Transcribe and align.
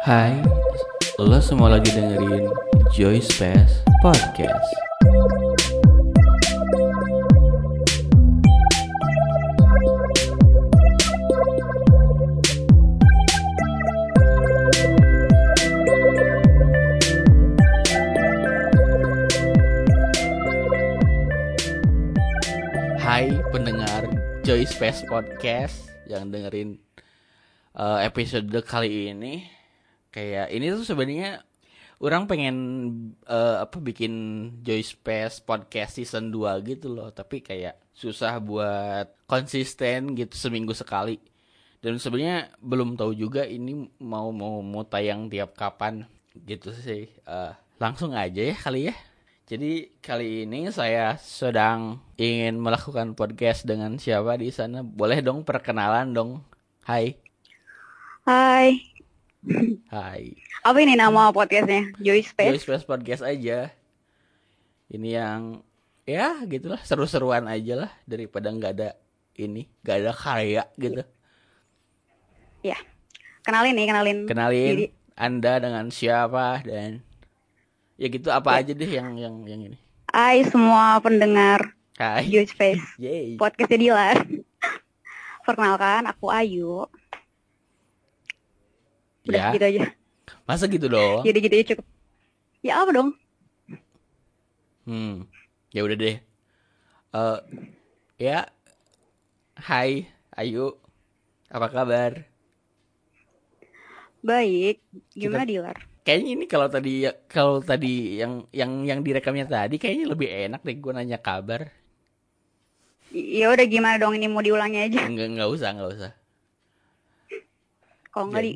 Hai, 0.00 0.32
lo 1.20 1.36
semua 1.44 1.76
lagi 1.76 1.92
dengerin 1.92 2.48
Joy 2.96 3.20
Space 3.20 3.84
Podcast. 4.00 4.72
Hai 23.04 23.36
pendengar 23.52 24.08
Joy 24.48 24.64
Space 24.64 25.04
Podcast 25.04 25.92
yang 26.08 26.32
dengerin 26.32 26.80
uh, 27.76 28.00
episode 28.00 28.48
kali 28.64 29.12
ini 29.12 29.59
kayak 30.10 30.50
ini 30.50 30.74
tuh 30.74 30.86
sebenarnya 30.86 31.42
orang 32.00 32.24
pengen 32.26 32.56
uh, 33.28 33.62
apa 33.64 33.78
bikin 33.78 34.12
Joy 34.64 34.82
Space 34.82 35.44
podcast 35.44 36.00
season 36.00 36.32
2 36.32 36.66
gitu 36.66 36.90
loh. 36.90 37.12
Tapi 37.14 37.44
kayak 37.44 37.78
susah 37.94 38.40
buat 38.40 39.06
konsisten 39.28 40.16
gitu 40.16 40.34
seminggu 40.34 40.72
sekali. 40.74 41.20
Dan 41.80 41.96
sebenarnya 41.96 42.52
belum 42.60 42.96
tahu 42.96 43.16
juga 43.16 43.48
ini 43.48 43.88
mau 44.04 44.28
mau 44.32 44.60
mau 44.60 44.84
tayang 44.84 45.28
tiap 45.32 45.56
kapan 45.56 46.04
gitu 46.44 46.72
sih. 46.76 47.08
Uh, 47.24 47.56
langsung 47.80 48.12
aja 48.12 48.52
ya 48.52 48.56
kali 48.56 48.92
ya. 48.92 48.96
Jadi 49.50 49.98
kali 49.98 50.46
ini 50.46 50.70
saya 50.70 51.18
sedang 51.18 51.98
ingin 52.14 52.60
melakukan 52.60 53.18
podcast 53.18 53.66
dengan 53.66 53.98
siapa 53.98 54.38
di 54.38 54.52
sana. 54.54 54.84
Boleh 54.86 55.18
dong 55.24 55.42
perkenalan 55.42 56.14
dong. 56.14 56.30
Hai. 56.86 57.18
Hai. 58.22 58.89
Hai 59.88 60.36
Apa 60.60 60.84
ini 60.84 61.00
nama 61.00 61.32
podcastnya? 61.32 61.96
Joy 61.96 62.20
Space. 62.20 62.52
Joy 62.52 62.60
Space 62.60 62.84
Podcast 62.84 63.24
aja. 63.24 63.72
Ini 64.92 65.08
yang 65.16 65.64
ya 66.04 66.44
gitulah 66.44 66.76
seru-seruan 66.84 67.48
aja 67.48 67.86
lah 67.86 67.92
daripada 68.04 68.52
nggak 68.52 68.72
ada 68.76 68.90
ini, 69.40 69.64
nggak 69.80 69.96
ada 69.96 70.12
karya 70.12 70.62
gitu. 70.76 71.00
Ya. 72.60 72.76
Kenalin 73.40 73.72
nih, 73.72 73.86
kenalin. 73.88 74.18
Kenalin 74.28 74.72
diri. 74.76 74.86
Anda 75.16 75.56
dengan 75.56 75.88
siapa 75.88 76.60
dan 76.60 77.00
ya 77.96 78.12
gitu 78.12 78.28
apa 78.28 78.60
aja 78.60 78.76
deh 78.76 78.90
yang 78.92 79.16
yang 79.16 79.40
yang 79.48 79.60
ini. 79.72 79.78
Hai 80.12 80.44
semua 80.44 81.00
pendengar 81.00 81.72
Hai. 81.96 82.28
Joy 82.28 82.44
Space. 82.44 82.84
Yay. 83.00 83.40
Podcastnya 83.40 83.80
Dilan. 83.80 84.44
Perkenalkan, 85.48 86.04
aku 86.12 86.28
Ayu. 86.28 86.84
Ya, 89.26 89.28
Udah 89.28 89.42
gitu 89.54 89.66
aja. 89.66 89.80
masa 90.48 90.64
gitu 90.66 90.86
dong? 90.88 91.22
Jadi 91.26 91.38
gitu 91.44 91.54
aja 91.54 91.66
cukup. 91.74 91.86
Ya 92.64 92.72
apa 92.80 92.90
dong? 92.92 93.08
Hmm. 94.88 95.28
Ya 95.70 95.80
udah 95.84 95.96
deh. 95.96 96.16
Eh 97.10 97.38
ya. 98.18 98.48
Hai, 99.60 100.08
Ayu. 100.32 100.72
Apa 101.52 101.68
kabar? 101.68 102.24
Baik. 104.24 104.80
Gimana 105.12 105.44
Dilar? 105.44 105.76
Kayaknya 106.00 106.30
ini 106.32 106.44
kalau 106.48 106.68
tadi 106.72 107.04
kalau 107.28 107.60
tadi 107.60 108.16
yang 108.16 108.48
yang 108.56 108.88
yang 108.88 109.00
direkamnya 109.04 109.44
tadi 109.44 109.76
kayaknya 109.76 110.08
lebih 110.08 110.28
enak 110.48 110.60
deh 110.64 110.76
gue 110.80 110.92
nanya 110.96 111.20
kabar. 111.20 111.68
Ya 113.12 113.50
udah 113.52 113.66
gimana 113.68 114.00
dong 114.00 114.16
ini 114.16 114.30
mau 114.30 114.40
diulangi 114.40 114.80
aja. 114.80 115.04
Enggak 115.04 115.28
enggak 115.28 115.48
usah 115.50 115.68
enggak 115.76 115.90
usah. 115.92 116.10
Kalau 118.10 118.26
nggak 118.30 118.42
di 118.42 118.52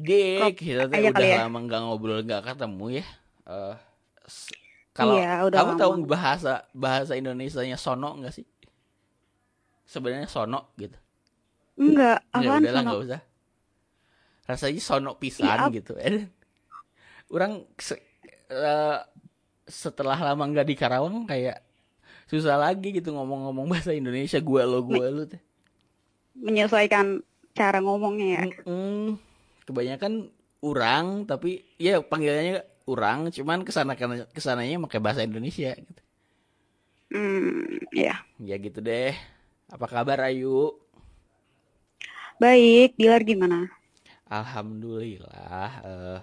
kita 0.58 0.82
tuh 0.90 0.98
udah 1.14 1.14
kali 1.14 1.28
ya. 1.30 1.36
lama 1.46 1.58
nggak 1.62 1.80
ngobrol 1.86 2.20
nggak 2.26 2.42
ketemu 2.48 2.84
ya. 3.00 3.04
S- 4.26 4.50
kalau 4.94 5.14
Iya, 5.18 5.30
kamu 5.50 5.70
lama. 5.74 5.80
tahu 5.80 5.92
bahasa 6.06 6.52
bahasa 6.74 7.12
Indonesianya 7.14 7.78
sono 7.78 8.18
nggak 8.18 8.34
sih? 8.34 8.46
Sebenarnya 9.84 10.26
sono 10.26 10.74
gitu. 10.80 10.96
enggak, 11.78 12.18
Ya 12.34 12.38
apaan 12.40 12.62
udahlah 12.62 12.80
sono? 12.82 12.88
nggak 12.90 13.02
usah. 13.06 13.20
Rasanya 14.44 14.82
sono 14.82 15.10
pisan 15.16 15.46
Iya, 15.46 15.66
ap- 15.68 15.74
gitu. 15.76 15.92
Eh, 15.96 16.26
Orang 17.32 17.64
se- 17.80 18.02
eh, 18.52 18.98
setelah 19.64 20.18
lama 20.20 20.44
nggak 20.44 20.66
di 20.68 20.74
Karawang 20.76 21.24
kayak 21.24 21.64
susah 22.28 22.56
lagi 22.60 22.92
gitu 22.92 23.12
ngomong-ngomong 23.16 23.66
bahasa 23.72 23.92
Indonesia 23.96 24.38
gue 24.40 24.62
lo 24.64 24.80
gue 24.84 25.06
lo 25.08 25.24
teh. 25.24 25.40
Menyesuaikan 26.34 27.22
cara 27.54 27.78
ngomongnya 27.80 28.26
ya. 28.42 28.44
Mm, 28.66 29.16
kebanyakan 29.64 30.30
urang 30.64 31.28
tapi 31.28 31.64
ya 31.76 32.00
panggilannya 32.00 32.64
urang 32.88 33.28
cuman 33.32 33.64
ke 33.64 33.72
sana 33.72 33.96
ke 33.96 34.40
sananya 34.40 34.80
pakai 34.88 35.00
bahasa 35.00 35.24
Indonesia 35.24 35.72
gitu. 35.76 36.02
Hmm, 37.14 37.78
ya. 37.94 38.24
Ya 38.40 38.56
gitu 38.58 38.80
deh. 38.80 39.14
Apa 39.70 39.86
kabar 39.86 40.28
Ayu? 40.28 40.72
Baik, 42.42 42.98
Dilar 42.98 43.22
gimana? 43.22 43.70
Alhamdulillah. 44.26 45.70
eh. 45.84 46.20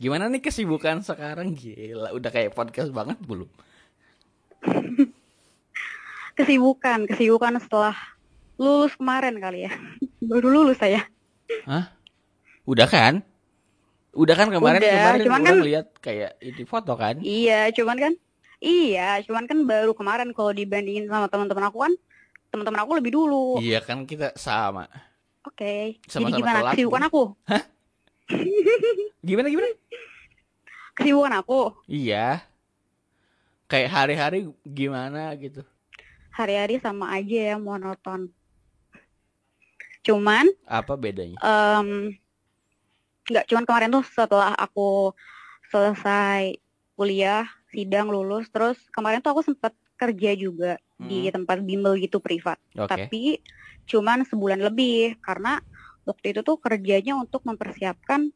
gimana 0.00 0.26
nih 0.32 0.40
kesibukan 0.42 1.04
sekarang? 1.04 1.52
Gila, 1.54 2.10
udah 2.16 2.30
kayak 2.32 2.56
podcast 2.56 2.90
banget 2.90 3.20
belum? 3.22 3.46
Kesibukan, 6.40 7.04
kesibukan 7.04 7.60
setelah 7.60 7.92
lulus 8.56 8.96
kemarin 8.96 9.36
kali 9.38 9.68
ya. 9.68 9.72
Baru 10.30 10.48
lulus 10.50 10.80
saya. 10.80 11.04
Hah? 11.64 11.84
Udah 12.64 12.86
kan? 12.86 13.22
Udah 14.10 14.34
kan 14.34 14.48
kemarin 14.48 14.80
Udah, 14.80 14.90
kemarin 14.92 15.20
cuman 15.22 15.40
kan- 15.40 15.62
lihat 15.62 15.86
kayak 15.98 16.32
di 16.38 16.64
foto 16.64 16.92
kan? 16.94 17.18
Iya, 17.20 17.70
cuman 17.70 17.96
kan 17.96 18.12
iya, 18.58 19.22
cuman 19.22 19.46
kan 19.46 19.58
baru 19.64 19.92
kemarin 19.92 20.30
kalau 20.30 20.50
dibandingin 20.50 21.06
sama 21.06 21.26
teman-teman 21.26 21.64
aku 21.64 21.78
kan 21.80 21.92
teman-teman 22.50 22.80
aku 22.82 22.92
lebih 22.98 23.14
dulu. 23.14 23.56
Iya 23.56 23.78
kan 23.78 24.02
kita 24.04 24.34
sama. 24.34 24.90
Oke. 25.42 25.96
Jadi 26.00 26.10
Sama-sama 26.10 26.36
gimana 26.36 26.58
telat, 26.60 26.72
kesibukan 26.74 27.02
Bu. 27.02 27.08
aku? 27.08 27.22
Gimana 29.22 29.46
gimana? 29.48 29.68
Kesibukan 30.92 31.32
aku 31.34 31.60
Iya. 31.86 32.44
Kayak 33.64 33.90
hari-hari 33.90 34.38
gimana 34.64 35.30
gitu. 35.36 35.62
hari-hari 36.30 36.78
sama 36.78 37.12
aja 37.12 37.54
ya 37.54 37.56
monoton. 37.56 38.32
Cuman 40.02 40.48
Apa 40.64 40.96
bedanya? 40.96 41.36
em 41.40 42.16
nggak 43.30 43.46
cuman 43.46 43.64
kemarin 43.68 43.90
tuh 43.94 44.04
setelah 44.10 44.56
aku 44.58 45.14
selesai 45.70 46.58
kuliah, 46.98 47.46
sidang 47.70 48.10
lulus, 48.10 48.50
terus 48.50 48.76
kemarin 48.90 49.22
tuh 49.22 49.30
aku 49.32 49.42
sempat 49.46 49.70
kerja 49.94 50.34
juga 50.34 50.76
di 51.00 51.28
Hmm, 51.28 51.32
tempat 51.40 51.62
bimbel 51.62 51.96
gitu 51.96 52.20
privat. 52.20 52.60
Oke. 52.76 52.88
tapi 52.88 53.22
cuman 53.88 54.22
sebulan 54.26 54.60
lebih 54.60 55.16
karena 55.22 55.62
waktu 56.04 56.36
itu 56.36 56.40
tuh 56.44 56.58
kerjanya 56.60 57.16
untuk 57.16 57.42
mempersiapkan 57.46 58.28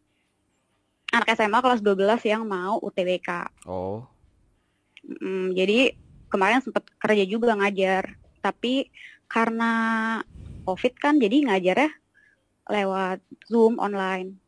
anak 1.13 1.29
SMA 1.37 1.59
kelas 1.61 1.81
12 1.85 2.23
yang 2.27 2.43
mau 2.49 2.81
UTBK. 2.81 3.51
Oh. 3.69 4.03
Mm, 5.05 5.53
jadi 5.53 5.95
kemarin 6.33 6.65
sempat 6.65 6.89
kerja 6.97 7.25
juga 7.29 7.55
ngajar, 7.55 8.17
tapi 8.41 8.89
karena 9.29 9.73
COVID 10.65 10.93
kan 10.97 11.21
jadi 11.21 11.45
ngajarnya 11.47 11.91
lewat 12.65 13.21
Zoom 13.45 13.77
online. 13.77 14.41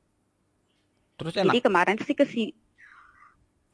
Terus 1.20 1.36
enak. 1.36 1.52
Jadi 1.52 1.60
kemarin 1.60 1.96
sih 2.00 2.16
kesi 2.16 2.44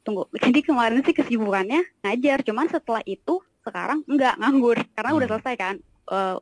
tunggu. 0.03 0.27
Jadi 0.43 0.59
kemarin 0.63 0.99
sih 1.03 1.15
kesibukannya 1.15 2.03
ngajar, 2.03 2.43
cuman 2.43 2.67
setelah 2.67 2.99
itu 3.07 3.39
sekarang 3.63 4.03
enggak 4.03 4.35
nganggur 4.35 4.75
karena 4.95 5.11
udah 5.15 5.27
Hmm. 5.27 5.39
selesai 5.39 5.55
kan. 5.55 5.75
Eh, 6.11 6.37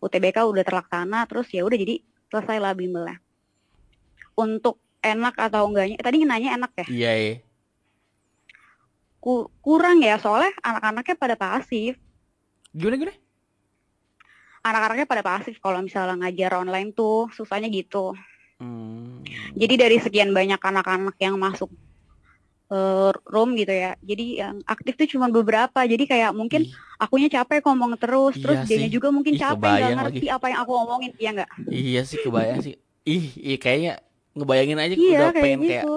UTBK 0.00 0.44
udah 0.44 0.64
terlaksana, 0.64 1.28
terus 1.28 1.48
ya 1.52 1.64
udah 1.64 1.76
jadi 1.76 2.00
selesai 2.28 2.56
lah 2.60 2.72
bimbelnya. 2.72 3.20
Untuk 4.36 4.80
enak 5.00 5.36
atau 5.36 5.68
enggaknya, 5.68 6.00
tadi 6.00 6.24
nanya 6.24 6.56
enak 6.56 6.72
ya? 6.80 6.86
Iya, 6.88 7.12
iya. 7.12 7.36
Ku- 9.20 9.48
kurang 9.64 10.04
ya, 10.04 10.20
soalnya 10.20 10.52
anak-anaknya 10.60 11.16
pada 11.16 11.36
pasif. 11.36 11.96
Gimana 12.76 12.96
gimana? 13.00 13.16
Anak-anaknya 14.64 15.04
pada 15.04 15.20
pasif 15.20 15.60
kalau 15.60 15.84
misalnya 15.84 16.16
ngajar 16.24 16.56
online 16.56 16.96
tuh 16.96 17.28
susahnya 17.36 17.68
gitu. 17.68 18.16
Hmm. 18.56 19.20
Jadi 19.52 19.74
dari 19.76 19.96
sekian 20.00 20.32
banyak 20.32 20.56
anak-anak 20.56 21.16
yang 21.20 21.36
masuk 21.36 21.68
eh, 22.72 23.12
room 23.28 23.52
gitu 23.60 23.70
ya. 23.70 23.92
Jadi 24.00 24.40
yang 24.40 24.64
aktif 24.64 24.96
tuh 24.96 25.08
cuma 25.10 25.28
beberapa. 25.28 25.84
Jadi 25.84 26.08
kayak 26.08 26.32
mungkin 26.32 26.64
Ih, 26.64 26.72
akunya 26.96 27.28
capek 27.28 27.60
ngomong 27.60 28.00
terus, 28.00 28.40
terus 28.40 28.64
Iya 28.64 28.68
dianya 28.68 28.88
sih. 28.88 28.94
juga 28.96 29.08
mungkin 29.12 29.36
Ih, 29.36 29.40
capek 29.40 29.68
nggak 29.68 29.92
ngerti 30.00 30.26
apa 30.32 30.46
yang 30.48 30.58
aku 30.64 30.72
omongin, 30.80 31.12
iya 31.20 31.30
nggak? 31.36 31.50
iya 31.68 32.00
sih 32.08 32.18
kebayang 32.24 32.60
sih. 32.64 32.74
Ih, 33.04 33.24
iya 33.36 33.56
kayaknya 33.60 33.92
ngebayangin 34.32 34.78
aja 34.80 34.94
Iya 34.96 35.08
udah 35.12 35.28
kayak 35.30 35.44
pengen 35.44 35.60
kayak 35.60 35.84
gitu. 35.84 35.96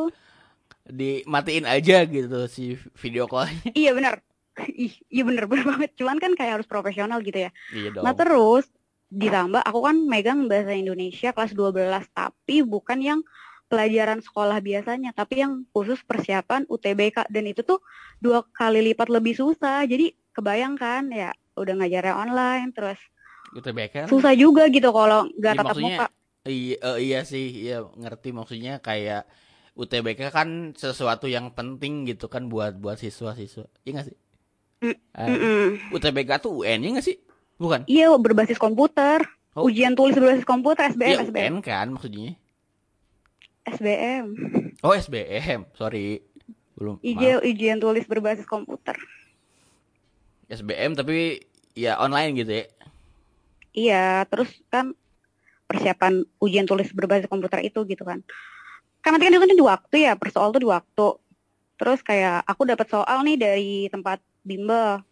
dimatiin 0.88 1.66
aja 1.68 1.98
gitu 2.08 2.40
si 2.52 2.64
video 3.00 3.28
call-nya. 3.32 3.72
Iya 3.76 3.92
benar. 3.96 4.20
Ih, 4.86 4.94
iya 5.14 5.24
bener 5.24 5.46
bener 5.46 5.66
banget. 5.66 5.92
Cuman 5.98 6.18
kan 6.18 6.34
kayak 6.34 6.62
harus 6.62 6.68
profesional 6.68 7.22
gitu 7.22 7.48
ya. 7.48 7.52
Iya 7.74 7.90
dong. 7.94 8.04
Nah 8.04 8.14
terus 8.18 8.66
ditambah 9.08 9.64
aku 9.64 9.80
kan 9.88 9.98
megang 10.04 10.52
bahasa 10.52 10.76
Indonesia 10.76 11.32
kelas 11.32 11.56
12 11.56 12.12
tapi 12.12 12.60
bukan 12.60 13.00
yang 13.00 13.20
pelajaran 13.68 14.24
sekolah 14.24 14.64
biasanya, 14.64 15.12
tapi 15.12 15.44
yang 15.44 15.68
khusus 15.76 16.00
persiapan 16.04 16.64
UTBK 16.72 17.28
dan 17.28 17.46
itu 17.48 17.64
tuh 17.64 17.84
dua 18.24 18.44
kali 18.56 18.80
lipat 18.92 19.12
lebih 19.12 19.36
susah. 19.36 19.84
Jadi 19.84 20.16
kebayangkan 20.32 21.12
ya 21.12 21.32
udah 21.58 21.74
ngajarnya 21.84 22.14
online 22.14 22.70
terus 22.72 23.00
UTBK 23.58 24.06
kan 24.06 24.08
susah 24.12 24.34
juga 24.38 24.68
gitu 24.70 24.92
kalau 24.94 25.26
nggak 25.36 25.54
Iya, 25.56 25.62
tatap 25.64 25.78
muka. 25.80 26.06
Iya, 26.48 26.78
iya 27.02 27.20
sih, 27.28 27.68
iya 27.68 27.84
ngerti 27.84 28.32
maksudnya 28.32 28.80
kayak 28.80 29.28
UTBK 29.78 30.32
kan 30.34 30.74
sesuatu 30.74 31.28
yang 31.30 31.52
penting 31.54 32.08
gitu 32.08 32.32
kan 32.32 32.48
buat 32.48 32.80
buat 32.80 32.98
siswa-siswa. 32.98 33.68
Iya 33.84 33.92
nggak 33.94 34.08
sih? 34.10 34.18
Mm, 34.78 34.94
Eh, 34.94 35.28
Mm-mm. 35.28 35.66
UTBK 35.90 36.32
tuh 36.38 36.62
UN 36.62 36.80
ya 36.80 36.90
nggak 36.94 37.06
sih? 37.06 37.18
Bukan? 37.58 37.90
Iya 37.90 38.14
berbasis 38.14 38.56
komputer, 38.56 39.26
Oh. 39.52 39.66
ujian 39.66 39.98
tulis 39.98 40.14
berbasis 40.14 40.46
komputer 40.46 40.86
Iya 40.88 40.94
SBM 40.94 41.18
SBM 41.28 41.44
UN 41.52 41.56
kan 41.60 41.88
maksudnya. 41.90 42.38
SBM. 43.66 44.26
Oh 44.80 44.94
SBM, 44.94 45.66
sorry. 45.74 46.22
Belum. 46.74 47.02
maaf. 47.02 47.42
Ujian 47.44 47.78
tulis 47.78 48.06
berbasis 48.06 48.46
komputer. 48.46 48.94
SBM 50.48 50.94
tapi 50.94 51.42
ya 51.74 51.98
online 51.98 52.38
gitu 52.38 52.54
ya. 52.54 52.66
Iya, 53.74 54.06
terus 54.26 54.50
kan 54.68 54.94
persiapan 55.66 56.22
ujian 56.38 56.64
tulis 56.64 56.88
berbasis 56.90 57.26
komputer 57.26 57.60
itu 57.62 57.82
gitu 57.84 58.02
kan. 58.02 58.22
Kan 59.02 59.14
nanti 59.14 59.26
kan 59.26 59.34
itu 59.34 59.42
kan 59.42 59.50
di 59.52 59.66
waktu 59.66 59.96
ya, 60.00 60.14
per 60.14 60.30
soal 60.30 60.50
tuh 60.50 60.62
di 60.62 60.70
waktu. 60.70 61.08
Terus 61.78 62.00
kayak 62.02 62.46
aku 62.46 62.62
dapat 62.64 62.88
soal 62.88 63.22
nih 63.22 63.38
dari 63.38 63.74
tempat 63.90 64.22
bimbel. 64.48 65.04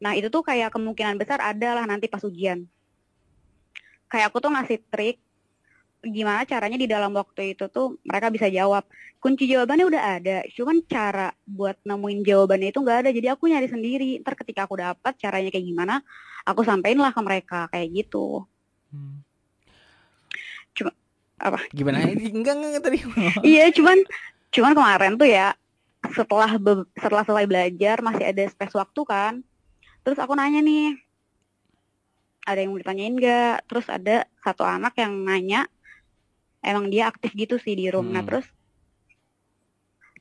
Nah, 0.00 0.12
itu 0.12 0.28
tuh 0.28 0.44
kayak 0.44 0.72
kemungkinan 0.72 1.16
besar 1.16 1.40
ada 1.40 1.80
lah 1.80 1.84
nanti 1.88 2.08
pas 2.08 2.20
ujian. 2.20 2.68
Kayak 4.12 4.28
aku 4.32 4.44
tuh 4.44 4.52
ngasih 4.52 4.78
trik 4.92 5.16
gimana 6.00 6.48
caranya 6.48 6.80
di 6.80 6.88
dalam 6.88 7.12
waktu 7.12 7.52
itu 7.52 7.68
tuh 7.68 8.00
mereka 8.04 8.32
bisa 8.32 8.48
jawab. 8.48 8.84
Kunci 9.20 9.44
jawabannya 9.44 9.84
udah 9.84 10.02
ada, 10.16 10.36
cuman 10.56 10.80
cara 10.88 11.28
buat 11.44 11.76
nemuin 11.84 12.24
jawabannya 12.24 12.72
itu 12.72 12.80
nggak 12.80 12.98
ada. 13.04 13.10
Jadi 13.12 13.28
aku 13.28 13.52
nyari 13.52 13.68
sendiri. 13.68 14.10
Ntar 14.24 14.32
ketika 14.32 14.64
aku 14.64 14.80
dapat 14.80 15.12
caranya 15.20 15.52
kayak 15.52 15.66
gimana, 15.68 16.00
aku 16.48 16.64
sampein 16.64 16.96
lah 16.96 17.12
ke 17.12 17.20
mereka 17.20 17.68
kayak 17.68 17.88
gitu. 17.92 18.48
Hmm. 18.88 19.20
Cuma- 20.72 20.96
apa? 21.36 21.60
Gimana? 21.68 22.00
enggak 22.08 22.54
enggak, 22.56 22.68
enggak 22.72 22.84
tadi. 22.88 22.98
iya, 23.44 23.68
cuman 23.68 24.00
cuman 24.48 24.72
kemarin 24.72 25.12
tuh 25.20 25.28
ya 25.28 25.52
setelah 26.08 26.56
be- 26.56 26.88
setelah 26.96 27.24
selesai 27.24 27.46
belajar 27.46 27.96
masih 28.00 28.24
ada 28.24 28.42
space 28.48 28.76
waktu 28.76 29.00
kan. 29.04 29.34
Terus 30.00 30.16
aku 30.16 30.32
nanya 30.32 30.64
nih, 30.64 30.96
ada 32.48 32.58
yang 32.58 32.72
mau 32.72 32.80
ditanyain 32.80 33.14
nggak? 33.14 33.68
Terus 33.68 33.86
ada 33.92 34.24
satu 34.40 34.64
anak 34.64 34.96
yang 34.96 35.12
nanya, 35.12 35.68
emang 36.64 36.88
dia 36.88 37.12
aktif 37.12 37.36
gitu 37.36 37.60
sih 37.60 37.76
di 37.76 37.92
room. 37.92 38.08
Nah 38.08 38.24
Hmm. 38.24 38.28
terus, 38.28 38.46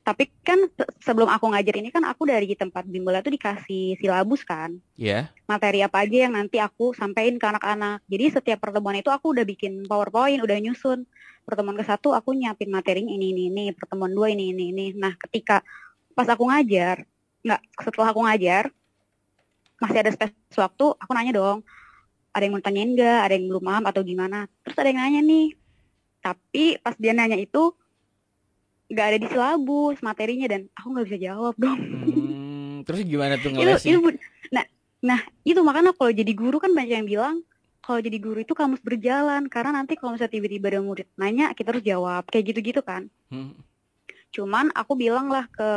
tapi 0.10 0.34
kan 0.42 0.58
se- 0.74 0.94
sebelum 1.06 1.30
aku 1.30 1.54
ngajar 1.54 1.78
ini 1.78 1.94
kan 1.94 2.02
aku 2.02 2.26
dari 2.26 2.50
tempat 2.58 2.82
bimbel 2.90 3.14
itu 3.14 3.30
dikasih 3.30 4.02
silabus 4.02 4.42
kan. 4.42 4.82
Ya. 4.98 5.30
materi 5.46 5.86
apa 5.86 6.02
aja 6.02 6.26
yang 6.26 6.34
nanti 6.34 6.58
aku 6.58 6.98
sampaikan 6.98 7.38
ke 7.38 7.46
anak-anak. 7.46 8.02
Jadi 8.10 8.26
setiap 8.34 8.58
pertemuan 8.58 8.98
itu 8.98 9.14
aku 9.14 9.38
udah 9.38 9.46
bikin 9.46 9.86
PowerPoint, 9.86 10.42
udah 10.42 10.58
nyusun. 10.58 11.06
Pertemuan 11.46 11.78
ke 11.78 11.86
satu 11.86 12.18
aku 12.18 12.34
nyiapin 12.34 12.74
materi 12.74 13.06
ini 13.06 13.30
ini 13.30 13.54
ini, 13.54 13.66
pertemuan 13.78 14.10
dua 14.10 14.34
ini 14.34 14.50
ini 14.50 14.74
ini. 14.74 14.86
Nah, 14.98 15.14
ketika 15.30 15.62
pas 16.18 16.26
aku 16.26 16.50
ngajar, 16.50 17.06
nggak 17.46 17.62
setelah 17.86 18.10
aku 18.10 18.22
ngajar, 18.26 18.74
masih 19.78 20.00
ada 20.02 20.12
space 20.14 20.58
waktu, 20.58 20.86
aku 20.98 21.12
nanya 21.14 21.34
dong, 21.38 21.62
ada 22.34 22.44
yang 22.46 22.54
mau 22.58 22.66
tanyain 22.66 22.90
nggak, 22.98 23.20
ada 23.30 23.34
yang 23.38 23.46
belum 23.46 23.64
paham 23.64 23.84
atau 23.86 24.02
gimana. 24.02 24.50
Terus 24.66 24.78
ada 24.78 24.90
yang 24.90 25.00
nanya 25.06 25.22
nih, 25.22 25.48
tapi 26.20 26.66
pas 26.82 26.98
dia 26.98 27.14
nanya 27.14 27.38
itu 27.38 27.74
nggak 28.90 29.06
ada 29.06 29.18
di 29.22 29.28
silabus 29.30 30.02
materinya 30.02 30.50
dan 30.50 30.66
aku 30.74 30.88
nggak 30.92 31.06
bisa 31.06 31.20
jawab 31.22 31.54
dong. 31.56 31.78
Hmm, 31.78 32.76
terus 32.84 33.06
gimana 33.06 33.38
tuh 33.38 33.54
itu 33.54 33.58
ngelesnya? 33.62 33.92
itu 33.94 34.00
bu- 34.02 34.22
nah 34.50 34.66
nah 35.00 35.20
itu 35.46 35.60
makanya 35.62 35.94
kalau 35.94 36.12
jadi 36.12 36.34
guru 36.34 36.58
kan 36.58 36.74
banyak 36.74 36.96
yang 37.00 37.08
bilang 37.08 37.36
kalau 37.80 38.04
jadi 38.04 38.18
guru 38.20 38.44
itu 38.44 38.52
kamus 38.52 38.84
berjalan 38.84 39.48
karena 39.48 39.80
nanti 39.80 39.96
kalau 39.96 40.14
misalnya 40.14 40.36
tiba-tiba 40.36 40.68
ada 40.68 40.82
murid 40.84 41.08
nanya 41.16 41.54
kita 41.54 41.72
harus 41.72 41.86
jawab 41.86 42.28
kayak 42.28 42.52
gitu-gitu 42.52 42.82
kan 42.82 43.08
Hmm. 43.30 43.54
cuman 44.34 44.74
aku 44.74 44.98
bilang 44.98 45.30
lah 45.30 45.46
ke 45.48 45.70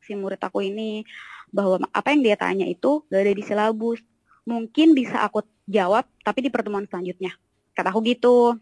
si 0.00 0.14
murid 0.14 0.38
aku 0.38 0.62
ini 0.62 1.02
bahwa 1.50 1.82
apa 1.90 2.14
yang 2.14 2.22
dia 2.22 2.38
tanya 2.38 2.62
itu 2.62 3.02
gak 3.10 3.26
ada 3.26 3.34
di 3.34 3.42
silabus 3.42 3.98
mungkin 4.46 4.94
bisa 4.94 5.20
aku 5.20 5.42
jawab 5.66 6.06
tapi 6.22 6.46
di 6.46 6.50
pertemuan 6.50 6.86
selanjutnya 6.86 7.34
kata 7.74 7.90
aku 7.90 8.06
gitu 8.06 8.54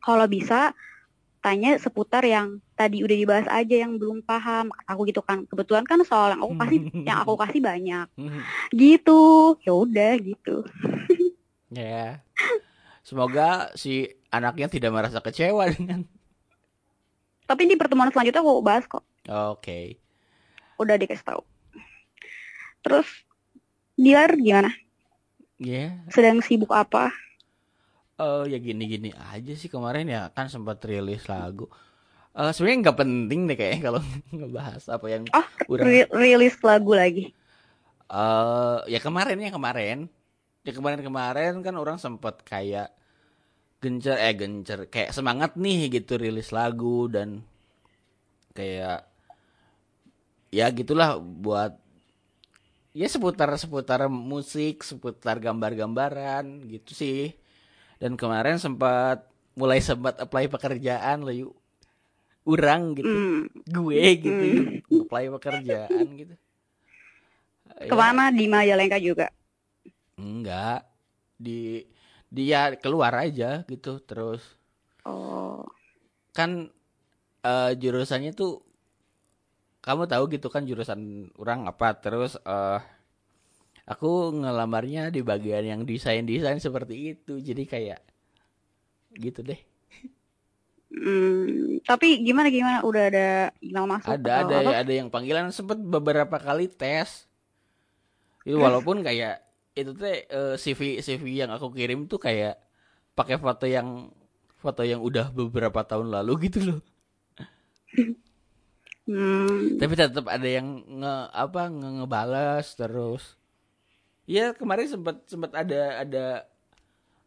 kalau 0.00 0.24
bisa 0.26 0.72
tanya 1.46 1.78
seputar 1.78 2.26
yang 2.26 2.58
tadi 2.74 3.06
udah 3.06 3.14
dibahas 3.14 3.46
aja 3.46 3.86
yang 3.86 3.94
belum 3.94 4.18
paham 4.20 4.74
aku 4.82 5.06
gitu 5.06 5.22
kan 5.22 5.46
kebetulan 5.46 5.86
kan 5.86 6.02
soal 6.02 6.34
yang 6.34 6.42
aku 6.42 6.58
kasih 6.58 6.78
yang 7.08 7.18
aku 7.22 7.38
kasih 7.38 7.60
banyak 7.62 8.06
gitu 8.74 9.20
ya 9.62 9.72
udah 9.72 10.12
gitu 10.18 10.66
Ya. 11.66 12.22
Semoga 13.02 13.74
si 13.74 14.06
anaknya 14.28 14.66
tidak 14.66 14.90
merasa 14.90 15.18
kecewa 15.18 15.66
dengan. 15.74 16.02
tapi 17.44 17.66
di 17.66 17.74
pertemuan 17.74 18.10
selanjutnya 18.10 18.42
aku 18.42 18.58
bahas 18.58 18.86
kok 18.86 19.06
Oke. 19.26 20.02
udah 20.76 20.94
dikasih 20.94 21.22
tahu 21.24 21.42
terus 22.80 23.06
Dilar 23.94 24.34
gimana 24.34 24.74
Ya. 25.56 25.94
sedang 26.10 26.38
sibuk 26.38 26.68
apa 26.70 27.10
Oh 28.24 28.42
ya 28.52 28.56
gini-gini 28.66 29.08
aja 29.32 29.52
sih 29.60 29.68
kemarin 29.74 30.06
ya 30.14 30.20
kan 30.36 30.46
sempat 30.54 30.78
rilis 30.88 31.22
lagu. 31.32 31.64
Eh 32.38 32.50
sebenarnya 32.54 32.78
nggak 32.84 32.98
penting 33.02 33.40
deh 33.48 33.56
kayaknya 33.60 33.80
kalau 33.88 34.00
ngebahas 34.36 34.84
apa 34.96 35.06
yang 35.14 35.24
oh 35.38 35.46
udah 35.72 35.88
ri- 35.88 36.10
rilis 36.20 36.56
lagu 36.66 36.92
lagi 37.00 37.24
eh 38.10 38.76
ya 38.92 38.98
kemarin 39.06 39.38
ya 39.46 39.50
kemarin. 39.56 39.98
Ya 40.66 40.72
kemarin-kemarin 40.78 41.54
kan 41.66 41.74
orang 41.82 41.98
sempat 42.04 42.36
kayak 42.50 42.88
gencer 43.82 44.16
eh 44.26 44.34
gencer 44.40 44.80
kayak 44.94 45.10
semangat 45.16 45.52
nih 45.64 45.80
gitu 45.96 46.12
rilis 46.24 46.50
lagu 46.58 47.08
dan 47.14 47.28
kayak 48.56 49.06
ya 50.54 50.66
gitulah 50.72 51.18
buat 51.20 51.72
ya 52.96 53.06
seputar 53.14 53.48
seputar 53.62 54.00
musik 54.08 54.80
seputar 54.82 55.36
gambar-gambaran 55.46 56.44
gitu 56.72 56.90
sih 56.96 57.18
dan 57.96 58.14
kemarin 58.14 58.60
sempat 58.60 59.24
mulai 59.56 59.80
sempat 59.80 60.20
apply 60.20 60.52
pekerjaan 60.52 61.24
lah 61.24 61.34
yuk. 61.34 61.56
Urang 62.46 62.94
gitu. 62.94 63.10
Hmm. 63.10 63.50
gue 63.66 64.02
gitu 64.22 64.42
yuk, 64.46 64.64
apply 65.08 65.26
pekerjaan 65.40 66.06
gitu. 66.14 66.34
Ya, 67.76 67.90
ke 67.90 67.94
mana? 67.98 68.30
Di 68.32 68.46
Majalengka 68.46 68.96
juga? 69.02 69.28
Enggak. 70.16 70.86
Di 71.36 71.84
dia 72.30 72.72
keluar 72.78 73.12
aja 73.18 73.66
gitu 73.68 74.00
terus. 74.00 74.42
Oh. 75.04 75.66
Kan 76.32 76.70
eh, 77.42 77.72
jurusannya 77.76 78.32
tuh 78.32 78.62
kamu 79.86 80.10
tahu 80.10 80.24
gitu 80.34 80.50
kan 80.50 80.66
jurusan 80.66 81.30
orang 81.38 81.70
apa 81.70 81.94
terus 81.94 82.34
eh 82.42 82.80
aku 83.86 84.34
ngelamarnya 84.34 85.14
di 85.14 85.22
bagian 85.22 85.62
yang 85.62 85.80
desain 85.86 86.26
desain 86.26 86.58
seperti 86.58 87.16
itu. 87.16 87.38
Jadi 87.38 87.64
kayak 87.64 88.02
gitu 89.16 89.40
deh. 89.46 89.60
Hmm, 90.96 91.82
tapi 91.82 92.22
gimana 92.22 92.50
gimana? 92.50 92.78
Udah 92.86 93.10
ada 93.10 93.28
email 93.58 93.86
masuk 93.90 94.10
ada 94.10 94.32
atau 94.42 94.48
ada 94.50 94.56
apa? 94.62 94.70
ada 94.82 94.92
yang 94.92 95.08
panggilan. 95.10 95.50
Sempet 95.54 95.78
beberapa 95.78 96.36
kali 96.38 96.70
tes. 96.70 97.26
Itu 98.46 98.62
walaupun 98.62 99.02
kayak 99.02 99.42
itu 99.76 99.92
teh 99.92 100.24
eh, 100.26 100.54
CV 100.56 101.02
CV 101.02 101.46
yang 101.46 101.50
aku 101.52 101.70
kirim 101.74 102.06
tuh 102.06 102.22
kayak 102.22 102.58
pakai 103.18 103.36
foto 103.36 103.66
yang 103.66 104.08
foto 104.56 104.82
yang 104.82 105.04
udah 105.04 105.30
beberapa 105.30 105.84
tahun 105.84 106.10
lalu 106.10 106.32
gitu 106.50 106.74
loh. 106.74 106.80
Hmm, 109.06 109.78
tapi 109.78 109.94
tetap 109.94 110.26
ada 110.26 110.48
yang 110.50 110.82
nge 110.82 111.14
apa 111.30 111.70
nge 111.70 111.90
ngebales 112.02 112.66
terus 112.74 113.38
ya 114.26 114.52
kemarin 114.58 114.86
sempat 114.90 115.16
sempat 115.30 115.50
ada 115.54 115.80
ada 116.02 116.24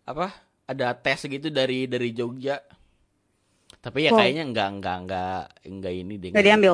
apa 0.06 0.28
ada 0.72 0.88
tes 0.98 1.20
gitu 1.26 1.48
dari 1.50 1.86
dari 1.90 2.10
Jogja. 2.18 2.60
Tapi 3.84 4.00
ya 4.08 4.12
Wow. 4.12 4.18
kayaknya 4.20 4.44
enggak 4.50 4.68
enggak 4.76 4.98
enggak 5.04 5.40
enggak 5.70 5.94
ini 6.02 6.14
deh 6.24 6.30
nggak 6.34 6.46
diambil? 6.46 6.74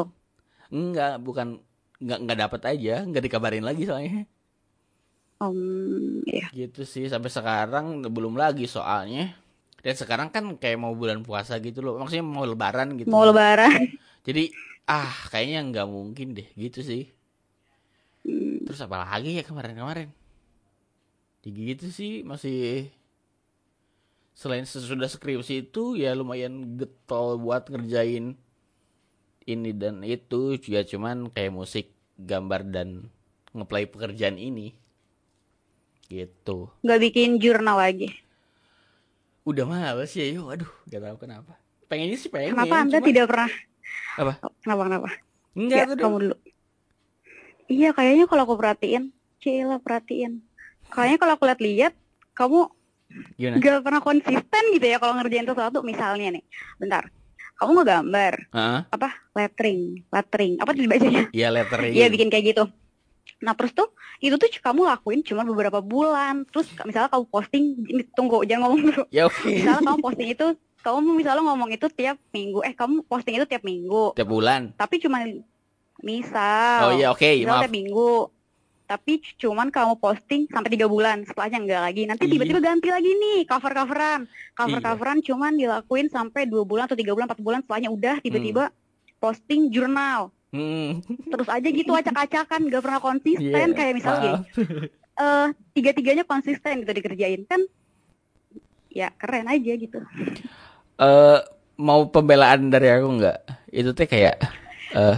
Enggak 0.74 1.13
bukan 1.25 1.48
enggak 2.01 2.20
enggak 2.22 2.39
dapat 2.46 2.62
aja 2.72 2.96
enggak 3.05 3.24
dikabarin 3.25 3.65
lagi 3.65 3.84
soalnya. 3.89 4.25
Um, 5.44 6.24
ya 6.25 6.48
gitu 6.55 6.88
sih 6.88 7.05
sampai 7.12 7.27
sekarang 7.27 7.86
belum 8.15 8.39
lagi 8.39 8.65
soalnya. 8.70 9.36
Dan 9.86 9.94
sekarang 9.94 10.29
kan 10.34 10.46
kayak 10.58 10.79
mau 10.82 10.94
bulan 10.98 11.22
puasa 11.27 11.62
gitu 11.62 11.79
loh 11.86 12.00
maksudnya 12.01 12.25
mau 12.25 12.46
lebaran 12.48 12.96
gitu. 13.00 13.10
Mau 13.12 13.24
lebaran. 13.27 13.94
Jadi 14.27 14.50
ah 14.86 15.13
kayaknya 15.34 15.60
nggak 15.70 15.88
mungkin 15.89 16.27
deh 16.38 16.50
gitu 16.58 16.79
sih 16.86 17.10
Terus 18.65 18.79
apa 18.81 18.98
lagi 19.05 19.38
ya 19.38 19.43
kemarin-kemarin? 19.45 20.10
Ya 21.45 21.50
gitu 21.53 21.86
sih 21.93 22.25
masih 22.25 22.89
selain 24.36 24.65
sesudah 24.67 25.07
skripsi 25.07 25.53
itu 25.69 25.84
ya 25.95 26.12
lumayan 26.19 26.53
getol 26.79 27.27
buat 27.39 27.63
ngerjain 27.72 28.25
ini 29.45 29.72
dan 29.77 30.01
itu 30.01 30.57
ya 30.65 30.81
cuman 30.81 31.29
kayak 31.31 31.53
musik 31.53 31.86
gambar 32.17 32.62
dan 32.75 32.89
ngeplay 33.55 33.86
pekerjaan 33.88 34.38
ini 34.41 34.74
gitu 36.10 36.69
Nggak 36.86 37.00
bikin 37.01 37.29
jurnal 37.41 37.77
lagi. 37.81 38.07
udah 39.45 39.65
males 39.69 40.10
ya 40.17 40.25
yuk 40.25 40.50
aduh 40.50 40.72
gak 40.89 41.01
tahu 41.05 41.17
kenapa 41.22 41.53
pengennya 41.86 42.17
sih 42.17 42.34
pengen 42.34 42.57
Kenapa 42.57 42.75
Anda 42.81 42.98
cuma- 42.98 43.07
tidak 43.10 43.25
pernah? 43.29 43.50
Apa? 44.17 44.34
Kenapa 44.65 44.81
kenapa? 44.89 45.10
enggak 45.53 45.77
Ya, 45.77 45.86
tuh 45.86 45.98
kamu 46.01 46.17
dulu. 46.25 46.36
Iya, 47.65 47.89
kayaknya 47.98 48.25
kalau 48.29 48.45
aku 48.45 48.55
perhatiin, 48.62 49.10
Cila 49.41 49.77
perhatiin. 49.81 50.41
Kayaknya 50.93 51.17
kalau 51.17 51.34
aku 51.34 51.43
lihat-lihat, 51.50 51.93
kamu 52.38 52.69
gimana 53.39 53.55
nggak 53.62 53.84
pernah 53.86 54.01
konsisten 54.01 54.63
gitu 54.75 54.86
ya 54.86 54.98
kalau 55.01 55.17
ngerjain 55.17 55.48
sesuatu. 55.48 55.81
Misalnya 55.81 56.36
nih, 56.38 56.43
bentar, 56.77 57.10
kamu 57.57 57.81
ngegambar, 57.81 58.34
Heeh. 58.51 58.79
apa 58.91 59.10
lettering, 59.34 60.03
lettering, 60.12 60.53
apa 60.60 60.72
dibacanya? 60.75 61.24
iya 61.31 61.48
lettering 61.50 61.93
Iya 61.95 62.07
bikin 62.12 62.27
kayak 62.27 62.45
gitu. 62.53 62.63
Nah 63.41 63.53
terus 63.57 63.72
tuh 63.74 63.91
itu 64.19 64.36
tuh 64.36 64.48
kamu 64.48 64.86
lakuin 64.86 65.24
cuma 65.24 65.48
beberapa 65.48 65.79
bulan. 65.79 66.43
Terus 66.51 66.67
misalnya 66.84 67.10
kamu 67.10 67.25
posting, 67.31 67.63
tunggu 68.13 68.43
jangan 68.45 68.69
ngomong 68.69 68.81
dulu. 68.91 69.03
ya 69.10 69.25
oke 69.25 69.48
Misalnya 69.48 69.81
kamu 69.81 70.00
posting 70.05 70.29
itu, 70.36 70.48
kamu 70.84 71.00
misalnya 71.15 71.43
ngomong 71.48 71.69
itu 71.74 71.88
tiap 71.89 72.17
minggu. 72.29 72.60
Eh 72.67 72.74
kamu 72.75 73.07
posting 73.07 73.39
itu 73.39 73.45
tiap 73.48 73.63
minggu. 73.63 74.13
tiap 74.13 74.29
bulan 74.29 74.75
Tapi 74.75 75.00
cuma 75.00 75.24
misal. 76.02 76.80
oh 76.82 76.94
iya 76.94 77.12
oke 77.12 77.24
misal 77.38 77.62
maaf 77.62 77.72
minggu. 77.72 78.32
Tapi 78.86 79.18
cuman 79.36 79.74
kamu 79.74 79.98
posting 79.98 80.46
sampai 80.46 80.70
tiga 80.70 80.86
bulan. 80.86 81.25
Setelahnya 81.25 81.58
enggak 81.58 81.82
lagi. 81.82 82.02
Nanti 82.06 82.24
Iya. 82.24 82.32
tiba-tiba 82.38 82.60
ganti 82.62 82.88
lagi 82.88 83.12
nih 83.12 83.40
cover-coveran. 83.44 84.30
Cover-coveran 84.54 85.18
cuman 85.20 85.58
dilakuin 85.58 86.06
sampai 86.06 86.46
dua 86.46 86.62
bulan 86.62 86.86
atau 86.86 86.94
tiga 86.94 87.18
bulan, 87.18 87.25
empat 87.25 87.42
bulan. 87.42 87.60
Setelahnya 87.66 87.90
udah 87.90 88.16
tiba-tiba 88.22 88.70
posting 89.18 89.74
jurnal. 89.74 90.30
Hmm, 90.54 91.02
Terus 91.02 91.50
aja 91.50 91.68
gitu 91.68 91.92
acak-acakan, 91.92 92.70
gak 92.70 92.80
pernah 92.80 93.02
konsisten. 93.02 93.68
iya, 93.68 93.74
Kayak 93.74 93.94
misalnya 93.98 94.32
maaf. 94.40 94.54
eh 95.25 95.48
tiga-tiganya 95.74 96.24
konsisten 96.24 96.84
gitu 96.84 96.92
dikerjain 96.92 97.48
kan 97.48 97.64
ya 98.88 99.12
keren 99.16 99.48
aja 99.48 99.72
gitu 99.74 100.00
eh 100.96 101.40
mau 101.75 102.08
pembelaan 102.08 102.68
dari 102.68 102.88
aku 102.88 103.20
nggak? 103.20 103.40
Itu 103.70 103.92
teh 103.92 104.08
kayak 104.08 104.40
eh 104.94 105.18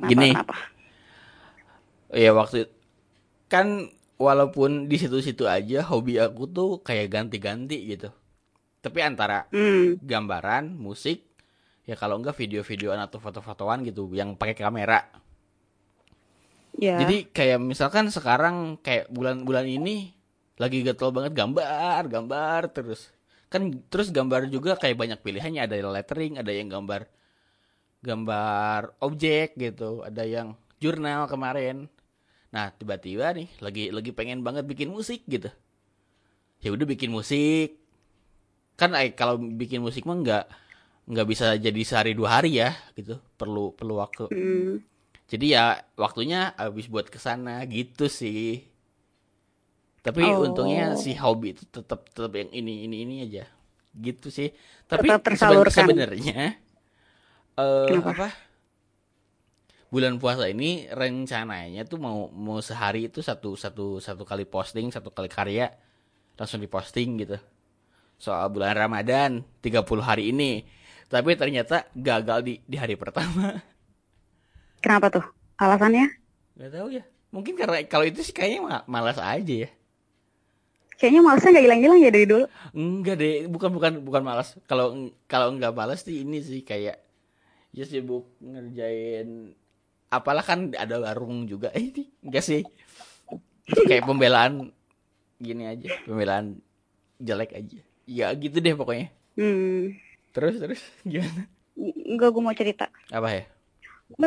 Kenapa, 0.00 0.22
gini, 0.24 0.30
kenapa? 0.30 0.54
ya 2.10 2.30
waktu 2.34 2.66
kan 3.52 3.90
walaupun 4.20 4.88
di 4.90 4.96
situ-situ 5.02 5.44
aja 5.48 5.80
hobi 5.90 6.14
aku 6.20 6.44
tuh 6.50 6.70
kayak 6.86 7.08
ganti-ganti 7.14 7.78
gitu. 7.92 8.10
Tapi 8.84 9.00
antara 9.04 9.48
Hmm, 9.52 10.00
gambaran, 10.00 10.64
musik, 10.86 11.18
ya 11.88 11.94
kalau 11.98 12.20
enggak 12.20 12.36
video-videoan 12.40 13.00
atau 13.06 13.18
foto-fotoan 13.24 13.84
gitu 13.88 14.10
yang 14.16 14.36
pakai 14.40 14.56
kamera. 14.58 15.00
ya 16.78 16.96
Jadi 16.98 17.30
kayak 17.30 17.58
misalkan 17.62 18.10
sekarang 18.10 18.56
kayak 18.82 19.06
bulan-bulan 19.14 19.66
ini 19.70 20.10
lagi 20.58 20.82
gatel 20.82 21.10
banget 21.14 21.32
gambar, 21.38 22.02
gambar 22.10 22.60
terus. 22.74 23.14
Kan 23.52 23.62
terus 23.90 24.10
gambar 24.10 24.50
juga 24.50 24.74
kayak 24.74 24.96
banyak 24.98 25.18
pilihannya, 25.22 25.62
ada 25.66 25.74
yang 25.78 25.90
lettering, 25.94 26.32
ada 26.42 26.52
yang 26.52 26.68
gambar 26.74 27.06
gambar 28.00 28.96
objek 28.98 29.54
gitu, 29.54 30.00
ada 30.00 30.24
yang 30.24 30.52
jurnal 30.78 31.24
kemarin. 31.26 31.88
Nah, 32.50 32.72
tiba-tiba 32.72 33.30
nih 33.30 33.48
lagi 33.60 33.88
lagi 33.88 34.10
pengen 34.10 34.40
banget 34.40 34.64
bikin 34.64 34.88
musik 34.88 35.22
gitu. 35.24 35.52
Ya 36.60 36.72
udah 36.72 36.84
bikin 36.84 37.08
musik. 37.08 37.76
Kan 38.74 38.96
eh, 38.96 39.12
kalau 39.12 39.36
bikin 39.36 39.80
musik 39.80 40.04
mah 40.04 40.16
nggak 40.16 40.44
nggak 41.10 41.26
bisa 41.28 41.54
jadi 41.56 41.80
sehari 41.84 42.12
dua 42.12 42.40
hari 42.40 42.58
ya 42.58 42.72
gitu. 42.94 43.20
Perlu 43.36 43.72
perlu 43.72 43.96
waktu. 43.96 44.26
hmm, 44.28 44.74
Jadi 45.30 45.46
ya 45.54 45.78
waktunya 45.94 46.50
habis 46.56 46.90
buat 46.90 47.06
ke 47.06 47.16
sana 47.16 47.62
gitu 47.64 48.10
sih. 48.10 48.66
Tapi 50.00 50.24
Oh. 50.24 50.48
untungnya 50.48 50.96
si 50.96 51.12
hobi 51.14 51.52
itu 51.52 51.68
tetap 51.68 52.08
tetap 52.08 52.32
yang 52.32 52.48
ini 52.50 52.88
ini 52.88 52.96
ini 53.04 53.14
aja. 53.22 53.44
Gitu 53.92 54.32
sih. 54.32 54.50
Tapi 54.88 55.06
Tetap 55.06 55.20
seben- 55.20 55.26
tersalurkan. 55.28 55.76
sebenarnya 55.86 56.56
Kenapa? 57.86 58.10
apa? 58.14 58.28
Bulan 59.90 60.22
puasa 60.22 60.46
ini 60.46 60.86
rencananya 60.86 61.82
tuh 61.90 61.98
mau 61.98 62.30
mau 62.30 62.62
sehari 62.62 63.10
itu 63.10 63.20
satu 63.26 63.58
satu 63.58 63.98
satu 63.98 64.22
kali 64.22 64.44
posting, 64.46 64.86
satu 64.94 65.10
kali 65.10 65.26
karya 65.26 65.66
langsung 66.38 66.60
diposting 66.64 67.10
gitu. 67.22 67.36
Soal 68.24 68.46
bulan 68.54 68.74
Ramadan 68.76 69.30
30 69.64 70.04
hari 70.04 70.24
ini. 70.34 70.52
Tapi 71.12 71.30
ternyata 71.40 71.76
gagal 71.96 72.40
di 72.48 72.54
di 72.66 72.76
hari 72.82 72.96
pertama. 73.02 73.46
kenapa 74.84 75.06
tuh 75.14 75.24
alasannya 75.60 76.06
Gak 76.58 76.70
tahu 76.74 76.88
ya. 76.98 77.02
Mungkin 77.34 77.54
karena 77.60 77.76
kalau 77.92 78.04
itu 78.10 78.20
sih 78.26 78.34
kayaknya 78.34 78.60
ma- 78.66 78.86
malas 78.90 79.18
aja 79.18 79.54
ya. 79.66 79.70
kayaknya 80.98 81.20
malesnya 81.26 81.50
nggak 81.52 81.64
hilang-hilang 81.66 81.98
ya 82.04 82.10
dari 82.14 82.26
dulu 82.30 82.44
Enggak 82.76 83.16
deh, 83.22 83.34
bukan 83.50 83.70
bukan 83.76 83.92
bukan 84.06 84.22
malas. 84.22 84.48
Kalau 84.70 84.86
kalau 85.26 85.48
enggak 85.54 85.72
malas 85.74 86.00
sih 86.06 86.22
ini 86.22 86.38
sih 86.48 86.60
kayak 86.62 86.96
ya 87.70 87.84
sibuk 87.84 88.26
ngerjain 88.38 89.54
apalah 90.06 90.42
kan 90.42 90.74
ada 90.74 90.98
warung 90.98 91.44
juga. 91.44 91.70
Eh 91.70 91.86
ini 91.90 92.10
enggak 92.20 92.42
sih. 92.42 92.62
Kayak 93.86 94.04
pembelaan 94.04 94.74
gini 95.36 95.64
aja, 95.64 95.88
pembelaan 96.02 96.58
jelek 97.16 97.54
aja. 97.54 97.78
Ya 98.04 98.26
gitu 98.34 98.58
deh 98.58 98.74
pokoknya. 98.74 99.08
hmm, 99.34 99.94
Terus 100.30 100.58
terus 100.58 100.80
gimana? 101.06 101.46
nggak 101.80 102.28
gue 102.28 102.42
mau 102.42 102.52
cerita 102.52 102.92
Apa 103.08 103.28
ya? 103.32 103.44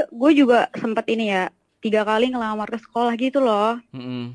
gue 0.10 0.32
juga 0.34 0.72
sempet 0.74 1.06
ini 1.12 1.30
ya 1.30 1.52
tiga 1.78 2.02
kali 2.02 2.32
ngelamar 2.32 2.66
ke 2.66 2.80
sekolah 2.80 3.14
gitu 3.14 3.44
loh 3.44 3.78
Mm-mm. 3.92 4.32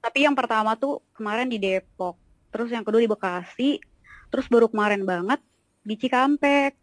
tapi 0.00 0.24
yang 0.24 0.32
pertama 0.32 0.72
tuh 0.74 0.98
kemarin 1.12 1.46
di 1.46 1.60
Depok 1.60 2.16
terus 2.48 2.72
yang 2.72 2.82
kedua 2.82 2.98
di 2.98 3.06
Bekasi 3.06 3.76
terus 4.32 4.48
baru 4.48 4.66
kemarin 4.66 5.04
banget 5.04 5.38
di 5.84 5.94
Cikampek 5.94 6.74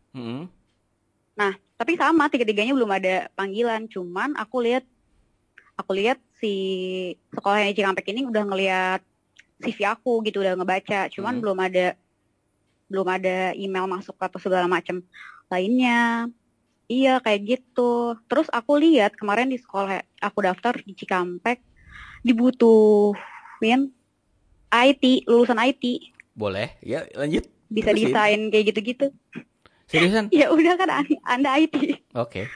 Mm-mm. 1.38 1.54
tapi 1.78 1.98
sama 1.98 2.28
tiga-tiganya 2.28 2.76
belum 2.76 2.92
ada 2.92 3.28
panggilan 3.34 3.88
cuman 3.88 4.36
aku 4.36 4.62
lihat 4.62 4.84
aku 5.74 5.92
lihat 5.98 6.20
si 6.38 6.54
sekolah 7.32 7.64
yang 7.64 7.72
di 7.72 7.78
Cikampek 7.80 8.06
ini 8.12 8.22
udah 8.26 8.44
ngelihat 8.46 9.02
CV 9.62 9.86
aku 9.88 10.22
gitu 10.26 10.42
udah 10.42 10.54
ngebaca 10.58 11.10
cuman 11.10 11.38
Hmm. 11.38 11.42
belum 11.42 11.58
ada 11.58 11.88
belum 12.92 13.08
ada 13.08 13.56
email 13.56 13.88
masuk 13.88 14.20
atau 14.20 14.38
segala 14.38 14.68
macam 14.68 15.00
lainnya 15.48 16.28
iya 16.86 17.18
kayak 17.24 17.42
gitu 17.48 18.20
terus 18.28 18.52
aku 18.52 18.76
lihat 18.78 19.16
kemarin 19.16 19.48
di 19.48 19.58
sekolah 19.58 20.04
aku 20.20 20.40
daftar 20.44 20.76
di 20.78 20.92
Cikampek 20.92 21.64
dibutuhin 22.22 23.90
IT 24.72 25.26
lulusan 25.28 25.58
IT 25.58 25.84
Boleh. 26.32 26.80
Ya, 26.80 27.04
lanjut. 27.12 27.44
bisa 27.68 27.92
Terusin. 27.92 28.08
desain 28.12 28.42
kayak 28.50 28.66
gitu-gitu 28.72 29.06
Seriusan? 29.92 30.32
ya 30.32 30.48
udah 30.50 30.74
kan 30.80 30.90
an- 30.90 31.22
anda 31.24 31.60
IT 31.60 31.76
Oke. 32.16 32.48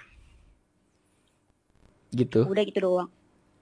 Gitu. 2.09 2.47
udah 2.47 2.63
gitu 2.63 2.79
doang 2.79 3.09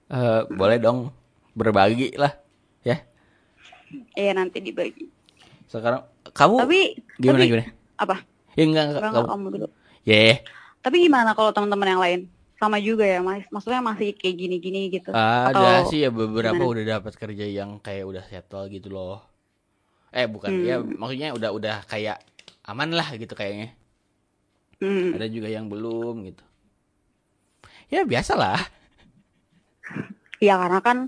Eh, 0.06 0.40
boleh 0.46 0.78
dong 0.78 1.10
berbagi 1.52 2.12
lah 2.14 2.30
ya. 2.82 3.00
Iya 4.14 4.36
nanti 4.36 4.60
dibagi. 4.60 5.08
Sekarang 5.66 6.04
kamu 6.30 6.54
Tapi 6.60 6.78
gimana 7.16 7.40
tapi, 7.40 7.48
gimana? 7.48 7.64
apa? 7.96 8.16
Ya 8.52 8.62
enggak 8.62 8.84
enggak 8.84 9.00
Enggak, 9.00 9.14
kamu. 9.16 9.30
kamu 9.32 9.46
dulu. 9.50 9.68
Ya, 10.04 10.44
Tapi 10.78 10.96
gimana 11.00 11.32
kalau 11.32 11.50
teman-teman 11.50 11.88
yang 11.88 12.02
lain? 12.04 12.20
Sama 12.54 12.76
juga 12.78 13.02
ya, 13.02 13.24
Mas. 13.24 13.48
Maksudnya 13.48 13.80
masih 13.80 14.12
kayak 14.12 14.36
gini-gini 14.36 14.92
gitu. 14.92 15.08
ada 15.10 15.50
Atau 15.50 15.90
sih 15.90 16.04
ya 16.04 16.12
beberapa 16.12 16.52
gimana? 16.54 16.70
udah 16.76 16.84
dapat 17.00 17.12
kerja 17.16 17.46
yang 17.48 17.80
kayak 17.80 18.04
udah 18.04 18.22
settle 18.28 18.68
gitu 18.68 18.92
loh. 18.92 19.24
Eh 20.12 20.28
bukan 20.28 20.52
Hmm. 20.52 20.62
ya 20.62 20.76
maksudnya 20.78 21.32
udah 21.32 21.50
udah 21.50 21.76
kayak 21.88 22.20
aman 22.70 22.90
lah 22.98 23.08
gitu 23.20 23.34
kayaknya. 23.40 23.68
Hmm, 24.80 25.14
Ada 25.16 25.26
juga 25.30 25.48
yang 25.48 25.66
belum 25.72 26.14
gitu. 26.28 26.44
Ya 27.92 28.02
biasalah. 28.04 28.68
Iya 30.42 30.54
karena 30.60 30.80
kan 30.84 30.98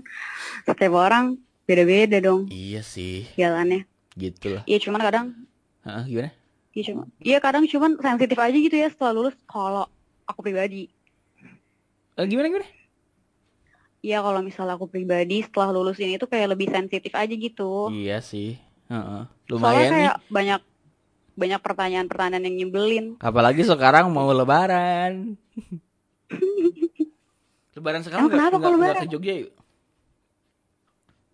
setiap 0.67 0.93
orang 0.97 1.25
beda-beda 1.67 2.17
dong 2.23 2.47
Iya 2.49 2.81
sih, 2.81 3.27
jalannya. 3.35 3.83
gitu 4.17 4.47
lah. 4.55 4.63
Iya 4.69 4.77
cuman 4.87 5.01
kadang, 5.03 5.25
Hah, 5.85 6.03
gimana? 6.07 6.31
iya 6.75 6.83
cuma, 6.89 7.03
iya 7.21 7.37
kadang 7.43 7.63
cuman 7.67 7.91
sensitif 7.99 8.37
aja 8.39 8.57
gitu 8.57 8.75
ya 8.77 8.87
setelah 8.93 9.13
lulus. 9.17 9.35
Kalau 9.49 9.85
aku 10.29 10.39
pribadi, 10.45 10.87
Eh, 12.17 12.25
gimana 12.25 12.47
gimana? 12.49 12.67
iya 14.05 14.17
kalau 14.25 14.39
misalnya 14.45 14.73
aku 14.77 14.87
pribadi 14.93 15.41
setelah 15.45 15.69
lulus 15.75 15.97
ini 15.99 16.15
tuh 16.21 16.29
kayak 16.31 16.47
lebih 16.55 16.67
sensitif 16.71 17.11
aja 17.13 17.33
gitu. 17.33 17.91
Iya 17.91 18.17
sih. 18.21 18.57
Heeh. 18.91 19.21
Soalnya 19.51 19.51
Lumayan 19.51 19.89
nih. 19.91 19.93
kayak 19.95 20.15
banyak 20.29 20.59
banyak 21.37 21.61
pertanyaan-pertanyaan 21.61 22.43
yang 22.43 22.55
nyebelin. 22.59 23.05
Apalagi 23.21 23.61
sekarang 23.61 24.09
mau 24.09 24.25
lebaran. 24.27 25.37
lebaran 27.77 28.01
sekarang 28.01 28.25
Emang 28.25 28.33
kenapa 28.33 28.55
nggak 28.57 28.73
lebaran? 28.73 29.01
ke 29.05 29.07
Jogja 29.07 29.33
yuk? 29.37 29.53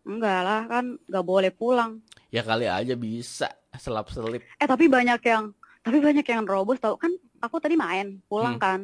Enggak 0.04 0.40
lah, 0.44 0.62
kan 0.68 0.86
nggak 1.02 1.26
boleh 1.26 1.50
pulang. 1.50 2.04
Ya 2.28 2.44
kali 2.44 2.68
aja 2.68 2.94
bisa 2.94 3.48
selap 3.74 4.12
selip. 4.12 4.44
Eh 4.54 4.68
tapi 4.68 4.86
banyak 4.86 5.18
yang 5.24 5.50
tapi 5.80 5.98
banyak 5.98 6.24
yang 6.24 6.44
robos 6.44 6.78
tau 6.78 6.96
kan 6.96 7.10
aku 7.40 7.58
tadi 7.58 7.74
main 7.74 8.20
pulang 8.28 8.60
Hmm. 8.60 8.62
kan. 8.62 8.80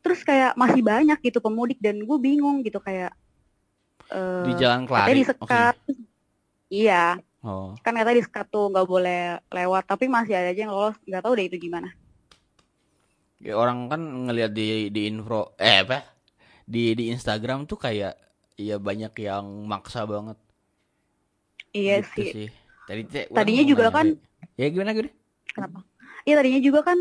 Terus 0.00 0.24
kayak 0.24 0.56
masih 0.56 0.80
banyak 0.82 1.14
gitu 1.20 1.38
pemudik 1.38 1.78
dan 1.78 2.00
gue 2.00 2.18
bingung 2.18 2.60
gitu 2.60 2.80
kayak 2.80 3.12
eh 4.08 4.42
Di 4.42 4.52
jalan 4.56 4.82
katanya 4.82 5.04
Kelari. 5.04 5.20
disekat. 5.20 5.74
Iya, 6.66 7.04
Oh. 7.42 7.74
kan 7.82 7.98
katanya 7.98 8.22
disekat 8.22 8.46
tuh 8.54 8.70
nggak 8.70 8.86
boleh 8.86 9.42
lewat 9.50 9.82
tapi 9.90 10.06
masih 10.06 10.38
ada 10.38 10.54
aja 10.54 10.60
yang 10.62 10.70
lolos 10.70 10.94
nggak 11.02 11.22
tahu 11.26 11.34
deh 11.34 11.46
itu 11.50 11.58
gimana. 11.58 11.90
Ya, 13.42 13.58
orang 13.58 13.90
kan 13.90 13.98
ngelihat 14.30 14.54
di 14.54 14.86
di 14.94 15.10
info 15.10 15.50
eh 15.58 15.82
apa? 15.82 16.06
Di 16.62 16.94
di 16.94 17.10
Instagram 17.10 17.66
tuh 17.66 17.74
kayak 17.82 18.14
ya 18.54 18.78
banyak 18.78 19.10
yang 19.18 19.66
maksa 19.66 20.06
banget. 20.06 20.38
Iya 21.74 22.06
Gitu 22.06 22.22
sih. 22.30 22.48
Tadi 22.86 23.02
teh 23.10 23.24
orang 23.26 23.36
Tadinya 23.42 23.64
juga 23.66 23.86
kan 23.90 24.06
Ya 24.54 24.66
gimana 24.70 24.92
gue? 24.94 25.10
kenapa? 25.50 25.82
Iya 26.22 26.34
tadinya 26.38 26.60
juga 26.62 26.80
kan 26.86 26.98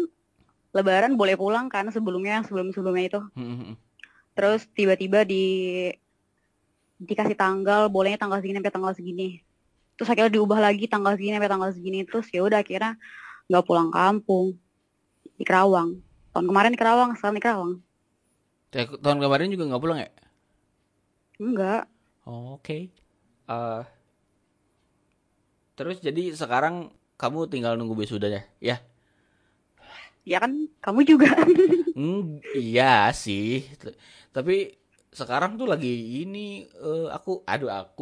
Lebaran 0.71 1.19
boleh 1.19 1.35
pulang 1.35 1.67
kan 1.67 1.85
sebelumnya 1.91 2.41
sebelum 2.47 2.71
sebelumnya 2.71 3.05
itu. 3.11 3.21
Hmm, 3.35 3.75
Terus 4.33 4.63
tiba-tiba 4.71 5.27
di 5.27 5.43
dikasih 7.01 7.35
tanggal, 7.35 7.91
bolehnya 7.91 8.15
tanggal 8.21 8.39
segini 8.39 8.57
sampai 8.61 8.73
tanggal 8.73 8.93
segini. 8.95 9.29
Terus 10.01 10.09
akhirnya 10.09 10.33
diubah 10.33 10.57
lagi 10.65 10.89
tanggal 10.89 11.13
segini 11.13 11.37
sampai 11.37 11.51
tanggal 11.53 11.71
segini. 11.77 11.99
Terus 12.09 12.25
ya 12.33 12.41
udah 12.41 12.59
akhirnya 12.65 12.97
nggak 13.49 13.65
pulang 13.69 13.89
kampung 13.93 14.57
di 15.39 15.43
Kerawang. 15.47 15.89
Tahun 16.33 16.45
kemarin 16.49 16.71
di 16.75 16.79
Kerawang, 16.81 17.11
sekarang 17.17 17.35
di 17.39 17.43
Kerawang. 17.45 17.73
Tahun 19.03 19.19
kemarin 19.23 19.51
juga 19.53 19.63
nggak 19.67 19.81
pulang 19.83 19.99
ya? 20.03 20.09
Enggak. 21.39 21.87
Oh, 22.25 22.53
Oke. 22.57 22.89
Eh, 23.49 23.83
terus 25.77 25.97
jadi 26.03 26.31
sekarang 26.35 26.91
kamu 27.19 27.49
tinggal 27.51 27.73
nunggu 27.79 27.95
wisuda 27.97 28.27
ya? 28.29 28.41
Ya. 28.61 28.75
Ya 30.25 30.37
kan 30.43 30.69
kamu 30.85 30.99
juga. 31.07 31.29
Hmm, 31.95 32.39
iya 32.55 33.11
sih. 33.23 33.67
T- 33.81 33.97
Tapi 34.35 34.53
sekarang 35.11 35.59
tuh 35.59 35.67
lagi 35.67 35.91
ini 36.23 36.63
eh, 36.79 37.07
aku 37.11 37.43
aduh 37.43 37.67
aku 37.81 38.01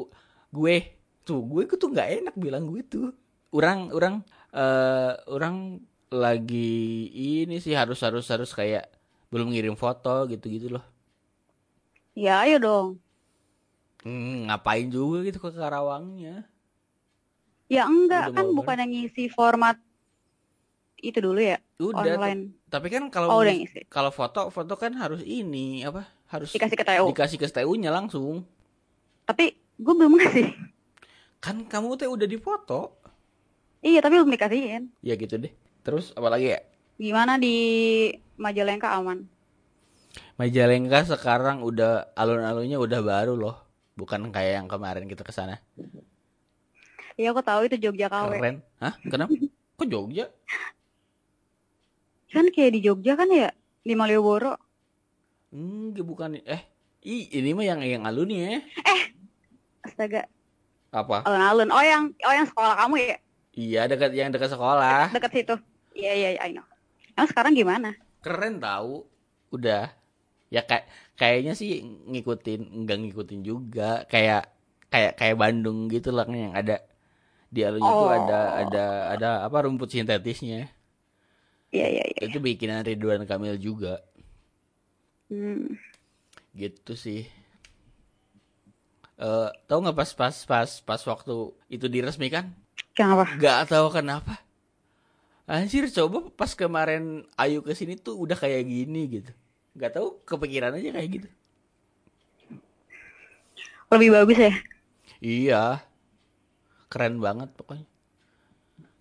gue 0.53 0.73
tuh 1.29 1.39
gue 1.51 1.63
tuh 1.81 1.89
nggak 1.93 2.09
enak 2.23 2.35
bilang 2.43 2.63
gue 2.71 2.81
tuh. 2.93 3.07
Orang 3.57 3.79
orang 3.97 4.15
eh 4.59 5.13
orang 5.35 5.55
lagi 6.23 6.57
ini 7.13 7.55
sih 7.65 7.73
harus 7.79 7.99
harus 8.05 8.25
harus 8.33 8.51
kayak 8.59 8.85
belum 9.33 9.47
ngirim 9.53 9.75
foto 9.83 10.25
gitu-gitu 10.31 10.67
loh. 10.75 10.85
ya 12.23 12.33
ayo 12.45 12.57
dong. 12.65 12.87
Hmm, 14.05 14.47
ngapain 14.47 14.87
juga 14.95 15.17
gitu 15.27 15.37
ke 15.43 15.49
Karawangnya? 15.59 16.35
Ya 17.75 17.83
enggak 17.93 18.25
Udah 18.29 18.35
kan 18.35 18.45
bukan 18.57 18.75
yang 18.81 18.91
ngisi 18.93 19.23
format 19.37 19.75
itu 20.99 21.19
dulu 21.23 21.39
ya 21.39 21.57
Udah, 21.79 22.19
online. 22.19 22.41
tapi 22.67 22.87
kan 22.91 23.07
kalau 23.07 23.29
Oh 23.31 23.41
kalau 23.95 24.11
foto 24.11 24.51
foto 24.51 24.73
kan 24.75 24.91
harus 25.01 25.21
ini 25.23 25.81
apa? 25.87 26.01
Harus 26.27 26.51
Dikasih 26.53 26.77
ke 26.77 26.85
TU. 26.85 27.07
dikasih 27.07 27.37
ke 27.41 27.45
STU-nya 27.49 27.89
langsung. 27.97 28.43
Tapi 29.27 29.45
gue 29.79 29.93
belum 29.95 30.13
ngasih. 30.19 30.47
Kan 31.39 31.63
kamu 31.67 31.95
teh 31.95 32.07
udah 32.07 32.27
difoto. 32.27 32.99
Iya 33.79 34.03
tapi 34.03 34.19
belum 34.19 34.31
dikasihin. 34.35 34.91
Ya 34.99 35.15
gitu 35.15 35.39
deh. 35.39 35.51
Terus 35.87 36.11
apa 36.15 36.27
lagi 36.27 36.51
ya? 36.51 36.59
Gimana 36.99 37.39
di 37.39 37.55
Majalengka 38.35 38.91
aman? 38.99 39.23
Majalengka 40.35 41.07
sekarang 41.07 41.63
udah 41.63 42.11
alun-alunnya 42.15 42.75
udah 42.75 42.99
baru 42.99 43.33
loh. 43.39 43.55
Bukan 43.95 44.31
kayak 44.35 44.63
yang 44.63 44.67
kemarin 44.67 45.07
kita 45.07 45.23
ke 45.23 45.31
sana. 45.31 45.59
Iya 47.19 47.35
aku 47.35 47.43
tahu 47.43 47.67
itu 47.67 47.75
Jogja 47.79 48.07
KW. 48.07 48.39
Keren. 48.39 48.63
Hah? 48.79 48.95
Kenapa? 49.03 49.31
Kok 49.79 49.87
Jogja? 49.87 50.31
Kan 52.31 52.51
kayak 52.51 52.71
di 52.75 52.79
Jogja 52.83 53.15
kan 53.15 53.31
ya 53.31 53.51
di 53.83 53.93
Malioboro. 53.95 54.55
Enggak 55.51 56.05
bukan 56.05 56.39
eh 56.43 56.63
Ih, 56.99 57.31
ini 57.31 57.55
mah 57.55 57.63
yang 57.63 57.79
yang 57.79 58.03
alunnya. 58.03 58.59
Astaga, 59.87 60.27
Apa? 60.89 61.21
alun-alun. 61.23 61.69
Oh 61.69 61.83
yang 61.83 62.09
oh 62.25 62.33
yang 62.33 62.47
sekolah 62.47 62.73
kamu 62.79 62.95
ya 63.03 63.17
Iya, 63.53 63.81
dekat 63.85 64.11
yang 64.15 64.31
dekat 64.31 64.55
sekolah. 64.55 65.11
dekat 65.11 65.31
situ. 65.35 65.55
Iya 65.91 66.13
iya 66.15 66.29
iya, 66.37 66.41
I 66.47 66.55
know. 66.55 66.63
Emang 67.13 67.27
sekarang 67.27 67.51
gimana? 67.51 67.91
Keren 68.23 68.57
tahu. 68.57 69.03
Udah. 69.51 69.91
Ya 70.47 70.63
kayak 70.63 70.87
kayaknya 71.13 71.53
sih 71.53 71.83
ngikutin, 71.83 72.61
enggak 72.71 72.97
ngikutin 73.03 73.41
juga. 73.43 74.07
Kayak 74.07 74.47
kayak 74.87 75.19
kayak 75.19 75.35
Bandung 75.35 75.91
gitu 75.91 76.09
lah 76.09 76.23
yang 76.25 76.55
ada 76.55 76.81
di 77.49 77.65
alunnya 77.65 77.89
tuh 77.89 78.07
Oh. 78.07 78.13
ada 78.13 78.39
ada 78.63 78.85
ada 79.11 79.29
apa 79.43 79.57
rumput 79.65 79.89
sintetisnya. 79.91 80.69
Iya 81.69 81.87
iya 81.89 82.03
iya. 82.05 82.19
Itu 82.31 82.39
bikinan 82.39 82.81
Ridwan 82.81 83.27
Kamil 83.27 83.59
juga. 83.59 84.01
Hmm. 85.27 85.75
Gitu 86.55 86.93
sih. 86.95 87.27
Eh, 89.19 89.49
tahu 89.67 89.79
nggak 89.83 89.97
pas 89.99 90.11
pas 90.15 90.35
pas 90.47 90.69
pas 90.87 91.01
waktu 91.11 91.35
itu 91.67 91.85
diresmikan? 91.91 92.55
Kenapa? 92.95 93.27
Gak 93.35 93.67
tahu 93.67 93.91
kenapa. 93.91 94.39
Anjir, 95.43 95.91
coba 95.91 96.31
pas 96.31 96.51
kemarin 96.55 97.27
Ayu 97.35 97.59
ke 97.59 97.75
sini 97.75 97.99
tuh 97.99 98.15
udah 98.15 98.37
kayak 98.39 98.63
gini 98.63 99.19
gitu. 99.19 99.31
Gak 99.75 99.99
tahu 99.99 100.23
kepikiran 100.23 100.77
aja 100.79 100.89
kayak 100.95 101.09
gitu. 101.19 101.29
Lebih 103.91 104.09
bagus 104.15 104.37
ya. 104.39 104.53
Iya. 105.19 105.63
Keren 106.87 107.19
banget 107.19 107.49
pokoknya. 107.59 107.83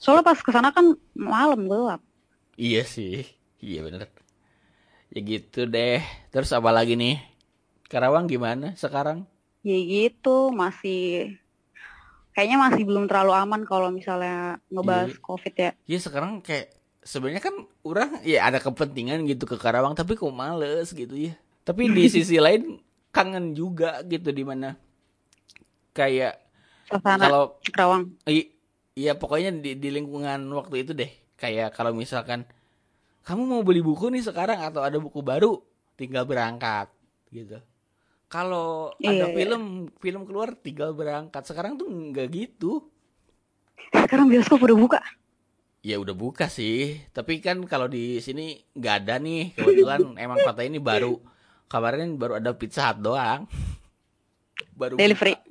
Soalnya 0.02 0.24
pas 0.26 0.40
ke 0.42 0.50
sana 0.50 0.74
kan 0.74 0.98
malam 1.14 1.68
gelap. 1.70 2.02
Iya 2.58 2.82
sih. 2.82 3.22
Iya 3.62 3.86
bener. 3.86 4.10
Ya 5.14 5.20
gitu 5.22 5.68
deh. 5.68 6.02
Terus 6.34 6.50
apa 6.50 6.74
lagi 6.74 6.98
nih? 6.98 7.22
Karawang 7.86 8.26
gimana 8.26 8.74
sekarang? 8.74 9.28
Ya 9.68 9.78
gitu, 9.84 10.48
masih 10.48 11.36
kayaknya 12.32 12.56
masih 12.56 12.82
belum 12.88 13.04
terlalu 13.10 13.32
aman 13.36 13.62
kalau 13.68 13.92
misalnya 13.92 14.62
ngebahas 14.72 15.12
Iya. 15.12 15.20
COVID 15.20 15.54
ya. 15.58 15.70
Ya 15.84 15.98
sekarang 16.00 16.40
kayak 16.40 16.72
sebenarnya 17.04 17.42
kan 17.42 17.54
orang 17.84 18.10
ya 18.24 18.48
ada 18.48 18.58
kepentingan 18.62 19.28
gitu 19.28 19.44
ke 19.44 19.56
Karawang 19.60 19.92
tapi 19.92 20.16
kok 20.16 20.32
males 20.32 20.88
gitu 20.92 21.12
ya. 21.12 21.34
Tapi 21.66 21.90
di 21.92 22.04
sisi 22.14 22.40
lain 22.40 22.80
kangen 23.12 23.52
juga 23.52 24.00
gitu 24.06 24.30
di 24.32 24.44
mana 24.46 24.78
kayak 25.92 26.38
kalau 26.88 27.58
Kerawang. 27.68 28.02
i- 28.30 28.52
iya 28.94 29.12
pokoknya 29.18 29.50
di, 29.52 29.76
di 29.76 29.88
lingkungan 29.92 30.40
waktu 30.54 30.86
itu 30.86 30.92
deh 30.96 31.10
kayak 31.36 31.74
kalau 31.76 31.92
misalkan 31.92 32.46
kamu 33.26 33.42
mau 33.44 33.62
beli 33.66 33.84
buku 33.84 34.08
nih 34.08 34.24
sekarang 34.24 34.64
atau 34.64 34.80
ada 34.80 34.96
buku 34.96 35.20
baru 35.20 35.60
tinggal 36.00 36.24
berangkat 36.24 36.88
gitu. 37.28 37.60
Kalau 38.28 38.92
ada 38.94 39.08
Iya, 39.08 39.32
iya. 39.32 39.34
film 39.34 39.62
film 39.96 40.22
keluar 40.28 40.52
tinggal 40.54 40.92
berangkat. 40.92 41.42
Sekarang 41.42 41.80
tuh 41.80 41.88
nggak 41.88 42.28
gitu. 42.28 42.84
Sekarang 43.88 44.28
bioskop 44.28 44.60
udah 44.60 44.76
buka. 44.76 45.00
Ya 45.80 45.96
udah 45.96 46.12
buka 46.12 46.50
sih, 46.50 47.00
tapi 47.14 47.38
kan 47.40 47.62
kalau 47.64 47.88
di 47.88 48.20
sini 48.20 48.60
nggak 48.76 48.94
ada 49.04 49.16
nih. 49.16 49.56
Kebetulan 49.56 50.00
emang 50.24 50.38
kota 50.42 50.60
ini 50.60 50.76
baru 50.76 51.16
kemarin 51.66 52.20
baru 52.20 52.36
ada 52.36 52.52
Pizza 52.52 52.84
Hut 52.84 53.00
doang. 53.00 53.48
Baru 54.76 54.98
Delivery. 54.98 55.34
buka. 55.38 55.48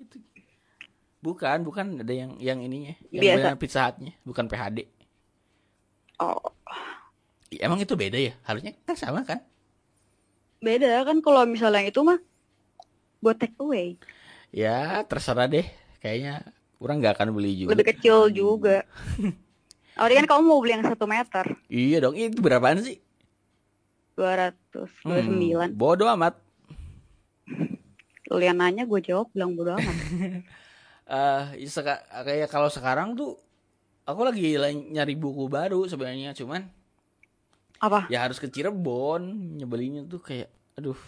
Bukan, 1.17 1.57
bukan 1.65 1.85
ada 2.05 2.13
yang 2.13 2.37
yang 2.37 2.61
ininya, 2.61 2.93
yang 3.09 3.23
Biasa. 3.41 3.57
Pizza 3.57 3.89
Hutnya, 3.89 4.13
bukan 4.21 4.45
PHD. 4.45 4.85
Oh, 6.17 6.53
Ya, 7.47 7.65
Emang 7.65 7.79
itu 7.79 7.95
beda 7.95 8.19
ya? 8.19 8.35
Harusnya 8.43 8.75
kan 8.83 8.95
sama 8.95 9.23
kan? 9.23 9.39
beda 10.57 11.05
kan 11.05 11.21
kalau 11.21 11.45
misalnya 11.45 11.85
itu 11.85 12.01
mah 12.01 12.17
buat 13.23 13.37
take 13.37 13.57
away. 13.59 13.97
Ya 14.53 15.03
terserah 15.05 15.47
deh. 15.49 15.65
Kayaknya 15.99 16.45
orang 16.77 16.95
nggak 17.01 17.13
akan 17.17 17.29
beli 17.33 17.65
juga. 17.65 17.73
Lebih 17.75 17.85
kecil 17.95 18.17
juga. 18.31 18.83
Oh, 19.97 20.05
kan 20.05 20.29
kamu 20.29 20.41
mau 20.45 20.61
beli 20.61 20.77
yang 20.77 20.85
satu 20.85 21.09
meter, 21.09 21.57
Iya 21.73 22.05
dong. 22.05 22.13
Itu 22.13 22.37
berapaan 22.37 22.85
sih? 22.85 23.01
200, 24.13 24.93
Hmm, 25.01 25.09
29. 25.09 25.73
bodoh 25.73 26.05
amat. 26.13 26.37
Lu 28.29 28.37
yang 28.37 28.61
nanya 28.61 28.85
gue 28.85 29.01
jawab 29.01 29.33
bilang 29.33 29.57
bodo 29.57 29.73
amat. 29.73 29.95
eh 31.17 31.43
ya 31.63 31.69
seka- 31.71 32.03
kayak 32.27 32.45
kalau 32.51 32.69
sekarang 32.69 33.17
tuh 33.17 33.39
aku 34.05 34.21
lagi 34.27 34.53
la- 34.59 34.69
nyari 34.69 35.15
buku 35.15 35.47
baru 35.47 35.87
sebenarnya 35.87 36.35
cuman 36.35 36.67
Apa? 37.79 38.11
ya 38.11 38.27
harus 38.27 38.37
ke 38.37 38.51
Cirebon 38.51 39.55
nyebelinnya 39.57 40.03
tuh 40.05 40.19
kayak 40.19 40.51
aduh 40.75 40.99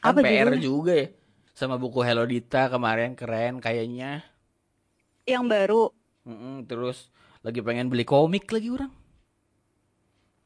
kan 0.00 0.12
Apa 0.12 0.20
PR 0.20 0.48
judulnya? 0.48 0.60
juga 0.60 0.92
ya 0.94 1.08
sama 1.52 1.76
buku 1.76 2.00
Hello 2.00 2.24
Dita 2.24 2.66
kemarin 2.66 3.12
keren 3.12 3.58
kayaknya 3.58 4.24
Yang 5.22 5.44
baru. 5.46 5.82
Mm-mm, 6.22 6.64
terus 6.64 7.08
lagi 7.40 7.60
pengen 7.60 7.86
beli 7.86 8.02
komik 8.02 8.48
lagi 8.48 8.68
orang 8.68 8.92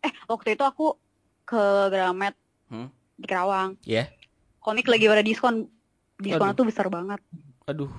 Eh, 0.01 0.13
waktu 0.27 0.53
itu 0.53 0.63
aku 0.63 0.99
ke 1.43 1.63
Gramet 1.89 2.35
Hmm? 2.67 2.89
di 3.15 3.25
Kerawang. 3.25 3.77
ya 3.83 4.09
Komik 4.59 4.85
lagi 4.85 5.05
pada 5.05 5.21
diskon. 5.21 5.69
Diskonnya 6.17 6.51
Aduh. 6.51 6.59
tuh 6.59 6.67
besar 6.67 6.87
banget. 6.89 7.21
aduh 7.65 7.93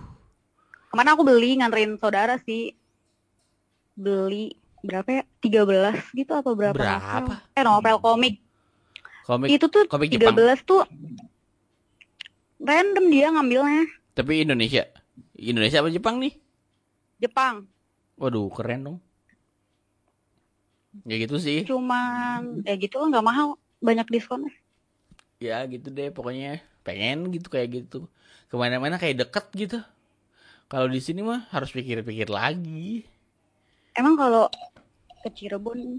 Kemarin 0.89 1.11
aku 1.11 1.23
beli 1.23 1.55
nganterin 1.55 1.95
saudara 1.95 2.39
sih. 2.39 2.73
Beli 3.93 4.51
berapa 4.79 5.07
ya? 5.11 5.23
13 5.39 6.13
gitu 6.13 6.31
apa 6.31 6.49
berapa? 6.51 6.73
Berapa? 6.73 7.19
novel? 7.21 7.53
Eh 7.53 7.63
novel 7.63 7.95
komik. 7.99 8.35
Komik 9.23 9.49
Itu 9.51 9.65
tuh 9.67 9.85
komik 9.85 10.09
13 10.09 10.19
Jepang. 10.19 10.35
tuh 10.63 10.81
random 12.59 13.05
dia 13.11 13.27
ngambilnya. 13.31 13.85
Tapi 14.15 14.47
Indonesia. 14.47 14.87
Indonesia 15.35 15.83
apa 15.83 15.91
Jepang 15.91 16.19
nih? 16.19 16.33
Jepang. 17.19 17.67
Waduh, 18.15 18.47
keren 18.51 18.81
dong. 18.83 18.97
Ya 21.03 21.19
gitu 21.19 21.35
sih. 21.35 21.67
Cuman 21.67 22.63
ya 22.63 22.79
gitu 22.79 23.03
nggak 23.03 23.25
mahal. 23.25 23.59
Banyak 23.83 24.07
diskonnya. 24.07 24.53
Ya 25.43 25.59
gitu 25.67 25.91
deh 25.91 26.11
pokoknya. 26.15 26.63
Pengen 26.87 27.27
gitu 27.35 27.51
kayak 27.51 27.83
gitu. 27.83 28.07
Ke 28.47 28.55
mana-mana 28.55 28.95
kayak 28.95 29.27
deket 29.27 29.45
gitu. 29.55 29.79
Kalau 30.71 30.87
di 30.87 31.03
sini 31.03 31.21
mah 31.21 31.45
harus 31.51 31.75
pikir-pikir 31.75 32.31
lagi. 32.31 33.03
Emang 33.95 34.15
kalau 34.15 34.47
ke 35.25 35.29
Cirebon 35.33 35.97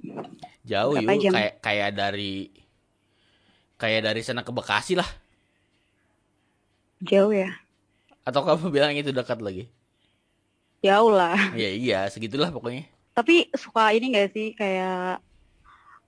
Jauh 0.62 0.94
yuk 0.94 1.10
jam? 1.18 1.32
kayak 1.34 1.54
kayak 1.58 1.90
dari 1.94 2.50
kayak 3.78 4.00
dari 4.06 4.20
sana 4.24 4.42
ke 4.42 4.50
Bekasi 4.50 4.94
lah. 4.98 5.06
Jauh 7.00 7.32
ya? 7.32 7.50
Atau 8.22 8.42
kamu 8.42 8.68
bilang 8.68 8.92
itu 8.92 9.10
dekat 9.10 9.38
lagi? 9.38 9.68
Jauh 10.80 11.10
lah. 11.10 11.36
ya 11.54 11.68
iya, 11.68 12.00
segitulah 12.06 12.48
pokoknya. 12.48 12.86
Tapi 13.12 13.48
suka 13.52 13.90
ini 13.90 14.12
gak 14.12 14.30
sih 14.30 14.52
kayak 14.52 15.18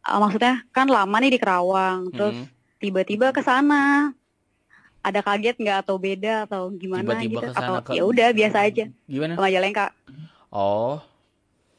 ah, 0.01 0.19
maksudnya 0.19 0.63
kan 0.71 0.87
lama 0.87 1.17
nih 1.19 1.35
di 1.35 1.41
Kerawang, 1.41 2.13
terus 2.13 2.37
Mm. 2.37 2.47
tiba-tiba 2.79 3.27
ke 3.31 3.41
sana. 3.41 4.13
Ada 4.99 5.23
kaget 5.23 5.57
nggak 5.57 5.79
atau 5.87 5.97
beda 5.97 6.45
atau 6.45 6.69
gimana 6.71 7.17
Tiba-tiba 7.17 7.41
gitu? 7.41 7.55
Atau 7.55 7.75
ke- 7.81 7.95
ya 7.97 8.03
udah 8.05 8.29
biasa 8.35 8.59
aja 8.67 8.85
Gimana? 9.07 9.33
ke 9.35 9.41
Majalengka. 9.41 9.87
Oh, 10.51 10.99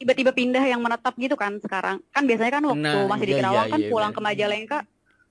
Tiba-tiba 0.00 0.32
pindah 0.32 0.64
yang 0.64 0.80
menetap 0.80 1.12
gitu 1.14 1.36
kan 1.36 1.60
sekarang. 1.60 2.00
Kan 2.08 2.24
biasanya 2.24 2.52
kan 2.56 2.64
waktu 2.64 2.80
Nah, 2.80 3.04
masih 3.06 3.26
di 3.28 3.34
iya, 3.36 3.40
Kerawang 3.44 3.66
iya, 3.68 3.72
kan 3.76 3.80
iya, 3.84 3.90
pulang 3.92 4.10
benar. 4.10 4.16
ke 4.16 4.20
Majalengka, 4.24 4.78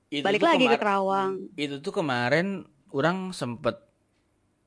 itu 0.08 0.22
balik 0.22 0.44
lagi 0.46 0.66
ke 0.70 0.78
Kerawang. 0.78 1.32
itu 1.58 1.76
tuh 1.82 1.90
kemarin 1.92 2.48
orang 2.98 3.18
sempet 3.40 3.76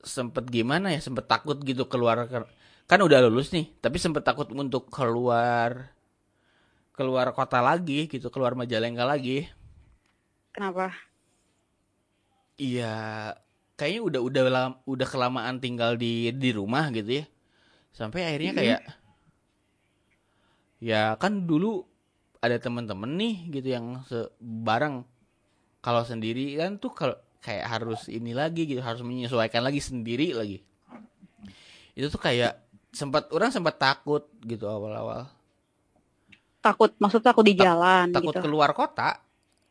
sempet 0.02 0.44
gimana 0.50 0.86
ya 0.94 1.00
sempet 1.06 1.26
takut 1.30 1.58
gitu 1.62 1.86
keluar 1.92 2.18
ke- 2.30 2.50
kan 2.90 3.00
udah 3.06 3.18
lulus 3.26 3.48
nih 3.54 3.66
tapi 3.84 3.96
sempet 4.02 4.22
takut 4.26 4.48
untuk 4.50 4.90
keluar 4.90 5.94
keluar 6.96 7.26
kota 7.38 7.58
lagi 7.68 8.00
gitu 8.12 8.28
keluar 8.34 8.52
Majalengka 8.60 9.04
lagi. 9.12 9.48
Kenapa? 10.52 10.92
iya 12.60 12.84
kayaknya 13.76 14.00
udah 14.08 14.20
udah 14.28 14.42
lam- 14.54 14.80
udah 14.92 15.06
kelamaan 15.12 15.56
tinggal 15.64 15.90
di 16.02 16.30
di 16.42 16.48
rumah 16.58 16.84
gitu 16.96 17.10
ya. 17.20 17.24
Sampai 17.98 18.20
akhirnya 18.28 18.52
kayak 18.58 18.80
ya 20.82 21.14
kan 21.22 21.46
dulu 21.50 21.86
ada 22.42 22.56
teman-teman 22.58 23.10
nih 23.20 23.34
gitu 23.54 23.68
yang 23.76 23.86
bareng. 24.40 25.06
Kalau 25.84 26.02
sendiri 26.06 26.58
kan 26.60 26.78
tuh 26.82 26.92
kalau 26.94 27.16
kayak 27.42 27.66
harus 27.68 28.06
ini 28.06 28.32
lagi 28.32 28.64
gitu 28.64 28.78
harus 28.78 29.02
menyesuaikan 29.02 29.60
lagi 29.60 29.78
sendiri 29.78 30.30
lagi 30.32 30.62
itu 31.92 32.06
tuh 32.06 32.16
kayak 32.16 32.56
sempat 32.88 33.28
orang 33.28 33.50
sempat 33.50 33.76
takut 33.76 34.24
gitu 34.40 34.64
awal-awal 34.64 35.26
Takut, 36.62 36.94
maksud 36.94 37.20
takut 37.20 37.42
di 37.42 37.58
jalan 37.58 38.14
takut 38.14 38.30
gitu. 38.30 38.40
keluar 38.40 38.70
kota 38.70 39.18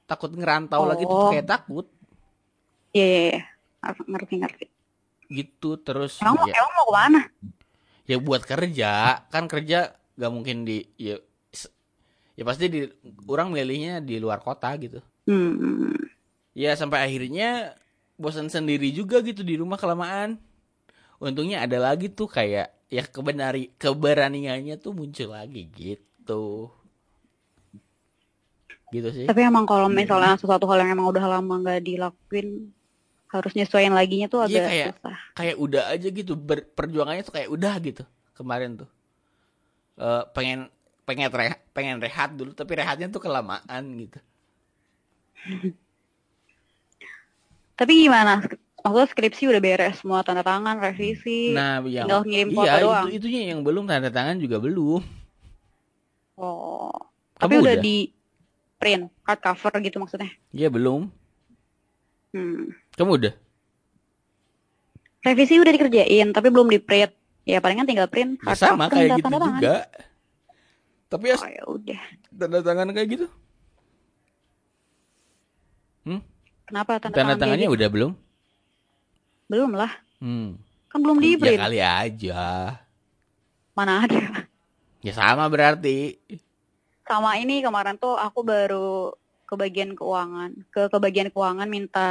takut 0.03 0.27
ngerantau 0.29 0.84
lagi 0.84 1.01
tuh 1.01 1.15
Oh. 1.17 1.31
kayak 1.31 1.47
takut 1.49 1.88
Iya, 2.91 3.07
iya, 3.07 3.21
iya. 3.31 3.41
Ngerti, 4.03 4.36
ngerti. 4.38 4.65
gitu 5.31 5.79
terus 5.79 6.19
Emang, 6.19 6.43
ya, 6.43 6.60
emang 6.60 6.73
mau 6.75 6.86
ke 6.86 6.93
mana? 6.93 7.21
ya 8.03 8.17
buat 8.19 8.43
kerja 8.43 8.91
kan 9.25 9.47
kerja 9.47 9.95
gak 10.12 10.27
mungkin 10.27 10.67
di 10.67 10.84
ya, 10.99 11.15
ya 12.36 12.43
pasti 12.43 12.67
di 12.67 12.84
orang 13.25 13.47
milihnya 13.49 14.03
di 14.03 14.19
luar 14.19 14.38
kota 14.38 14.67
gitu 14.75 14.99
Hmm. 15.23 15.95
Ya 16.51 16.75
sampai 16.75 17.03
akhirnya 17.03 17.75
bosan 18.15 18.47
sendiri 18.47 18.91
juga 18.91 19.19
gitu 19.21 19.41
di 19.41 19.55
rumah 19.55 19.75
kelamaan. 19.75 20.37
Untungnya 21.17 21.61
ada 21.61 21.77
lagi 21.77 22.09
tuh 22.09 22.25
kayak 22.25 22.69
ya 22.89 23.03
kebenari 23.05 23.69
keberaniannya 23.75 24.75
tuh 24.75 24.91
muncul 24.91 25.31
lagi 25.31 25.69
gitu. 25.71 26.69
Gitu 28.91 29.09
sih. 29.13 29.25
Tapi 29.29 29.41
emang 29.41 29.63
kalau 29.63 29.87
misalnya 29.87 30.35
sesuatu 30.35 30.67
hal 30.67 30.83
yang 30.83 30.99
emang 30.99 31.07
udah 31.07 31.23
lama 31.23 31.53
nggak 31.61 31.79
dilakuin, 31.81 32.73
harus 33.31 33.53
nyesuaiin 33.55 33.95
laginya 33.95 34.27
tuh 34.27 34.43
Iya, 34.43 34.49
agak 34.51 34.63
kayak- 34.67 34.89
susah. 34.99 35.17
kayak 35.33 35.55
udah 35.55 35.83
aja 35.87 36.07
gitu 36.09 36.33
ber- 36.35 36.67
perjuangannya 36.67 37.23
tuh 37.23 37.31
kayak 37.31 37.49
udah 37.49 37.73
gitu 37.79 38.03
kemarin 38.35 38.81
tuh. 38.83 38.89
Eh, 39.95 40.23
pengen 40.33 40.67
pengen 41.05 41.29
rehat 41.29 41.59
pengen 41.71 41.97
rehat 41.99 42.31
dulu 42.33 42.51
tapi 42.51 42.71
rehatnya 42.77 43.09
tuh 43.09 43.19
kelamaan 43.19 43.83
gitu 43.99 44.19
Tapi 47.81 48.05
gimana? 48.05 48.45
Maksudnya 48.81 49.09
skripsi 49.09 49.49
udah 49.49 49.61
beres 49.61 50.01
semua 50.01 50.21
tanda 50.21 50.41
tangan, 50.41 50.77
revisi. 50.77 51.49
nah 51.49 51.81
yang 51.81 52.05
tinggal 52.05 52.21
ngirim 52.25 52.47
foto 52.53 52.65
iya 52.65 52.81
doang. 52.81 53.05
itu 53.09 53.17
itunya 53.17 53.41
yang 53.53 53.59
belum 53.61 53.85
tanda 53.89 54.09
tangan 54.09 54.37
juga 54.37 54.61
belum 54.61 55.01
Oh. 56.37 56.89
Kamu 57.37 57.41
Tapi 57.41 57.53
udah 57.57 57.75
udah? 57.77 57.83
di 57.83 57.97
print, 58.77 59.09
hard 59.21 59.41
cover 59.41 59.73
gitu 59.81 59.97
maksudnya. 59.97 60.29
Iya 60.49 60.69
belum 60.69 61.09
Hmm. 62.31 62.71
kamu 62.95 63.11
udah 63.19 63.33
Revisi 65.21 65.59
udah 65.59 65.69
dikerjain, 65.69 66.31
tapi 66.31 66.47
belum 66.49 66.71
di 66.71 66.79
print. 66.79 67.11
Ya 67.43 67.59
palingan 67.59 67.85
tinggal 67.85 68.07
print, 68.07 68.41
ya 68.41 68.53
hard 68.53 68.57
sama 68.57 68.85
cover, 68.87 68.93
kayak 68.97 69.09
gitu 69.17 69.25
tanda 69.25 69.37
tangan. 69.37 69.53
juga 69.57 69.75
tapi 71.05 71.25
ya 71.27 71.35
Oh 71.37 71.49
ya 71.49 71.63
udah. 71.67 72.01
tanda 72.31 72.59
tangan 72.61 72.87
kayak 72.93 73.09
gitu 73.09 73.25
Kenapa 76.71 77.03
tanda, 77.03 77.12
tanda 77.12 77.36
tangan 77.36 77.39
tangannya 77.43 77.67
udah 77.67 77.88
belum 77.91 78.12
Belum 79.51 79.71
lah. 79.75 79.91
hmm. 80.23 80.55
Kan 80.88 80.99
belum 81.03 81.19
di 81.19 81.36
ya 81.36 81.60
kali 81.60 81.79
aja 81.84 82.39
Mana 83.75 84.07
ada. 84.07 84.47
ya 85.03 85.12
sama 85.12 85.51
berarti 85.51 86.15
Sama 87.03 87.36
ini 87.36 87.60
kemarin 87.60 87.99
tuh 87.99 88.15
aku 88.15 88.39
baru 88.47 89.12
ke 89.43 89.60
bagian 89.60 89.99
keuangan. 89.99 90.55
Ke 90.71 90.88
ke 90.88 90.95
bagian 90.95 91.27
keuangan 91.27 91.67
minta 91.67 92.10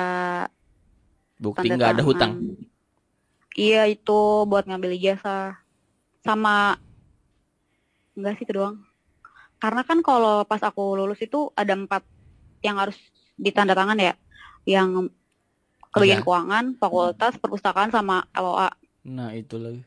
bukti 1.41 1.73
nggak 1.73 1.97
ada 1.97 2.05
hutang 2.05 2.33
Iya 3.57 3.89
itu 3.89 4.45
buat 4.45 4.69
ngambil 4.69 4.95
ijazah. 5.01 5.57
Sama 6.21 6.77
enggak 8.13 8.37
sih 8.37 8.45
itu 8.45 8.53
doang. 8.55 8.85
Karena 9.57 9.83
kan 9.89 10.05
kalau 10.05 10.45
pas 10.45 10.61
aku 10.61 11.01
lulus 11.01 11.21
itu 11.25 11.49
ada 11.57 11.73
empat 11.73 12.05
yang 12.61 12.77
harus 12.77 12.97
ditanda 13.41 13.73
tangan 13.73 13.97
ya. 13.97 14.13
Yang 14.63 15.11
ke 15.87 15.99
bagian 15.99 16.19
Iya. 16.19 16.25
keuangan, 16.25 16.65
fakultas, 16.77 17.35
perpustakaan 17.37 17.91
sama 17.91 18.23
LOA. 18.33 18.71
nah 19.03 19.33
itu 19.33 19.57
lagi 19.57 19.81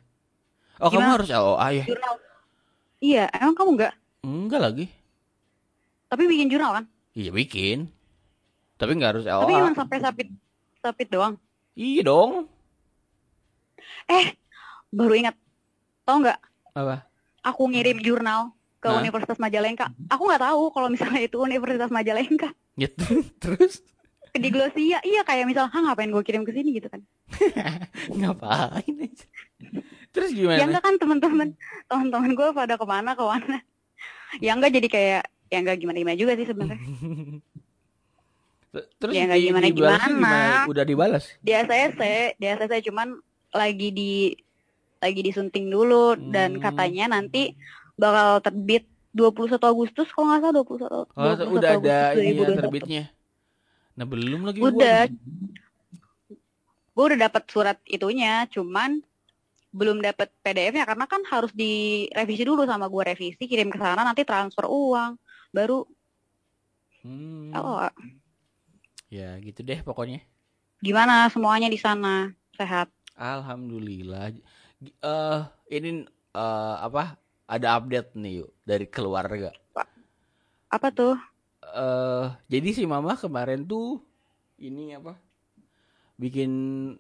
oh 0.78 0.90
kamu 0.90 1.00
Gimana? 1.00 1.16
harus 1.16 1.30
LOA 1.30 1.68
ya 1.72 1.86
Jurnal. 1.86 2.16
Iya, 2.98 3.24
emang 3.36 3.54
kamu 3.54 3.70
enggak? 3.74 3.94
enggak 4.22 4.62
lagi 4.62 4.86
Tapi 6.06 6.24
bikin 6.26 6.48
jurnal 6.48 6.72
kan? 6.74 6.86
iya 7.12 7.30
bikin 7.30 7.88
tapi 8.76 8.92
nggak 8.94 9.12
harus 9.14 9.26
Tapi 9.26 9.38
LOA 9.48 9.60
cuma 9.64 9.72
sampai 9.76 9.98
sapit 10.00 10.28
sapit 10.78 11.08
doang. 11.08 11.38
iya 11.74 12.02
dong 12.02 12.50
Eh, 14.06 14.36
baru 14.90 15.14
ingat. 15.14 15.36
Tahu 16.04 16.18
nggak? 16.20 16.40
apa 16.74 17.08
Aku 17.44 17.68
ngirim 17.68 18.00
jurnal 18.00 18.52
ke 18.78 18.88
Hah? 18.88 18.98
Universitas 18.98 19.38
Majalengka. 19.38 19.92
Aku 20.08 20.24
nggak 20.24 20.42
tahu 20.42 20.64
kalau 20.72 20.88
misalnya 20.88 21.22
itu 21.22 21.38
Universitas 21.38 21.88
Majalengka. 21.88 22.52
Ya, 22.74 22.88
terus 23.44 23.84
Di 24.34 24.50
Glosia, 24.50 24.98
iya 25.00 25.22
kayak 25.22 25.46
misal, 25.46 25.66
"Hah, 25.66 25.82
ngapain 25.84 26.10
gue 26.10 26.24
kirim 26.24 26.42
ke 26.42 26.50
sini 26.50 26.74
gitu 26.74 26.90
kan?" 26.90 27.06
ngapain 28.18 28.96
aja 29.00 29.26
terus 30.10 30.30
Ya 30.30 30.38
gimana 30.38 30.62
enggak 30.64 30.84
kan 30.84 30.96
teman-teman, 30.96 31.48
teman-teman 31.86 32.32
gue 32.32 32.48
pada 32.52 32.74
ke 32.74 32.84
mana 32.84 33.14
ke 33.14 33.24
mana. 33.24 33.58
Ya 34.38 34.54
enggak 34.54 34.74
jadi 34.74 34.88
kayak 34.88 35.22
ya 35.48 35.58
enggak 35.60 35.78
gimana-gimana 35.80 36.14
juga 36.16 36.34
sih 36.34 36.46
sebenarnya. 36.46 36.82
terus 38.98 39.14
Ya, 39.14 39.26
nggak 39.28 39.38
di- 39.38 39.46
gimana-gimana. 39.48 40.02
dibalasnya 40.02 40.42
udah 40.66 40.84
dibalas 40.84 41.24
Di 41.40 41.52
ACC, 41.54 42.02
di 42.36 42.46
ACC 42.48 42.74
cuman 42.84 43.22
lagi 43.52 43.90
di 43.90 44.34
lagi 44.98 45.22
disunting 45.22 45.68
dulu 45.68 46.18
dan 46.32 46.58
Hmm. 46.58 46.64
katanya 46.64 47.06
nanti 47.12 47.54
bakal 47.94 48.42
terbit 48.42 48.86
21 49.14 49.62
Agustus 49.62 50.10
kalau 50.10 50.26
nggak 50.28 50.42
salah 50.42 50.56
21 50.58 51.06
oh 51.06 51.06
21 51.06 51.54
udah 51.54 51.70
ada 51.70 51.70
Agustus 51.78 51.86
ya, 51.86 52.34
2021. 52.34 52.58
terbitnya 52.58 53.04
nah 53.98 54.06
belum 54.10 54.42
lagi 54.48 54.60
gua. 54.62 54.86
Udah. 54.86 55.06
Gue 56.94 57.04
udah 57.10 57.20
dapat 57.26 57.44
surat 57.50 57.78
itunya, 57.90 58.46
cuman 58.54 59.02
belum 59.74 59.98
dapat 60.06 60.30
PDF-nya 60.46 60.86
karena 60.86 61.06
kan 61.10 61.22
harus 61.26 61.50
direvisi 61.54 62.46
dulu 62.46 62.62
sama 62.70 62.86
gue 62.94 63.04
revisi, 63.14 63.44
kirim 63.50 63.70
ke 63.74 63.78
sana 63.82 64.06
nanti 64.06 64.22
transfer 64.22 64.66
uang, 64.70 65.18
baru 65.50 65.82
Hmm, 67.04 67.52
oh, 67.58 67.90
ya 69.12 69.38
gitu 69.46 69.62
deh 69.68 69.80
pokoknya 69.88 70.20
gimana 70.86 71.14
semuanya 71.34 71.68
di 71.74 71.80
sana 71.80 72.30
sehat. 72.60 72.88
alhamdulillah 73.18 74.34
eh 75.14 75.42
ini 75.76 75.90
eh 76.38 76.76
apa? 76.88 77.04
Ada 77.54 77.68
update 77.78 78.10
nih 78.22 78.34
yuk 78.42 78.52
dari 78.70 78.86
keluarga. 78.90 79.52
Apa 80.76 80.90
tuh? 80.98 81.16
Eh 81.74 82.26
jadi 82.50 82.70
si 82.72 82.84
mama 82.84 83.16
kemarin 83.16 83.64
tuh 83.64 84.02
ini 84.58 84.94
apa? 84.94 85.16
Bikin 86.16 86.52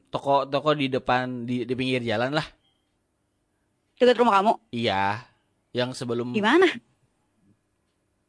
toko-toko 0.10 0.74
di 0.74 0.90
depan 0.90 1.46
di, 1.46 1.64
di 1.64 1.74
pinggir 1.74 2.02
jalan 2.02 2.34
lah. 2.34 2.48
Dekat 3.96 4.18
rumah 4.20 4.42
kamu? 4.42 4.54
Iya. 4.70 5.24
Yang 5.72 6.02
sebelum 6.02 6.34
Gimana? 6.34 6.68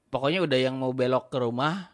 pokoknya 0.09 0.47
udah 0.47 0.59
yang 0.61 0.79
mau 0.79 0.95
belok 0.95 1.27
ke 1.29 1.39
rumah. 1.43 1.91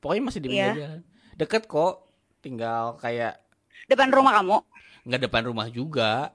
Pokoknya 0.00 0.22
masih 0.24 0.40
di 0.40 0.48
pinggir 0.48 0.72
Iya. 0.72 0.80
jalan. 0.86 1.00
Deket 1.36 1.62
kok. 1.66 2.08
Tinggal 2.38 2.96
kayak 3.02 3.42
Depan 3.90 4.08
rumah 4.10 4.38
kamu? 4.40 4.56
nggak 5.08 5.22
depan 5.24 5.42
rumah 5.48 5.66
juga. 5.68 6.32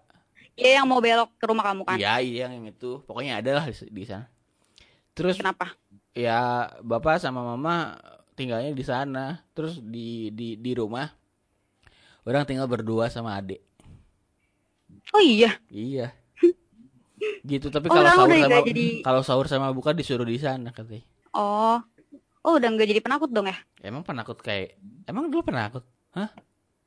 Iya 0.54 0.82
yang 0.82 0.86
mau 0.86 1.02
belok 1.02 1.30
ke 1.38 1.46
rumah 1.46 1.66
kamu 1.66 1.82
kan? 1.86 1.98
Iya, 1.98 2.14
iya 2.22 2.46
yang 2.50 2.66
itu. 2.66 3.02
Pokoknya 3.06 3.42
ada 3.42 3.52
lah 3.58 3.66
di, 3.66 3.74
di 3.90 4.04
sana. 4.06 4.30
Terus 5.14 5.38
Kenapa? 5.38 5.74
Ya 6.14 6.40
bapak 6.80 7.18
sama 7.18 7.42
mama 7.44 7.98
tinggalnya 8.34 8.72
di 8.72 8.86
sana. 8.86 9.42
Terus 9.52 9.78
di 9.80 10.30
di 10.30 10.56
di 10.56 10.72
rumah 10.74 11.10
orang 12.24 12.48
tinggal 12.48 12.66
berdua 12.66 13.10
sama 13.10 13.36
adik. 13.36 13.62
Oh 15.12 15.22
iya. 15.22 15.58
Iya. 15.68 16.14
Gitu, 17.44 17.72
tapi 17.72 17.88
Oh, 17.88 17.96
kalau 17.96 18.10
sahur 18.10 18.28
udah 18.28 18.40
sama 18.44 18.68
jadi- 18.68 19.00
kalau 19.02 19.22
sahur 19.24 19.48
sama 19.48 19.68
buka 19.72 19.92
disuruh 19.92 20.28
di 20.28 20.40
sana 20.40 20.72
katanya. 20.72 21.04
Oh. 21.32 21.80
Oh 22.44 22.60
udah 22.60 22.68
nggak 22.68 22.92
jadi 22.92 23.00
penakut 23.00 23.32
dong 23.32 23.48
ya? 23.48 23.56
Emang 23.80 24.04
penakut 24.04 24.36
kayak 24.38 24.76
emang 25.08 25.32
dulu 25.32 25.48
penakut? 25.48 25.88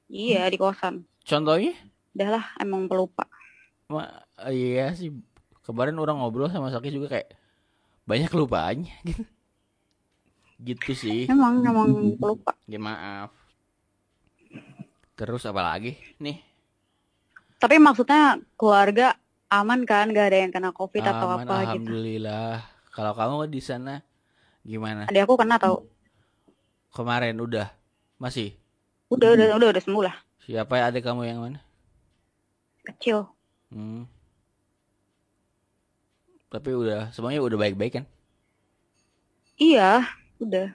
Iya 0.07 0.47
di 0.53 0.61
kosan. 0.61 1.09
Contohnya? 1.25 1.73
Udah 2.13 2.29
lah 2.37 2.45
emang 2.61 2.85
pelupa. 2.87 3.25
Ma, 3.89 4.05
iya 4.47 4.93
sih. 4.93 5.17
Kemarin 5.65 5.97
orang 5.97 6.21
ngobrol 6.21 6.47
sama 6.47 6.69
Saki 6.69 6.93
juga 6.93 7.09
kayak 7.11 7.33
banyak 8.07 8.31
lupaannya 8.31 8.95
gitu. 9.05 9.23
Gitu 10.57 10.91
sih. 10.97 11.21
Emang 11.29 11.61
emang 11.61 12.17
pelupa. 12.17 12.57
Ya 12.65 12.81
maaf. 12.81 13.35
Terus 15.17 15.45
apa 15.45 15.61
lagi? 15.61 15.97
Nih, 16.17 16.41
Tapi 17.57 17.77
maksudnya 17.77 18.37
keluarga 18.57 19.17
aman 19.49 19.85
kan? 19.85 20.13
Gak 20.13 20.33
ada 20.33 20.39
yang 20.45 20.53
kena 20.53 20.71
covid 20.73 21.03
atau 21.05 21.29
aman 21.35 21.45
apa 21.45 21.55
gitu? 21.73 21.85
alhamdulillah. 21.85 22.57
Kalau 22.93 23.13
kamu 23.13 23.49
di 23.49 23.61
sana 23.61 24.01
gimana? 24.63 25.05
Adik 25.09 25.25
aku 25.25 25.37
kena 25.37 25.57
tau. 25.61 25.85
Kemarin 26.93 27.37
udah 27.37 27.69
masih 28.17 28.57
Udah 29.13 29.37
udah 29.37 29.57
udah 29.57 29.69
udah 29.77 29.83
sembuh 29.85 30.05
lah. 30.05 30.17
siapa 30.41 30.79
ya 30.79 30.89
adik 30.89 31.05
kamu 31.05 31.27
yang 31.27 31.39
mana? 31.43 31.59
Kecil. 32.87 33.27
Hmm. 33.69 34.07
Tapi 36.47 36.71
udah 36.73 37.11
semuanya 37.11 37.43
udah 37.43 37.59
baik-baik 37.59 38.03
kan? 38.03 38.05
Iya. 39.59 40.07
Udah. 40.37 40.69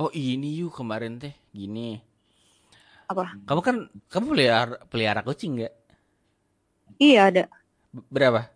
Oh 0.00 0.10
ini 0.16 0.60
yuk 0.60 0.74
kemarin 0.74 1.20
teh 1.20 1.36
gini. 1.52 2.00
Apa? 3.10 3.36
Kamu 3.44 3.60
kan 3.60 3.76
kamu 4.08 4.24
pelihara 4.32 4.76
pelihara 4.86 5.20
kucing 5.20 5.60
nggak? 5.60 5.74
Iya 7.00 7.20
ada. 7.32 7.44
Berapa? 7.90 8.48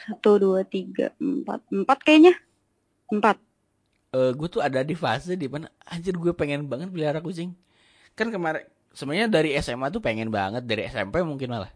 Satu 0.00 0.38
dua 0.38 0.62
tiga 0.66 1.14
empat 1.18 1.64
empat 1.70 1.98
kayaknya. 2.02 2.34
Empat. 3.12 3.38
Eh 4.10 4.32
gue 4.32 4.48
tuh 4.48 4.64
ada 4.64 4.80
di 4.82 4.96
fase 4.96 5.36
di 5.36 5.46
mana 5.46 5.70
anjir 5.84 6.16
gue 6.16 6.32
pengen 6.32 6.64
banget 6.66 6.88
pelihara 6.90 7.20
kucing. 7.20 7.52
Kan 8.16 8.32
kemarin 8.32 8.64
sebenarnya 8.96 9.28
dari 9.28 9.52
SMA 9.60 9.92
tuh 9.92 10.00
pengen 10.00 10.32
banget 10.32 10.64
dari 10.64 10.88
SMP 10.88 11.20
mungkin 11.20 11.52
malah. 11.52 11.72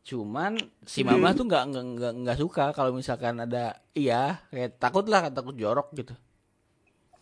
Cuman 0.00 0.56
si 0.82 1.04
mama 1.04 1.36
tuh 1.36 1.44
nggak 1.46 1.64
nggak 1.70 2.12
nggak 2.24 2.38
suka 2.40 2.72
kalau 2.72 2.96
misalkan 2.96 3.36
ada 3.38 3.78
iya 3.92 4.40
kayak 4.48 4.80
takut 4.80 5.04
lah 5.06 5.28
takut 5.28 5.54
jorok 5.54 5.92
gitu. 5.94 6.16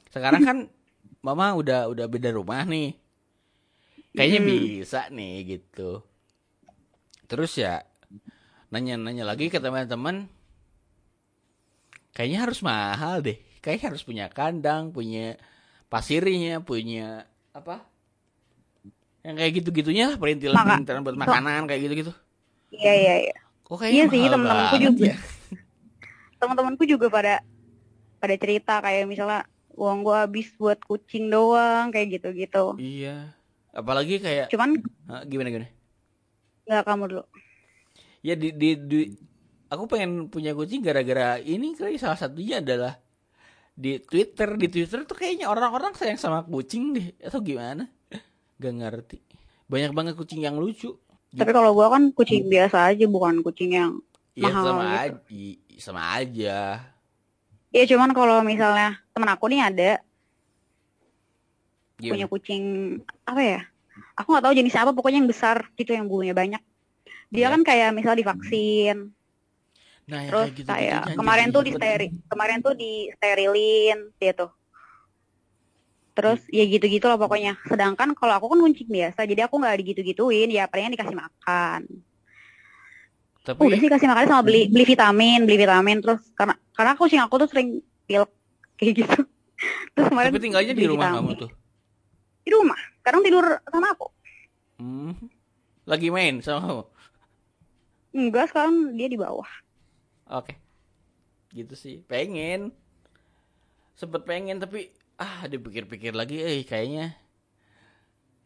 Sekarang 0.08 0.42
kan 0.42 0.58
mama 1.26 1.52
udah 1.58 1.90
udah 1.90 2.06
beda 2.06 2.30
rumah 2.32 2.62
nih. 2.64 2.94
Kayaknya 4.14 4.40
Hmm. 4.40 4.48
bisa 4.48 5.00
nih 5.10 5.34
gitu. 5.58 6.02
Terus 7.28 7.52
ya 7.58 7.84
nanya-nanya 8.68 9.24
lagi 9.24 9.48
ke 9.48 9.58
teman-teman 9.58 10.28
kayaknya 12.12 12.38
harus 12.46 12.60
mahal 12.62 13.20
deh. 13.20 13.36
Kayaknya 13.58 13.86
harus 13.90 14.02
punya 14.06 14.26
kandang, 14.30 14.94
punya 14.94 15.34
pasirnya, 15.90 16.62
punya 16.62 17.26
apa? 17.52 17.84
Yang 19.26 19.34
kayak 19.34 19.52
gitu-gitunya 19.60 20.04
lah, 20.14 20.16
perintilan-perintilan 20.16 21.02
buat 21.04 21.18
makanan 21.18 21.66
kayak 21.68 21.82
gitu-gitu. 21.84 22.12
Iya 22.68 22.92
iya 22.94 23.14
iya. 23.28 23.36
Kok 23.64 23.84
Iya 23.84 24.04
sih, 24.08 24.20
banget 24.32 24.92
juga. 24.96 25.06
ya? 25.12 25.16
Teman-temanku 26.40 26.84
juga 26.88 27.06
pada 27.12 27.44
pada 28.18 28.34
cerita 28.40 28.80
kayak 28.80 29.04
misalnya 29.04 29.44
uang 29.78 30.02
gua 30.02 30.26
habis 30.26 30.50
buat 30.56 30.80
kucing 30.82 31.28
doang 31.28 31.92
kayak 31.92 32.18
gitu-gitu. 32.20 32.74
Iya. 32.80 33.32
Apalagi 33.72 34.18
kayak 34.18 34.50
Cuman 34.50 34.80
gimana 35.28 35.48
gimana? 35.52 35.68
nggak 36.68 36.84
kamu 36.84 37.04
dulu. 37.08 37.24
Ya 38.20 38.34
di, 38.34 38.52
di, 38.52 38.76
di- 38.76 39.12
aku 39.68 39.84
pengen 39.88 40.28
punya 40.28 40.52
kucing 40.52 40.80
gara-gara 40.84 41.38
ini 41.38 41.72
kali 41.72 41.96
salah 41.96 42.18
satunya 42.18 42.60
adalah 42.60 42.98
di 43.78 44.02
Twitter 44.02 44.58
di 44.58 44.66
Twitter 44.66 45.06
tuh 45.06 45.14
kayaknya 45.14 45.46
orang-orang 45.46 45.94
sayang 45.94 46.18
sama 46.18 46.42
kucing 46.42 46.92
deh 46.98 47.14
atau 47.22 47.38
gimana? 47.38 47.86
Gak 48.58 48.74
ngerti. 48.74 49.22
Banyak 49.70 49.92
banget 49.94 50.14
kucing 50.18 50.42
yang 50.42 50.58
lucu. 50.58 50.98
Tapi 51.34 51.50
kalau 51.52 51.76
gua 51.76 51.92
kan 51.92 52.08
kucing 52.14 52.48
biasa 52.48 52.94
aja 52.94 53.04
bukan 53.04 53.44
kucing 53.44 53.76
yang 53.76 53.92
Ya 54.38 54.54
Mahal 54.54 54.64
sama 54.64 54.82
gitu. 54.86 54.94
aja, 54.94 55.10
sama 55.82 56.02
aja. 56.14 56.58
Ya 57.74 57.84
cuman 57.90 58.14
kalau 58.14 58.38
misalnya 58.46 59.02
temen 59.10 59.28
aku 59.28 59.50
nih 59.50 59.60
ada 59.66 59.90
Gimana? 61.98 62.10
punya 62.14 62.26
kucing 62.30 62.62
apa 63.26 63.42
ya? 63.42 63.60
Aku 64.14 64.30
nggak 64.30 64.44
tahu 64.46 64.54
jenisnya 64.54 64.86
apa, 64.86 64.94
pokoknya 64.94 65.18
yang 65.18 65.30
besar 65.30 65.66
gitu 65.74 65.90
yang 65.90 66.06
bulunya 66.06 66.38
banyak. 66.38 66.62
Dia 67.34 67.50
Iya. 67.50 67.52
kan 67.58 67.60
kayak 67.66 67.90
misal 67.98 68.14
divaksin, 68.14 69.10
Nah, 70.08 70.24
yang 70.24 70.30
terus 70.32 70.48
kayak 70.48 70.56
gitu 70.56 70.70
kayak 70.72 71.02
kemarin 71.18 71.48
tuh 71.52 71.62
di 71.66 71.72
steri, 71.74 72.06
kemarin 72.30 72.58
tuh 72.64 72.74
di 72.78 73.12
sterilin 73.12 73.98
dia 74.16 74.32
tuh. 74.32 74.50
Terus 76.18 76.42
ya 76.50 76.66
gitu-gitu 76.66 77.06
lah 77.06 77.14
pokoknya. 77.14 77.54
Sedangkan 77.70 78.10
kalau 78.18 78.34
aku 78.42 78.50
kan 78.50 78.58
kucing 78.58 78.90
biasa, 78.90 79.22
jadi 79.22 79.46
aku 79.46 79.62
nggak 79.62 79.78
digitu-gituin, 79.86 80.50
ya 80.50 80.66
palingan 80.66 80.98
dikasih 80.98 81.14
makan. 81.14 81.86
Tapi 83.46 83.62
Udah 83.62 83.78
sih 83.78 83.86
kasih 83.86 84.10
makan 84.10 84.26
sama 84.26 84.42
beli 84.42 84.66
beli 84.66 84.82
vitamin, 84.82 85.46
beli 85.46 85.62
vitamin 85.62 86.02
terus 86.02 86.26
karena 86.34 86.58
karena 86.74 86.98
kucing 86.98 87.22
aku 87.22 87.38
tuh 87.46 87.48
sering 87.54 87.78
pilek 88.10 88.34
kayak 88.74 89.06
gitu. 89.06 89.18
Terus 89.94 90.06
kemarin 90.10 90.30
tapi 90.30 90.42
tinggalnya 90.42 90.74
di 90.74 90.86
rumah 90.86 91.10
vitamin. 91.10 91.18
kamu 91.22 91.30
tuh. 91.46 91.50
Di 92.46 92.50
rumah. 92.50 92.80
Sekarang 92.98 93.20
tidur 93.22 93.46
sama 93.70 93.86
aku. 93.90 94.06
Hmm. 94.78 95.14
Lagi 95.86 96.08
main 96.10 96.38
sama 96.42 96.60
kamu. 96.62 96.84
Enggak, 98.18 98.44
sekarang 98.50 98.74
dia 98.94 99.08
di 99.10 99.18
bawah. 99.18 99.50
Oke. 100.30 100.54
Gitu 101.50 101.74
sih. 101.74 102.06
Pengen. 102.06 102.70
Sempet 103.98 104.22
pengen 104.22 104.62
tapi 104.62 104.94
ah 105.18 105.44
dipikir-pikir 105.50 106.14
lagi 106.14 106.38
eh 106.40 106.62
kayaknya. 106.62 107.18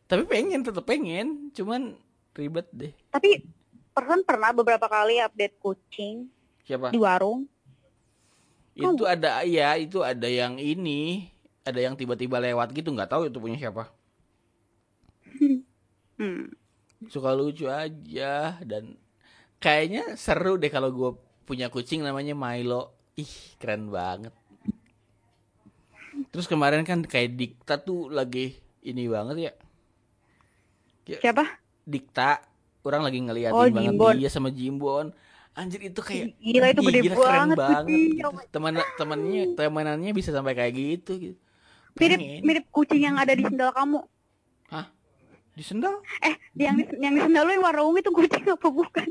Tapi 0.09 0.25
pengen 0.29 0.65
tetap 0.65 0.85
pengen, 0.85 1.53
cuman 1.53 1.97
ribet 2.37 2.69
deh. 2.73 2.93
Tapi 3.13 3.45
Persen 3.93 4.25
pernah 4.25 4.57
beberapa 4.57 4.89
kali 4.89 5.21
update 5.21 5.61
kucing 5.61 6.33
Siapa? 6.65 6.89
di 6.89 6.97
warung. 6.97 7.45
Itu 8.73 9.05
ada 9.05 9.45
ya, 9.45 9.77
itu 9.77 10.01
ada 10.01 10.25
yang 10.25 10.57
ini, 10.57 11.29
ada 11.61 11.77
yang 11.77 11.93
tiba-tiba 11.93 12.41
lewat 12.41 12.73
gitu 12.73 12.89
nggak 12.89 13.13
tahu 13.13 13.29
itu 13.29 13.39
punya 13.39 13.61
siapa. 13.61 13.93
Hmm. 16.23 16.55
Suka 17.11 17.35
lucu 17.35 17.67
aja 17.67 18.55
dan 18.63 18.95
kayaknya 19.59 20.15
seru 20.15 20.55
deh 20.55 20.71
kalau 20.71 20.95
gue 20.95 21.11
punya 21.43 21.67
kucing 21.67 21.99
namanya 22.05 22.37
Milo. 22.37 22.95
Ih, 23.19 23.59
keren 23.59 23.91
banget. 23.91 24.31
Terus 26.33 26.49
kemarin 26.49 26.83
kan 26.83 27.05
kayak 27.05 27.37
Dikta 27.37 27.77
tuh 27.77 28.09
lagi 28.09 28.57
ini 28.83 29.05
banget 29.07 29.37
ya. 29.39 29.53
Siapa? 31.21 31.45
Dikta 31.85 32.41
orang 32.83 33.05
lagi 33.05 33.19
ngeliatin 33.21 33.53
Oh, 33.55 33.69
banget 33.69 33.93
Jimbon. 33.93 34.15
dia 34.17 34.31
sama 34.33 34.49
Jimbon. 34.49 35.07
Anjir 35.53 35.85
itu 35.85 36.01
kayak 36.01 36.33
Gila 36.41 36.67
itu 36.73 36.81
gede 36.81 37.01
gila, 37.05 37.15
keren 37.15 37.29
banget. 37.37 37.57
banget. 37.61 37.85
kucing. 37.85 38.09
gitu. 38.17 38.29
Teman 38.49 38.73
temannya 38.97 39.43
temanannya 39.53 40.13
bisa 40.17 40.33
sampai 40.33 40.57
kayak 40.57 40.73
gitu 40.73 41.13
gitu. 41.21 41.39
Mirip 41.93 42.17
Pengen. 42.17 42.41
mirip 42.41 42.65
kucing 42.73 43.05
yang 43.05 43.21
ada 43.21 43.37
di 43.37 43.45
sendal 43.45 43.69
kamu. 43.71 44.01
Di 45.53 45.61
sendal? 45.61 46.01
Eh, 46.25 46.33
yang 46.57 46.81
di, 46.81 46.89
yang 46.97 47.13
di 47.13 47.21
sendal 47.21 47.45
lu 47.45 47.53
yang 47.53 47.61
warna 47.61 47.85
ungu 47.85 48.01
itu 48.01 48.09
kucing 48.09 48.41
apa 48.49 48.69
bukan? 48.73 49.05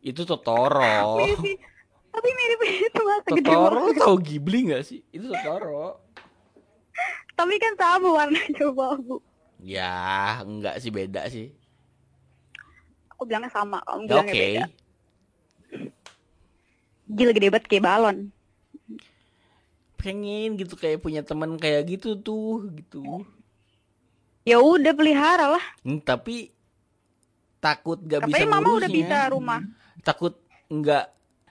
Itu 0.00 0.24
Totoro. 0.24 1.20
Mirip 1.20 1.60
Tapi 2.08 2.28
mirip 2.32 2.60
itu 2.64 3.02
gede 3.04 3.44
Totoro 3.44 3.76
lo 3.76 3.80
banget. 3.92 4.00
tau 4.00 4.16
Ghibli 4.16 4.72
gak 4.72 4.88
sih? 4.88 5.04
Itu 5.12 5.28
Totoro. 5.28 6.00
Tapi 7.34 7.54
kan 7.58 7.74
sama 7.74 8.08
warnanya 8.14 8.68
babu. 8.78 9.18
Ya, 9.58 9.94
enggak 10.40 10.78
sih 10.78 10.90
beda 10.90 11.26
sih. 11.26 11.50
Aku 13.10 13.24
bilangnya 13.24 13.50
sama, 13.50 13.78
kamu 13.82 14.00
Ya, 14.00 14.08
bilangnya 14.08 14.32
Oke. 14.32 14.42
beda. 14.42 14.64
Gila 17.04 17.30
gede 17.32 17.48
banget 17.50 17.66
kayak 17.68 17.84
balon. 17.84 18.16
Pengen 19.96 20.60
gitu 20.60 20.76
kayak 20.76 21.00
punya 21.00 21.24
teman 21.24 21.56
kayak 21.56 21.88
gitu 21.88 22.16
tuh 22.16 22.68
gitu. 22.76 23.24
Ya 24.44 24.60
udah 24.60 24.92
pelihara 24.92 25.56
lah. 25.56 25.64
Hmm, 25.80 26.00
tapi 26.00 26.52
takut 27.58 27.96
gak 28.04 28.28
bisa 28.28 28.44
Katanya 28.44 28.52
mama 28.52 28.68
udah 28.76 28.88
ngurusnya. 28.88 29.00
bisa 29.00 29.32
rumah. 29.32 29.60
Takut 30.04 30.36
nggak 30.68 31.04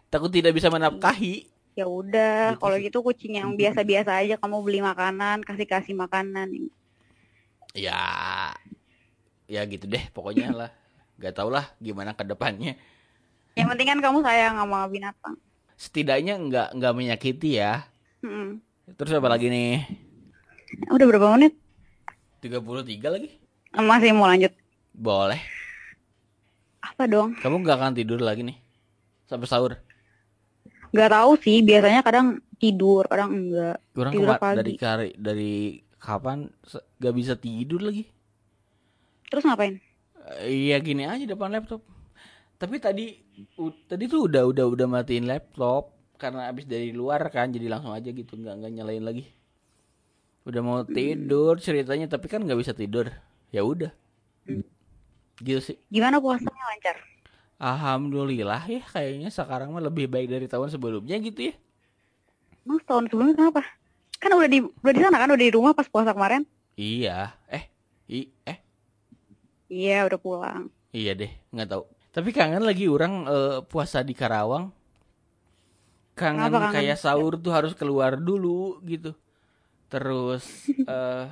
takut 0.08 0.30
tidak 0.30 0.54
bisa 0.54 0.69
menafkahi. 0.69 1.50
Ya 1.73 1.86
udah, 1.89 2.53
Gitu 2.53 2.62
kalau 2.62 2.77
gitu 2.77 2.97
kucing 3.01 3.33
yang 3.39 3.49
biasa-biasa 3.59 4.12
aja 4.21 4.36
kamu 4.38 4.57
beli 4.62 4.79
makanan, 4.86 5.41
kasih-kasih 5.41 5.97
makanan. 5.97 6.69
Ya 7.73 8.53
ya 9.49 9.62
gitu 9.65 9.86
deh 9.89 10.03
pokoknya 10.13 10.53
lah. 10.53 10.71
Gak 11.21 11.38
tau 11.38 11.49
lah 11.49 11.65
gimana 11.77 12.13
ke 12.17 12.25
depannya. 12.25 12.73
Yang 13.53 13.67
penting 13.69 13.88
kan 13.89 13.99
kamu 14.01 14.17
sayang 14.25 14.57
sama 14.57 14.89
binatang. 14.89 15.36
Setidaknya 15.77 16.33
nggak 16.41 16.67
nggak 16.73 16.93
menyakiti 16.97 17.62
ya. 17.62 17.86
Mm-mm. 18.25 18.62
Terus 18.97 19.13
apa 19.13 19.29
lagi 19.29 19.47
nih? 19.49 19.86
Udah 20.89 21.05
berapa 21.05 21.27
menit? 21.38 21.53
33 22.41 23.07
lagi? 23.13 23.29
Masih 23.77 24.12
mau 24.13 24.25
lanjut. 24.25 24.51
Boleh. 24.93 25.41
Apa 26.81 27.05
dong? 27.09 27.38
Kamu 27.38 27.62
nggak 27.62 27.77
akan 27.77 27.93
tidur 27.93 28.19
lagi 28.21 28.41
nih 28.45 28.57
sampai 29.29 29.47
sahur. 29.49 29.73
Gak 30.93 31.10
tahu 31.15 31.32
sih, 31.45 31.58
biasanya 31.65 32.01
kadang 32.08 32.27
tidur, 32.62 33.03
kadang 33.12 33.29
enggak. 33.34 33.77
Kurang 33.93 34.13
Tidur 34.13 34.29
pagi. 34.38 34.58
dari 34.62 34.73
kari 34.77 35.10
dari 35.17 35.53
kapan 35.97 36.39
se- 36.62 36.86
gak 37.01 37.15
bisa 37.19 37.34
tidur 37.38 37.82
lagi? 37.88 38.03
Terus 39.29 39.43
ngapain? 39.45 39.75
Eh, 40.43 40.51
Iya 40.69 40.75
gini 40.88 41.03
aja 41.13 41.25
depan 41.32 41.49
laptop. 41.56 41.82
Tapi 42.62 42.75
tadi 42.86 43.06
u- 43.63 43.79
tadi 43.91 44.03
tuh 44.13 44.21
udah 44.29 44.43
udah 44.51 44.65
udah 44.73 44.88
matiin 44.95 45.25
laptop 45.32 45.84
karena 46.21 46.41
abis 46.51 46.65
dari 46.73 46.89
luar 46.99 47.21
kan 47.36 47.47
jadi 47.56 47.67
langsung 47.73 47.93
aja 47.97 48.10
gitu 48.19 48.34
nggak 48.41 48.53
nggak 48.60 48.73
nyalain 48.77 49.03
lagi. 49.10 49.23
Udah 50.49 50.62
mau 50.67 50.79
tidur 50.97 51.53
ceritanya 51.65 52.08
tapi 52.13 52.27
kan 52.32 52.43
nggak 52.43 52.60
bisa 52.62 52.73
tidur. 52.75 53.08
Ya 53.56 53.62
udah. 53.63 53.91
Gitu 55.41 55.60
sih. 55.62 55.77
Gimana 55.93 56.17
puasanya 56.23 56.63
lancar? 56.71 56.97
Alhamdulillah 57.63 58.67
ya 58.67 58.84
kayaknya 58.91 59.32
sekarang 59.32 59.71
mah 59.71 59.80
lebih 59.80 60.12
baik 60.12 60.28
dari 60.28 60.47
tahun 60.52 60.67
sebelumnya 60.67 61.15
gitu 61.23 61.47
ya. 61.47 61.56
Emang 62.67 62.84
setahun 62.84 63.08
sebelumnya 63.08 63.36
kenapa? 63.39 63.63
Kan 64.19 64.36
udah 64.36 64.49
di 64.52 64.60
udah 64.60 64.93
di 64.95 65.02
sana 65.04 65.15
kan, 65.19 65.32
udah 65.32 65.43
di 65.47 65.54
rumah 65.56 65.71
pas 65.71 65.88
puasa 65.88 66.12
kemarin. 66.12 66.43
Iya. 66.76 67.32
Eh. 67.47 67.63
I 68.12 68.28
eh 68.43 68.60
Iya, 69.71 70.06
udah 70.12 70.19
pulang. 70.19 70.67
Iya 70.91 71.15
deh, 71.15 71.32
nggak 71.56 71.67
tahu. 71.71 71.84
Tapi 72.13 72.30
kangen 72.36 72.62
lagi 72.62 72.86
orang 72.91 73.13
eh, 73.26 73.58
puasa 73.65 74.04
di 74.04 74.12
Karawang. 74.13 74.69
Kangen 76.13 76.45
Kenapa 76.45 76.69
kangen? 76.69 76.76
kayak 76.78 76.97
sahur 76.99 77.39
tuh 77.39 77.49
harus 77.56 77.73
keluar 77.73 78.19
dulu 78.19 78.78
gitu. 78.86 79.15
Terus 79.88 80.43
eh 80.91 81.26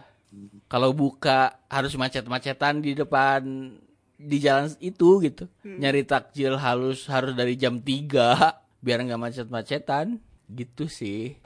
kalau 0.72 0.96
buka 0.96 1.60
harus 1.68 1.92
macet-macetan 2.00 2.80
di 2.80 2.96
depan 2.96 3.76
di 4.22 4.38
jalan 4.38 4.70
itu 4.78 5.22
gitu. 5.26 5.50
Hmm. 5.66 5.82
Nyari 5.82 6.06
takjil 6.06 6.54
harus 6.58 7.10
harus 7.10 7.34
dari 7.34 7.58
jam 7.58 7.82
3 7.82 8.54
biar 8.82 9.00
nggak 9.06 9.22
macet-macetan 9.22 10.22
gitu 10.52 10.86
sih. 10.86 11.38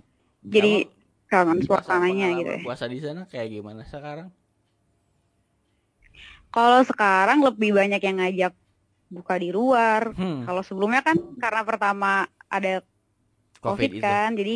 Jadi 0.45 0.87
kangen 1.31 1.59
suasananya 1.63 2.27
gitu 2.39 2.51
ya. 2.59 2.63
Puasa 2.63 2.85
di 2.85 2.99
sana 3.01 3.25
kayak 3.27 3.47
gimana 3.59 3.81
sekarang? 3.87 4.29
Kalau 6.53 6.81
sekarang 6.87 7.43
lebih 7.43 7.75
banyak 7.75 7.99
yang 7.99 8.17
ngajak 8.23 8.53
buka 9.11 9.35
di 9.35 9.49
luar. 9.51 10.15
Hmm, 10.15 10.47
Kalau 10.47 10.61
sebelumnya 10.63 11.03
kan 11.03 11.19
karena 11.35 11.61
pertama 11.67 12.31
ada 12.47 12.79
Covid, 13.59 13.91
COVID, 13.91 13.91
itu. 13.97 14.03
kan, 14.03 14.29
jadi 14.37 14.55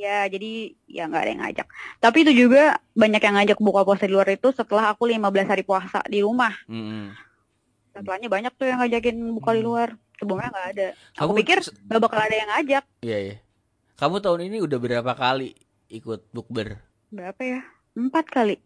ya 0.00 0.24
jadi 0.26 0.52
ya 0.88 1.02
nggak 1.06 1.22
ada 1.22 1.30
yang 1.30 1.42
ngajak. 1.44 1.66
Tapi 2.00 2.18
itu 2.24 2.32
juga 2.46 2.76
banyak 2.96 3.22
yang 3.22 3.34
ngajak 3.40 3.58
buka 3.60 3.80
puasa 3.86 4.04
di 4.08 4.12
luar 4.12 4.28
itu 4.32 4.48
setelah 4.52 4.92
aku 4.92 5.06
15 5.08 5.48
hari 5.48 5.62
puasa 5.64 6.00
di 6.08 6.20
rumah. 6.24 6.52
Mm-mm. 6.66 7.29
Setelahnya 8.00 8.28
banyak 8.28 8.52
tuh 8.56 8.66
yang 8.66 8.78
ngajakin 8.80 9.16
buka 9.30 9.50
di 9.52 9.60
Hmm. 9.60 9.68
luar. 9.68 9.88
Sebelumnya 10.16 10.48
nggak 10.48 10.68
ada. 10.72 10.86
Aku 11.14 11.18
Kamu 11.20 11.32
pikir 11.36 11.58
nggak 11.60 12.00
bakal 12.00 12.18
ada 12.18 12.34
yang 12.34 12.48
ngajak. 12.50 12.84
Iya 13.00 13.18
iya. 13.20 13.36
Kamu 13.94 14.16
tahun 14.18 14.40
ini 14.48 14.56
udah 14.60 14.78
berapa 14.78 15.12
kali 15.12 15.52
ikut 15.88 16.20
bukber? 16.30 16.80
Berapa 17.08 17.40
ya? 17.40 17.60
Empat 17.92 18.24
kali. 18.26 18.56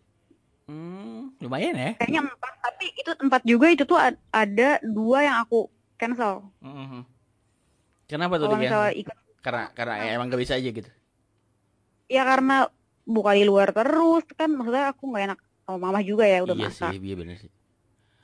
Hmm, 0.65 1.35
lumayan 1.39 1.75
ya. 1.75 1.91
Kayaknya 1.97 2.21
empat. 2.25 2.53
Tapi 2.65 2.87
itu 2.91 3.11
empat 3.13 3.43
juga 3.45 3.67
itu 3.69 3.85
tuh 3.85 3.99
ad- 3.99 4.23
ada 4.31 4.79
dua 4.81 5.19
yang 5.23 5.37
aku 5.39 5.69
cancel. 5.95 6.49
Mhm. 6.59 7.05
Kenapa 8.05 8.37
tuh 8.37 8.47
Kalau 8.47 8.57
di 8.57 8.65
misalnya 8.65 8.93
ikut 8.95 9.17
Karena 9.41 9.65
karena 9.71 9.95
emang 10.11 10.27
gak 10.27 10.41
bisa 10.41 10.57
aja 10.57 10.65
gitu. 10.67 10.89
ya 12.07 12.23
karena 12.23 12.69
buka 13.05 13.33
di 13.33 13.45
luar 13.45 13.73
terus 13.73 14.25
kan 14.33 14.49
maksudnya 14.49 14.93
aku 14.93 15.09
nggak 15.09 15.25
enak 15.27 15.39
sama 15.61 15.79
mama 15.81 16.01
juga 16.01 16.25
ya 16.25 16.41
udah 16.41 16.53
iya 16.55 16.69
masak. 16.69 16.91
sih, 16.93 17.01
iya 17.01 17.15
bener 17.15 17.37
sih. 17.37 17.53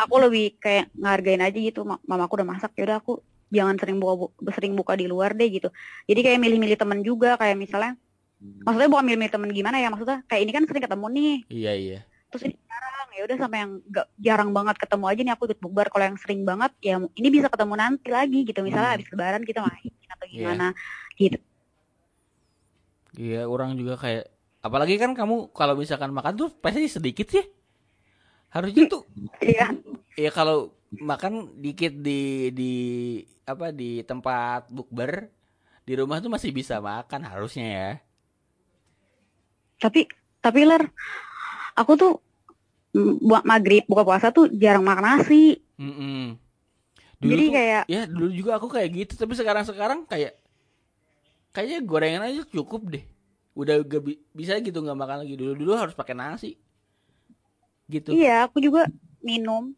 Aku 0.01 0.15
lebih 0.17 0.57
kayak 0.57 0.89
ngargain 0.97 1.43
aja 1.45 1.59
gitu 1.59 1.85
ma- 1.85 2.01
mamaku 2.03 2.41
udah 2.41 2.49
masak 2.49 2.73
ya 2.75 2.89
udah 2.89 2.99
aku 2.99 3.21
jangan 3.51 3.77
sering 3.77 4.01
buka 4.01 4.15
bu- 4.17 4.33
sering 4.51 4.73
buka 4.73 4.97
di 4.97 5.05
luar 5.05 5.37
deh 5.37 5.49
gitu. 5.49 5.69
Jadi 6.07 6.21
kayak 6.23 6.39
milih-milih 6.41 6.77
temen 6.77 7.05
juga 7.05 7.37
kayak 7.37 7.57
misalnya 7.57 7.95
maksudnya 8.41 8.89
bukan 8.89 9.05
milih-milih 9.05 9.33
temen 9.37 9.51
gimana 9.53 9.77
ya 9.77 9.93
maksudnya 9.93 10.25
kayak 10.25 10.43
ini 10.49 10.53
kan 10.57 10.65
sering 10.65 10.81
ketemu 10.81 11.07
nih 11.13 11.35
Iya 11.53 11.73
iya. 11.77 11.99
terus 12.33 12.49
ini 12.49 12.57
jarang 12.65 13.09
ya 13.13 13.23
udah 13.29 13.37
sampai 13.37 13.59
yang 13.61 13.73
gak 13.85 14.07
jarang 14.17 14.51
banget 14.57 14.77
ketemu 14.81 15.05
aja 15.13 15.21
nih 15.21 15.33
aku 15.37 15.43
ikut 15.45 15.61
bukber 15.61 15.87
kalau 15.93 16.05
yang 16.09 16.17
sering 16.17 16.41
banget 16.49 16.73
ya 16.81 16.97
ini 17.21 17.29
bisa 17.29 17.53
ketemu 17.53 17.75
nanti 17.77 18.09
lagi 18.09 18.41
gitu 18.49 18.65
misalnya 18.65 18.87
Hmm. 18.87 18.97
habis 18.97 19.09
lebaran 19.13 19.45
kita 19.45 19.61
main 19.61 19.93
atau 20.09 20.25
Iya. 20.25 20.33
gimana 20.33 20.67
gitu 21.21 21.39
Iya, 23.21 23.45
orang 23.45 23.77
juga 23.77 23.99
kayak 23.99 24.25
apalagi 24.63 24.95
kan 24.97 25.13
kamu 25.13 25.51
kalau 25.53 25.75
misalkan 25.77 26.15
makan 26.15 26.33
tuh 26.39 26.49
pasti 26.49 26.87
sedikit 26.89 27.27
sih. 27.29 27.45
Harusnya 28.51 28.85
tuh 28.91 29.03
iya. 29.43 29.71
Ya 30.19 30.31
kalau 30.35 30.75
makan 30.91 31.55
dikit 31.65 31.93
di 32.07 32.51
di 32.53 32.73
apa 33.47 33.73
di 33.73 34.03
tempat 34.05 34.69
bukber 34.71 35.31
di 35.87 35.93
rumah 35.99 36.19
tuh 36.25 36.31
masih 36.33 36.51
bisa 36.55 36.79
makan 36.83 37.23
harusnya 37.27 37.67
ya. 37.79 37.91
tapi 39.81 40.07
tapi 40.45 40.61
ler 40.69 40.83
aku 41.77 41.93
tuh 41.97 42.13
mm, 42.97 43.15
buat 43.25 43.45
maghrib 43.47 43.85
buka 43.89 44.03
puasa 44.07 44.29
tuh 44.35 44.51
jarang 44.53 44.85
makan 44.85 45.05
nasi. 45.07 45.59
Mm-mm. 45.81 46.37
Dulu 47.21 47.33
jadi 47.33 47.45
tuh, 47.45 47.55
kayak 47.57 47.83
ya 47.89 48.03
dulu 48.09 48.31
juga 48.33 48.53
aku 48.57 48.69
kayak 48.73 48.89
gitu 48.97 49.13
tapi 49.21 49.33
sekarang 49.37 49.65
sekarang 49.69 50.01
kayak 50.09 50.33
kayaknya 51.55 51.79
gorengan 51.85 52.23
aja 52.27 52.43
cukup 52.51 52.83
deh. 52.91 53.05
Udah 53.59 53.83
gak 53.83 54.03
bi- 54.07 54.23
bisa 54.33 54.57
gitu 54.63 54.79
nggak 54.81 54.99
makan 54.99 55.19
lagi. 55.27 55.35
Dulu 55.37 55.53
dulu 55.59 55.73
harus 55.77 55.95
pakai 55.95 56.15
nasi 56.17 56.57
gitu. 57.91 58.15
Iya 58.15 58.47
aku 58.47 58.63
juga 58.63 58.87
minum 59.21 59.75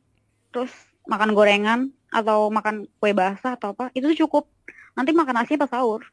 terus 0.53 0.71
makan 1.09 1.33
gorengan 1.33 1.81
atau 2.13 2.53
makan 2.53 2.85
kue 3.01 3.17
basah 3.17 3.57
atau 3.57 3.73
apa 3.73 3.89
itu 3.97 4.13
cukup. 4.25 4.47
Nanti 4.93 5.17
makan 5.17 5.41
nasi 5.41 5.57
pas 5.57 5.73
sahur? 5.73 6.05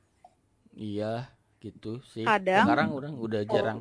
Iya 0.74 1.28
gitu 1.60 2.00
sih. 2.08 2.24
Kadang- 2.24 2.66
sekarang 2.66 2.90
orang 2.96 3.14
udah 3.20 3.42
jarang. 3.44 3.80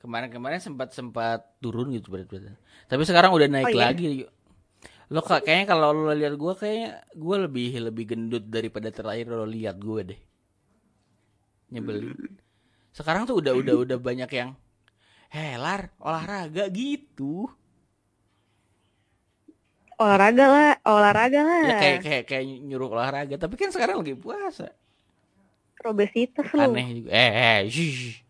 Kemarin-kemarin 0.00 0.60
sempat 0.60 0.92
sempat 0.92 1.44
turun 1.60 1.88
gitu 1.92 2.12
berat 2.12 2.28
berat 2.28 2.56
tapi 2.84 3.08
sekarang 3.08 3.32
udah 3.32 3.48
naik 3.48 3.68
Oh, 3.68 3.72
iya? 3.72 3.88
lagi. 3.88 4.04
Lo 5.08 5.20
ka- 5.20 5.40
kayaknya 5.40 5.66
kalau 5.68 5.92
lo 5.92 6.12
lihat 6.12 6.36
gue 6.36 6.52
kayaknya 6.56 6.90
gue 7.12 7.36
lebih 7.48 7.68
lebih 7.80 8.04
gendut 8.12 8.44
daripada 8.48 8.88
terakhir 8.92 9.28
lo 9.28 9.44
lihat 9.44 9.76
gue 9.80 10.00
deh. 10.12 10.20
Nyebelin. 11.72 12.12
Sekarang 12.92 13.24
tuh 13.24 13.40
udah 13.40 13.52
udah 13.56 13.74
udah 13.84 13.98
banyak 13.98 14.30
yang 14.30 14.52
helar 15.34 15.90
olahraga 15.98 16.70
gitu. 16.70 17.50
Olahraga 19.98 20.44
lah 20.46 20.72
olahraga 20.86 21.40
lah. 21.42 21.62
Ya 21.66 21.74
kayak 21.78 21.98
kayak 22.06 22.24
kayak 22.30 22.44
nyuruh 22.62 22.94
olahraga. 22.94 23.34
Tapi 23.34 23.54
kan 23.58 23.74
sekarang 23.74 23.98
lagi 23.98 24.14
puasa. 24.14 24.70
Obesitas 25.84 26.48
lu. 26.54 26.64
Aneh 26.64 27.02
juga. 27.02 27.10
Eh 27.12 27.32
eh 27.34 27.58
shh. 27.68 28.22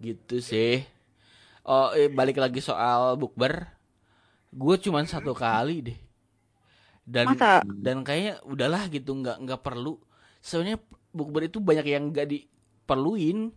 gitu 0.00 0.36
sih. 0.38 0.86
Oh 1.66 1.90
eh, 1.92 2.08
balik 2.08 2.38
lagi 2.38 2.62
soal 2.62 3.18
bukber. 3.18 3.66
Gue 4.54 4.78
cuman 4.78 5.04
satu 5.04 5.34
kali 5.34 5.92
deh. 5.92 5.98
Dan 7.04 7.36
Masa? 7.36 7.60
dan 7.66 8.00
kayaknya 8.00 8.40
udahlah 8.48 8.88
gitu 8.88 9.12
nggak 9.12 9.36
nggak 9.44 9.60
perlu. 9.60 10.00
Soalnya 10.40 10.80
bukber 11.12 11.50
itu 11.50 11.60
banyak 11.60 11.84
yang 11.84 12.08
nggak 12.08 12.28
diperluin 12.32 13.52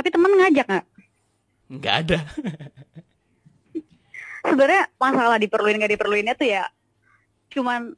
tapi 0.00 0.08
temen 0.08 0.32
ngajak 0.32 0.66
nggak 0.66 0.86
nggak 1.70 1.94
ada 2.00 2.18
sebenarnya 4.42 4.82
masalah 4.96 5.36
diperluin 5.36 5.76
nggak 5.76 5.92
diperluinnya 5.94 6.34
tuh 6.34 6.48
ya 6.48 6.64
cuman 7.52 7.92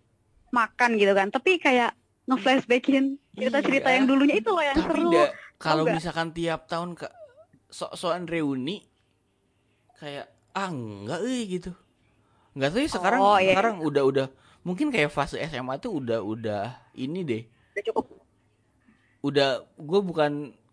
makan 0.51 0.91
gitu 0.99 1.13
kan 1.13 1.29
tapi 1.29 1.57
kayak 1.57 1.95
nge-flashbackin 2.27 3.17
cerita-cerita 3.33 3.89
Iya. 3.89 3.95
yang 3.97 4.05
dulunya 4.05 4.35
itu 4.37 4.49
loh 4.49 4.61
yang 4.61 4.77
tapi 4.77 4.87
seru 4.91 5.09
da- 5.11 5.33
kalau 5.57 5.83
misalkan 5.87 6.29
tiap 6.31 6.67
tahun 6.67 6.95
ke 6.95 7.07
sok-sokan 7.69 8.27
reuni 8.27 8.83
kayak 9.97 10.27
ah 10.53 10.69
enggak 10.69 11.21
eh 11.23 11.43
gitu 11.49 11.71
nggak 12.53 12.69
tahu 12.69 12.81
ya 12.81 12.89
sekarang 12.91 13.19
Oh, 13.19 13.37
iya. 13.39 13.55
sekarang 13.55 13.75
udah 13.81 14.03
udah 14.05 14.27
mungkin 14.61 14.91
kayak 14.91 15.09
fase 15.09 15.39
SMA 15.41 15.79
tuh 15.79 15.99
udah 15.99 16.19
udah 16.21 16.63
ini 16.93 17.21
deh 17.23 17.43
Udah 17.73 17.83
cukup. 17.89 18.05
udah 19.23 19.49
gue 19.73 20.01
bukan 20.03 20.33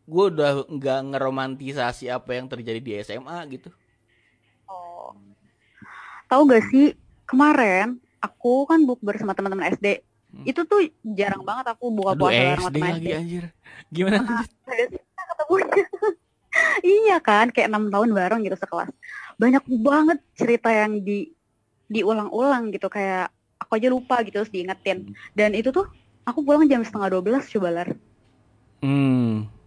gue 0.09 0.25
udah 0.33 0.65
nggak 0.65 0.99
ngeromantisasi 1.13 2.09
apa 2.09 2.33
yang 2.33 2.49
terjadi 2.49 2.81
di 2.81 2.91
SMA 3.05 3.37
gitu 3.53 3.69
Oh. 4.69 5.17
Tahu 6.29 6.41
gak 6.45 6.63
sih 6.69 6.93
kemarin 7.25 7.97
aku 8.21 8.69
kan 8.69 8.85
bukber 8.85 9.17
sama 9.17 9.33
teman-teman 9.33 9.73
SD. 9.73 10.05
Hmm. 10.29 10.45
Itu 10.45 10.61
tuh 10.69 10.85
jarang 11.01 11.41
banget 11.41 11.73
aku 11.73 11.89
buka 11.89 12.13
aduh 12.13 12.29
puasa 12.29 12.37
bareng 12.37 12.65
teman 12.69 12.89
lagi 12.93 13.09
SD. 13.09 13.17
anjir 13.17 13.43
gimana 13.89 14.17
kita 14.69 15.23
ketemunya. 15.33 15.85
iya 17.01 17.17
kan, 17.17 17.49
kayak 17.49 17.67
enam 17.73 17.89
tahun 17.89 18.09
bareng 18.13 18.41
gitu 18.45 18.57
sekelas. 18.61 18.89
Banyak 19.41 19.63
banget 19.81 20.19
cerita 20.37 20.69
yang 20.69 21.01
di 21.01 21.33
diulang-ulang 21.89 22.69
gitu 22.69 22.85
kayak 22.85 23.33
aku 23.57 23.81
aja 23.81 23.89
lupa 23.89 24.21
gitu 24.21 24.45
terus 24.45 24.53
diingetin. 24.53 25.17
Dan 25.33 25.57
itu 25.57 25.73
tuh 25.73 25.89
aku 26.29 26.45
pulang 26.45 26.69
jam 26.69 26.85
setengah 26.85 27.17
12 27.17 27.49
coba 27.57 27.69
lar. 27.73 27.89
hmm 28.79 29.58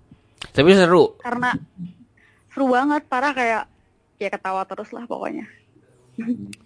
tapi 0.51 0.75
seru 0.75 1.15
Karena 1.19 1.55
seru 2.49 2.67
banget, 2.67 3.07
parah 3.07 3.31
kayak 3.31 3.63
ya 4.19 4.29
ketawa 4.29 4.63
terus 4.63 4.91
lah 4.91 5.07
pokoknya. 5.07 5.47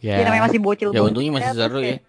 ya 0.01 0.19
Ya, 0.19 0.25
namanya 0.25 0.49
masih 0.49 0.59
bocil. 0.59 0.91
ya 0.91 1.01
untungnya 1.01 1.33
masih 1.33 1.53
terus 1.53 1.61
seru 1.63 1.79
ya 1.79 1.85
kayak- 1.87 2.03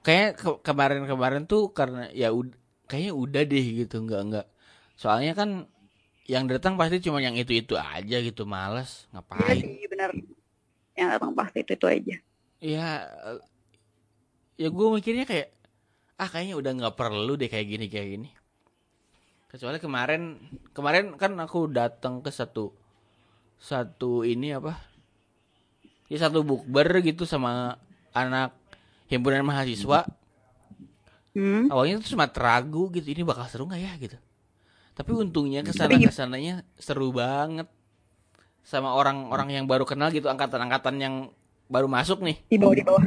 kayak 0.00 0.28
ke- 0.34 0.60
kemarin-kemarin 0.62 1.44
tuh 1.44 1.68
karena 1.70 2.08
ya 2.10 2.30
ud- 2.30 2.56
kayaknya 2.84 3.12
udah 3.12 3.42
deh 3.44 3.66
gitu 3.76 4.00
nggak 4.00 4.20
nggak 4.24 4.46
soalnya 4.94 5.32
kan 5.32 5.68
yang 6.24 6.44
datang 6.44 6.76
pasti 6.76 7.00
cuma 7.00 7.18
yang 7.18 7.34
itu 7.34 7.52
itu 7.52 7.74
aja 7.74 8.16
gitu 8.18 8.44
males 8.44 9.04
Iya 9.04 9.12
ngapain 9.14 9.56
sih 9.58 9.84
bener. 9.86 10.10
Yang 10.92 11.08
datang 11.12 11.30
pasti 11.32 11.58
itu 11.60 11.72
itu 11.74 11.86
aja. 11.86 12.16
ya 12.58 12.88
eh, 13.04 13.38
ya 14.56 14.68
gue 14.68 14.86
mikirnya 14.90 15.22
kayak 15.22 15.48
ah 16.16 16.26
kayaknya 16.26 16.56
udah 16.56 16.72
nggak 16.74 16.96
perlu 16.96 17.36
deh 17.36 17.46
kayak 17.46 17.68
gini 17.68 17.86
kayak 17.86 18.08
gini 18.10 18.28
kecuali 19.48 19.80
kemarin 19.80 20.36
kemarin 20.76 21.16
kan 21.16 21.32
aku 21.40 21.72
datang 21.72 22.20
ke 22.20 22.28
satu 22.28 22.68
satu 23.58 24.22
ini 24.22 24.54
apa? 24.54 24.78
Ya 26.06 26.20
satu 26.20 26.46
bukber 26.46 27.02
gitu 27.02 27.26
sama 27.26 27.80
anak 28.14 28.54
himpunan 29.10 29.42
mahasiswa. 29.42 30.06
Hmm. 31.38 31.70
awalnya 31.70 32.02
tuh 32.02 32.18
cuma 32.18 32.26
ragu 32.26 32.90
gitu 32.90 33.14
ini 33.14 33.22
bakal 33.22 33.46
seru 33.46 33.64
nggak 33.68 33.82
ya? 33.82 33.92
gitu. 34.00 34.18
Tapi 34.98 35.10
untungnya 35.14 35.62
ke 35.62 35.70
sana 35.70 35.94
ke 35.94 36.10
sananya 36.10 36.66
seru 36.78 37.14
banget. 37.14 37.66
Sama 38.66 38.92
orang-orang 38.92 39.54
yang 39.54 39.64
baru 39.64 39.86
kenal 39.86 40.10
gitu 40.10 40.26
angkatan-angkatan 40.28 40.98
yang 40.98 41.14
baru 41.70 41.86
masuk 41.86 42.20
nih. 42.26 42.36
Di 42.50 42.58
bawah 42.58 42.74
di 42.74 42.84
bawah. 42.84 43.02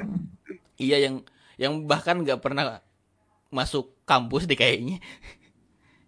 iya 0.79 0.97
yang 0.97 1.21
yang 1.59 1.85
bahkan 1.85 2.23
nggak 2.23 2.39
pernah 2.39 2.79
masuk 3.51 3.93
kampus 4.07 4.47
deh 4.47 4.55
kayaknya 4.55 5.03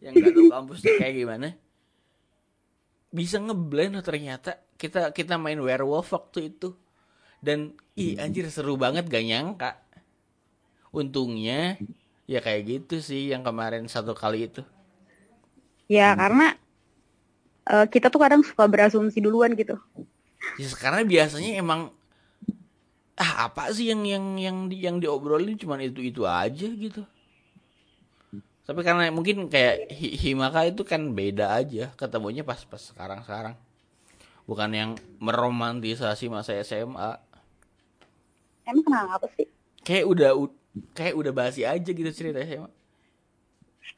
yang 0.04 0.14
nggak 0.20 0.36
tahu 0.36 0.48
kampus 0.52 0.80
deh 0.84 0.96
kayak 1.00 1.16
gimana. 1.16 1.48
Bisa 3.14 3.40
ngeblend 3.40 3.96
loh 3.96 4.04
ternyata. 4.04 4.60
Kita 4.76 5.16
kita 5.16 5.40
main 5.40 5.58
werewolf 5.64 6.12
waktu 6.12 6.52
itu. 6.52 6.76
Dan 7.40 7.76
ih 7.96 8.20
anjir 8.20 8.48
seru 8.52 8.76
banget 8.76 9.08
gak 9.08 9.24
nyangka. 9.24 9.72
Untungnya 10.92 11.80
ya 12.28 12.40
kayak 12.44 12.62
gitu 12.68 12.96
sih 13.00 13.32
yang 13.32 13.44
kemarin 13.48 13.88
satu 13.88 14.12
kali 14.12 14.52
itu. 14.52 14.64
Ya 15.88 16.16
karena 16.16 16.56
eh, 17.68 17.86
kita 17.88 18.12
tuh 18.12 18.20
kadang 18.20 18.42
suka 18.44 18.68
berasumsi 18.68 19.20
duluan 19.24 19.56
gitu. 19.56 19.80
ya 20.60 20.68
sekarang 20.68 21.08
biasanya 21.08 21.56
emang 21.56 21.90
ah 23.16 23.46
apa 23.48 23.70
sih 23.72 23.94
yang 23.94 24.02
yang 24.04 24.26
yang 24.42 24.58
di, 24.70 24.76
yang 24.86 24.98
diobrolin 24.98 25.56
cuman 25.56 25.80
itu 25.86 26.02
itu 26.02 26.22
aja 26.26 26.68
gitu 26.68 27.06
tapi 28.68 28.80
karena 28.88 29.12
mungkin 29.18 29.38
kayak 29.54 29.76
Hi- 30.00 30.16
Himaka 30.24 30.60
itu 30.72 30.84
kan 30.92 31.02
beda 31.20 31.46
aja 31.60 31.92
ketemunya 32.00 32.44
pas 32.50 32.62
pas 32.72 32.80
sekarang 32.90 33.20
sekarang 33.28 33.56
bukan 34.50 34.72
yang 34.80 34.92
meromantisasi 35.24 36.26
masa 36.36 36.54
SMA 36.68 37.12
Emang 38.70 38.84
kenapa 38.88 39.28
sih? 39.36 39.48
kayak 39.88 40.06
udah 40.12 40.30
kayak 40.98 41.16
udah 41.20 41.34
basi 41.40 41.62
aja 41.68 41.90
gitu 42.00 42.10
cerita 42.18 42.40
SMA 42.44 42.70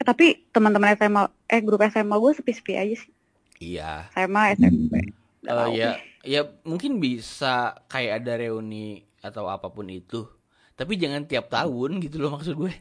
tapi 0.08 0.26
teman-teman 0.54 0.92
SMA, 0.98 1.22
eh 1.54 1.60
grup 1.66 1.80
SMA 1.92 2.16
gue 2.22 2.32
sepi-sepi 2.38 2.72
aja 2.82 2.94
sih. 3.02 3.10
iya 3.60 4.08
SMA, 4.14 4.42
SMP. 4.58 4.92
Eh, 5.46 5.54
tahu. 5.54 5.72
ya 5.78 5.90
ya 6.26 6.40
mungkin 6.66 6.98
bisa 6.98 7.78
kayak 7.92 8.12
ada 8.22 8.32
reuni 8.42 9.06
atau 9.22 9.46
apa 9.46 9.68
pun 9.70 9.86
itu 9.86 10.26
tapi 10.78 10.98
jangan 11.02 11.22
tiap 11.30 11.46
tahun 11.54 12.02
gitu 12.04 12.16
loh 12.22 12.30
maksud 12.36 12.54
gue 12.58 12.72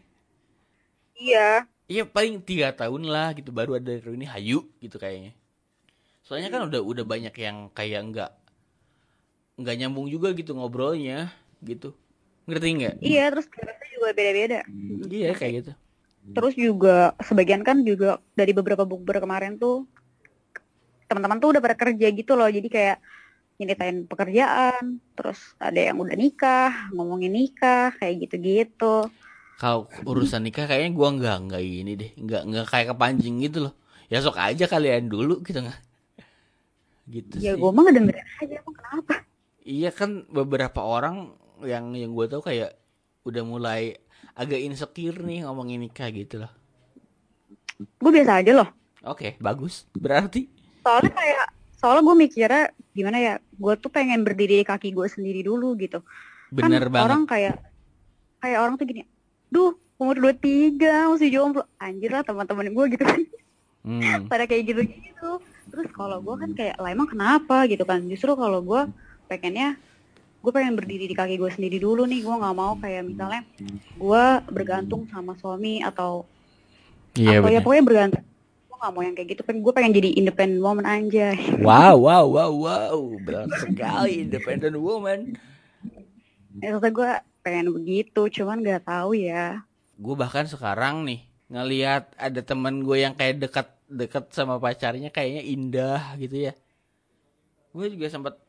Iya. 1.15 1.67
Iya 1.85 2.03
paling 2.09 2.41
tiga 2.41 2.73
tahun 2.73 3.05
lah 3.05 3.37
gitu 3.37 3.53
baru 3.53 3.77
ada 3.77 3.93
reuni 4.01 4.25
hayu 4.25 4.65
gitu 4.81 4.97
kayaknya. 4.97 5.37
Soalnya 6.25 6.49
kan 6.49 6.65
udah 6.65 6.81
udah 6.81 7.05
banyak 7.05 7.35
yang 7.37 7.69
kayak 7.77 8.01
nggak 8.09 8.31
nggak 9.61 9.75
nyambung 9.79 10.09
juga 10.09 10.33
gitu 10.33 10.57
ngobrolnya 10.57 11.29
gitu. 11.61 11.93
Ngerti 12.49 12.67
nggak? 12.81 12.95
Iya, 13.05 13.23
terus 13.29 13.45
kelasnya 13.49 13.87
juga 13.93 14.07
beda-beda. 14.17 14.59
Iya 15.13 15.31
kayak 15.37 15.53
gitu. 15.61 15.71
Terus 16.35 16.53
juga 16.57 17.13
sebagian 17.21 17.61
kan 17.61 17.85
juga 17.85 18.17
dari 18.33 18.51
beberapa 18.51 18.83
bukber 18.83 19.21
kemarin 19.21 19.55
tuh 19.61 19.85
teman-teman 21.05 21.37
tuh 21.37 21.53
udah 21.53 21.61
pada 21.61 21.77
kerja 21.77 22.07
gitu 22.09 22.33
loh. 22.33 22.49
Jadi 22.49 22.65
kayak 22.65 22.97
nyeritain 23.61 24.03
pekerjaan, 24.09 24.99
terus 25.15 25.55
ada 25.61 25.79
yang 25.79 26.01
udah 26.01 26.17
nikah, 26.17 26.91
ngomongin 26.91 27.31
nikah, 27.31 27.95
kayak 28.01 28.27
gitu-gitu. 28.27 29.07
Kalau 29.55 29.87
urusan 30.03 30.43
nikah 30.43 30.67
kayaknya 30.67 30.91
gua 30.91 31.09
nggak 31.15 31.37
nggak 31.47 31.61
ini 31.63 31.91
deh, 31.95 32.11
nggak 32.19 32.41
nggak 32.49 32.65
kayak 32.67 32.87
kepancing 32.91 33.35
gitu 33.39 33.57
loh. 33.69 33.73
Ya 34.11 34.19
sok 34.21 34.37
aja 34.37 34.65
kalian 34.67 35.07
dulu 35.07 35.39
gitu 35.41 35.63
nggak? 35.63 35.79
Gitu 37.05 37.35
Ya 37.37 37.53
gue 37.53 37.69
mah 37.69 37.83
ngedengerin 37.85 38.25
aja, 38.41 38.53
emang 38.61 38.75
kenapa? 38.75 39.13
Iya 39.65 39.89
kan 39.93 40.25
beberapa 40.29 40.81
orang 40.81 41.33
yang 41.63 41.93
yang 41.95 42.11
gue 42.13 42.25
tahu 42.29 42.41
kayak 42.45 42.77
udah 43.25 43.43
mulai 43.45 43.97
agak 44.37 44.61
insecure 44.61 45.21
nih 45.23 45.45
ngomongin 45.45 45.81
nikah 45.81 46.09
gitu 46.13 46.43
loh. 46.43 46.51
Gue 48.01 48.11
biasa 48.11 48.41
aja 48.41 48.51
loh. 48.53 48.69
Oke, 49.05 49.37
bagus. 49.41 49.85
Berarti 49.93 50.49
soalnya 50.85 51.11
kayak 51.17 51.45
soalnya 51.81 52.03
gue 52.05 52.15
mikirnya 52.15 52.63
gimana 52.93 53.17
ya 53.17 53.33
gue 53.41 53.73
tuh 53.81 53.89
pengen 53.89 54.21
berdiri 54.21 54.61
di 54.61 54.65
kaki 54.65 54.93
gue 54.93 55.07
sendiri 55.09 55.41
dulu 55.41 55.73
gitu 55.81 56.05
bener 56.53 56.85
kan 56.87 56.93
banget. 56.93 57.05
orang 57.09 57.21
kayak 57.25 57.55
kayak 58.37 58.59
orang 58.61 58.73
tuh 58.77 58.85
gini 58.85 59.01
duh 59.55 59.71
umur 59.95 60.15
23 60.19 61.15
masih 61.15 61.31
jomblo. 61.31 61.63
Anjir 61.79 62.11
lah 62.11 62.23
teman-teman 62.27 62.67
gue 62.67 62.85
gitu 62.99 63.03
kan. 63.07 63.21
Hmm. 63.85 64.27
pada 64.31 64.43
kayak 64.49 64.63
gitu 64.75 64.81
gitu 64.83 65.29
terus 65.65 65.89
kalau 65.91 66.21
gue 66.23 66.35
kan 66.39 66.49
kayak 66.55 66.75
lah 66.79 66.89
emang 66.91 67.09
kenapa? 67.09 67.63
gitu 67.71 67.87
kan. 67.87 68.03
Justru 68.07 68.35
kalau 68.35 68.59
gue 68.59 68.81
pengennya 69.31 69.79
gue 70.45 70.51
pengen 70.53 70.77
berdiri 70.77 71.09
di 71.09 71.15
kaki 71.17 71.39
gue 71.39 71.51
sendiri 71.51 71.79
dulu 71.79 72.03
nih. 72.03 72.21
Gue 72.23 72.35
nggak 72.35 72.55
mau 72.55 72.75
kayak 72.79 73.03
misalnya 73.07 73.41
gue 73.95 74.23
bergantung 74.51 75.07
sama 75.07 75.33
suami 75.39 75.79
atau 75.81 76.27
Iya 77.15 77.39
atau 77.39 77.51
ya 77.51 77.63
pokoknya 77.63 77.83
bergantung. 77.87 78.23
Gue 78.67 78.77
nggak 78.77 78.93
mau 78.93 79.01
yang 79.03 79.15
kayak 79.15 79.29
gitu. 79.35 79.41
Pengen 79.47 79.59
gue 79.63 79.73
pengen 79.73 79.91
jadi 79.95 80.09
independent 80.19 80.61
woman 80.61 80.85
aja 80.87 81.27
Wow, 81.67 81.95
wow, 82.03 82.25
wow, 82.27 82.51
wow. 82.51 82.97
Berat 83.23 83.49
sekali 83.63 84.27
independent 84.27 84.75
woman. 84.79 85.39
Ya, 86.63 86.71
gue 86.79 87.11
pengen 87.45 87.69
begitu, 87.69 88.25
cuman 88.41 88.65
nggak 88.65 88.89
tahu 88.89 89.13
ya. 89.13 89.61
Gue 90.01 90.17
bahkan 90.17 90.49
sekarang 90.49 91.05
nih 91.05 91.29
ngelihat 91.45 92.09
ada 92.17 92.41
teman 92.41 92.81
gue 92.81 93.05
yang 93.05 93.13
kayak 93.13 93.37
dekat 93.37 93.69
dekat 93.85 94.33
sama 94.33 94.57
pacarnya 94.57 95.13
kayaknya 95.13 95.45
indah 95.45 96.17
gitu 96.17 96.49
ya. 96.49 96.53
Gue 97.69 97.93
juga 97.93 98.09
sempat 98.09 98.41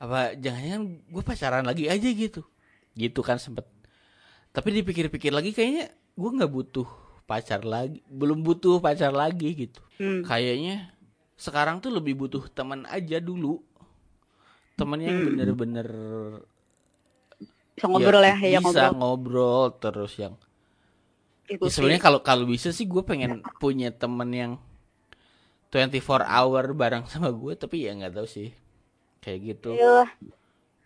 apa 0.00 0.32
jangan-jangan 0.40 0.82
gue 1.04 1.22
pacaran 1.22 1.64
lagi 1.68 1.84
aja 1.92 2.08
gitu. 2.08 2.40
Gitu 2.96 3.20
kan 3.20 3.36
sempet. 3.36 3.68
Tapi 4.56 4.72
dipikir-pikir 4.80 5.36
lagi 5.36 5.52
kayaknya 5.52 5.92
gue 6.16 6.30
nggak 6.32 6.48
butuh 6.48 6.88
pacar 7.28 7.60
lagi, 7.60 8.00
belum 8.08 8.40
butuh 8.40 8.80
pacar 8.80 9.12
lagi 9.12 9.68
gitu. 9.68 9.84
Hmm. 10.00 10.24
Kayaknya 10.24 10.96
sekarang 11.36 11.84
tuh 11.84 11.92
lebih 11.92 12.16
butuh 12.16 12.48
teman 12.48 12.88
aja 12.88 13.20
dulu. 13.20 13.60
Temen 14.80 15.00
yang 15.04 15.16
Hmm. 15.28 16.40
Bisa 17.76 17.86
ngobrol 17.86 18.24
ya, 18.24 18.36
ya, 18.40 18.58
bisa 18.58 18.88
ngobrol. 18.88 18.96
ngobrol 18.96 19.64
terus 19.76 20.12
yang 20.16 20.34
Itu 21.46 21.68
ya 21.68 21.70
sebenarnya 21.70 22.02
kalau 22.02 22.20
kalau 22.24 22.44
bisa 22.44 22.72
sih 22.72 22.88
gue 22.88 23.04
pengen 23.04 23.44
punya 23.60 23.92
temen 23.92 24.26
yang 24.32 24.52
24 25.68 26.24
hour 26.24 26.64
bareng 26.72 27.04
sama 27.06 27.28
gue 27.30 27.52
tapi 27.54 27.84
ya 27.84 27.92
nggak 27.92 28.16
tahu 28.16 28.26
sih 28.26 28.50
kayak 29.20 29.38
gitu 29.44 29.76
Iya. 29.76 30.08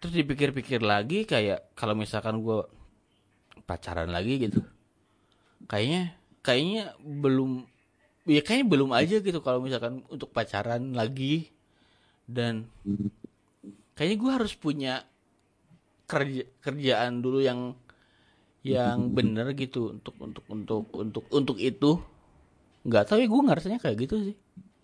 terus 0.01 0.12
dipikir-pikir 0.12 0.80
lagi 0.80 1.24
kayak 1.24 1.72
kalau 1.72 1.95
misalkan 1.95 2.41
gue 2.41 2.64
pacaran 3.64 4.11
lagi 4.11 4.51
gitu 4.51 4.61
kayaknya 5.64 6.18
kayaknya 6.43 6.97
belum 6.99 7.68
ya 8.26 8.41
kayaknya 8.43 8.66
belum 8.66 8.91
aja 8.91 9.16
gitu 9.20 9.38
kalau 9.41 9.62
misalkan 9.62 10.03
untuk 10.11 10.32
pacaran 10.32 10.93
lagi 10.93 11.53
dan 12.26 12.66
kayaknya 13.95 14.16
gue 14.18 14.30
harus 14.32 14.53
punya 14.57 15.05
kerja 16.13 16.43
kerjaan 16.65 17.13
dulu 17.25 17.39
yang 17.49 17.61
yang 18.75 18.99
bener 19.17 19.47
gitu 19.63 19.81
untuk 19.97 20.15
untuk 20.27 20.45
untuk 20.55 20.85
untuk 21.03 21.25
untuk 21.39 21.57
itu 21.61 21.91
nggak 22.89 23.05
tahu 23.09 23.19
ya 23.23 23.29
gue 23.33 23.41
ngerasanya 23.47 23.79
kayak 23.83 23.99
gitu 24.09 24.17
sih 24.33 24.37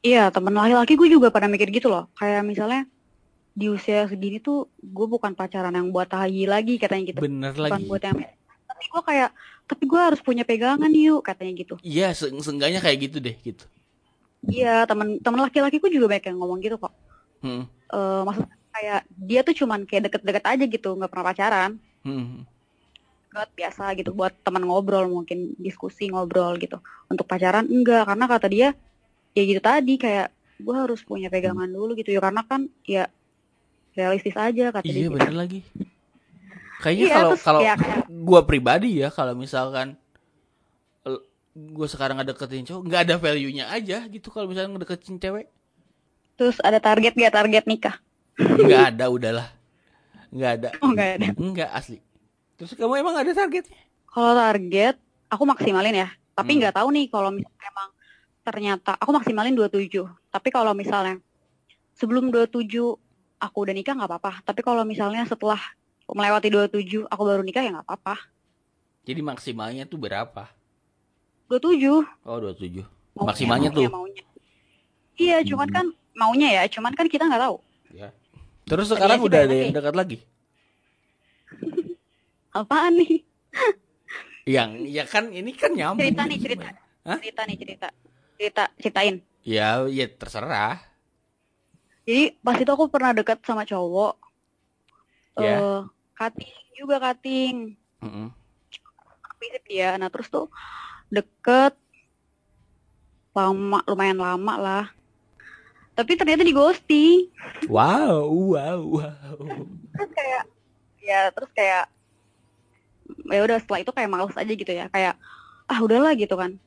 Iya, 0.07 0.31
temen 0.31 0.55
laki-laki 0.55 0.95
gue 1.01 1.09
juga 1.11 1.29
pada 1.35 1.51
mikir 1.51 1.69
gitu 1.75 1.89
loh. 1.91 2.07
Kayak 2.15 2.47
misalnya 2.47 2.81
di 3.61 3.67
usia 3.73 4.07
segini 4.11 4.39
tuh 4.39 4.69
gue 4.97 5.07
bukan 5.15 5.33
pacaran 5.35 5.75
yang 5.79 5.89
buat 5.95 6.09
tahi 6.13 6.45
lagi 6.47 6.77
katanya 6.83 7.05
gitu. 7.17 7.21
bener 7.27 7.55
Bukan 7.57 7.63
lagi 7.65 7.85
buat 7.91 8.03
yang 8.05 8.17
tapi 8.71 8.85
gue 8.93 9.03
kayak 9.09 9.31
tapi 9.71 9.83
gue 9.89 10.01
harus 10.01 10.21
punya 10.21 10.45
pegangan 10.45 10.93
yuk 10.93 11.25
katanya 11.25 11.53
gitu. 11.65 11.75
iya 11.81 12.13
se 12.13 12.29
seenggaknya 12.45 12.81
kayak 12.85 12.99
gitu 13.09 13.17
deh 13.25 13.37
gitu 13.41 13.65
Iya, 14.47 14.87
temen 14.87 15.19
temen 15.25 15.41
laki-laki 15.43 15.77
gue 15.83 15.91
juga 15.91 16.07
banyak 16.13 16.27
yang 16.31 16.39
ngomong 16.39 16.59
gitu 16.63 16.77
kok. 16.79 16.93
hmm. 17.43 17.65
Eh 17.91 18.21
maksudnya 18.27 18.57
kayak 18.77 19.01
dia 19.09 19.41
tuh 19.41 19.57
cuman 19.57 19.83
kayak 19.83 20.13
deket-deket 20.13 20.45
aja 20.45 20.65
gitu, 20.65 20.93
nggak 20.93 21.09
pernah 21.09 21.27
pacaran. 21.27 21.71
Hmm. 22.05 22.45
Buat 23.33 23.51
biasa 23.53 23.97
gitu, 23.97 24.13
buat 24.13 24.37
teman 24.41 24.63
ngobrol 24.63 25.09
mungkin 25.09 25.57
diskusi 25.57 26.07
ngobrol 26.07 26.57
gitu. 26.57 26.77
Untuk 27.07 27.25
pacaran 27.25 27.65
enggak, 27.65 28.05
karena 28.05 28.25
kata 28.25 28.47
dia 28.47 28.69
ya 29.33 29.43
gitu 29.43 29.61
tadi 29.61 29.97
kayak 29.97 30.33
gue 30.57 30.73
harus 30.73 31.01
punya 31.01 31.29
pegangan 31.29 31.69
dulu 31.69 31.93
gitu 31.93 32.09
ya 32.09 32.21
karena 32.21 32.41
kan 32.41 32.65
ya 32.83 33.05
realistis 33.93 34.33
aja 34.33 34.73
kata 34.73 34.85
iya 34.85 34.93
dia. 34.93 35.01
gitu. 35.05 35.13
bener 35.13 35.35
lagi 35.37 35.61
kayaknya 36.81 37.05
Iya, 37.05 37.13
kalau 37.13 37.29
terus 37.29 37.45
kalau 37.45 37.61
kayak- 37.61 38.09
gue 38.09 38.41
pribadi 38.49 38.91
ya 38.97 39.13
kalau 39.13 39.37
misalkan 39.37 40.01
gue 41.53 41.89
sekarang 41.89 42.17
ngedeketin 42.17 42.65
cowok 42.65 42.83
nggak 42.85 43.03
ada 43.05 43.15
value 43.17 43.53
nya 43.53 43.69
aja 43.69 44.09
gitu 44.09 44.29
kalau 44.29 44.49
misalnya 44.49 44.73
ngedeketin 44.73 45.21
cewek 45.21 45.53
Terus 46.37 46.57
ada 46.61 46.77
target 46.77 47.13
gak 47.13 47.33
target 47.33 47.65
nikah? 47.65 47.97
Nggak 48.37 48.83
ada 48.93 49.05
udahlah 49.09 49.49
nggak 50.29 50.53
ada 50.55 50.69
Oh 50.81 50.91
nggak 50.91 51.11
ada. 51.17 51.27
nggak 51.33 51.71
asli 51.73 51.99
terus 52.55 52.73
kamu 52.73 53.01
emang 53.01 53.17
ada 53.17 53.31
targetnya 53.31 53.77
Kalau 54.07 54.33
target 54.33 54.97
aku 55.27 55.45
maksimalin 55.45 55.93
ya. 55.93 56.09
Tapi 56.33 56.53
Hmm. 56.53 56.59
nggak 56.59 56.75
tahu 56.75 56.89
nih 56.89 57.07
kalau 57.07 57.29
misalnya 57.29 57.65
emang 57.67 57.89
ternyata 58.43 58.93
aku 58.95 59.11
maksimalin 59.11 59.53
27. 59.53 59.93
Tapi 60.27 60.49
kalau 60.49 60.73
misalnya 60.73 61.21
sebelum 61.93 62.29
27 62.29 62.97
aku 63.37 63.57
udah 63.59 63.73
nikah 63.73 63.93
nggak 63.93 64.07
apa-apa. 64.07 64.41
Tapi 64.41 64.61
kalau 64.61 64.85
misalnya 64.85 65.21
setelah 65.23 65.61
melewati 66.07 66.49
27 66.49 67.05
aku 67.05 67.23
baru 67.23 67.43
nikah 67.43 67.61
ya 67.61 67.73
nggak 67.73 67.85
apa-apa. 67.85 68.17
jadi 69.03 69.21
maksimalnya 69.21 69.85
tuh 69.85 69.99
berapa 69.99 70.49
27 71.47 72.03
oh 72.25 72.37
27 72.41 72.83
maunya, 73.13 73.29
Maksimalnya 73.29 73.69
maunya, 73.69 73.77
tuh? 73.79 73.93
maunya. 73.93 74.25
Iya, 75.15 75.37
cuman 75.45 75.69
kan 75.69 75.87
maunya 76.13 76.49
ya, 76.53 76.63
cuman 76.69 76.93
kan 76.93 77.05
kita 77.05 77.25
nggak 77.25 77.43
tahu. 77.43 77.57
ya 77.93 78.09
terus 78.67 78.91
sekarang 78.91 79.23
udah 79.23 79.47
ada 79.47 79.51
pengen 79.51 79.63
yang 79.71 79.75
dekat 79.75 79.95
lagi 79.95 80.19
Apaan 82.57 82.97
nih? 82.97 83.21
yang 84.47 84.81
ya 84.87 85.05
kan 85.05 85.29
ini 85.29 85.53
kan 85.53 85.75
nyambung 85.75 86.01
Cerita 86.07 86.23
nih, 86.25 86.39
cerita. 86.39 86.67
Hah? 87.05 87.19
Cerita 87.19 87.43
nih, 87.45 87.57
cerita. 87.59 87.89
Cerita, 88.39 88.65
ceritain. 88.79 89.17
ya 89.45 89.85
ya 89.91 90.07
terserah 90.09 90.79
Jadi 92.07 92.39
pas 92.39 92.55
itu 92.55 92.71
aku 92.71 92.87
pernah 92.87 93.11
deket 93.11 93.43
sama 93.43 93.67
cowok. 93.67 94.15
Ya. 95.37 95.59
eh 95.59 95.81
cutting 96.15 96.55
juga 96.79 96.97
cutting. 97.03 97.75
Mm-mm. 98.01 98.31
Visip 99.43 99.63
dia. 99.67 99.99
Nah 99.99 100.07
terus 100.09 100.31
tuh 100.31 100.47
deket 101.11 101.75
lama, 103.35 103.83
lumayan 103.91 104.23
lama 104.23 104.55
lah. 104.57 104.85
Tapi 105.97 106.13
ternyata 106.13 106.45
di 106.45 106.53
ghosting. 106.53 107.33
wow 107.67 108.29
wow 108.29 108.81
wow 108.85 109.37
Terus 109.91 110.11
kayak 110.13 110.43
ya 111.01 111.21
terus 111.33 111.51
kayak 111.51 111.85
ya 113.27 113.41
udah 113.41 113.57
setelah 113.57 113.81
itu 113.81 113.91
kayak 113.91 114.11
males 114.11 114.37
aja 114.37 114.53
gitu 114.53 114.69
ya. 114.69 114.87
Kayak 114.89 115.17
ah 115.67 115.79
udahlah 115.81 116.13
gitu 116.13 116.37
kan. 116.37 116.61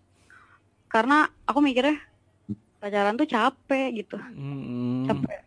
Karena 0.89 1.29
aku 1.45 1.61
mikirnya 1.61 2.01
pacaran 2.79 3.13
tuh 3.13 3.27
capek 3.27 3.87
gitu. 3.95 4.17
Mm-mm. 4.17 5.05
Capek. 5.05 5.45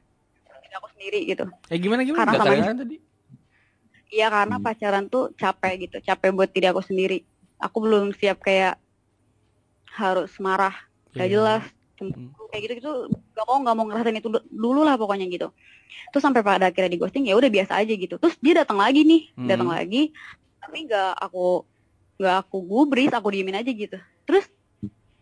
Aku 0.72 0.88
sendiri 0.88 1.28
gitu. 1.28 1.44
eh 1.68 1.76
gimana 1.76 2.00
gimana 2.00 2.24
Karena 2.24 2.64
sama- 2.64 2.80
tadi 2.80 2.96
Iya 4.08 4.28
karena 4.28 4.56
pacaran 4.56 5.04
tuh 5.08 5.32
capek 5.34 5.72
gitu, 5.82 5.96
capek 6.00 6.32
buat 6.32 6.48
diri 6.48 6.68
aku 6.68 6.80
sendiri. 6.80 7.24
Aku 7.56 7.80
belum 7.80 8.12
siap 8.12 8.40
kayak 8.40 8.76
harus 9.92 10.32
marah, 10.36 10.72
gak 11.12 11.28
Iya. 11.28 11.32
jelas, 11.32 11.64
cemburu, 12.10 12.44
kayak 12.50 12.62
gitu 12.66 12.72
gitu. 12.82 12.90
Gak 13.38 13.46
mau 13.46 13.58
nggak 13.62 13.74
mau 13.78 13.84
ngerasain 13.86 14.18
itu 14.18 14.28
du- 14.28 14.48
dulu 14.50 14.82
lah 14.82 14.98
pokoknya 14.98 15.30
gitu. 15.30 15.54
Terus 16.10 16.22
sampai 16.26 16.42
pada 16.42 16.74
akhirnya 16.74 16.90
di 16.90 16.98
ghosting 16.98 17.24
ya 17.30 17.38
udah 17.38 17.46
biasa 17.46 17.78
aja 17.78 17.94
gitu. 17.94 18.18
Terus 18.18 18.34
dia 18.42 18.66
datang 18.66 18.82
lagi 18.82 19.06
nih, 19.06 19.22
Hmm. 19.38 19.48
datang 19.48 19.68
lagi, 19.70 20.10
tapi 20.58 20.90
nggak 20.90 21.12
aku 21.22 21.64
nggak 22.18 22.36
aku 22.46 22.56
gubris, 22.66 23.12
aku 23.14 23.28
diemin 23.30 23.62
aja 23.62 23.70
gitu. 23.70 23.98
Terus 24.26 24.44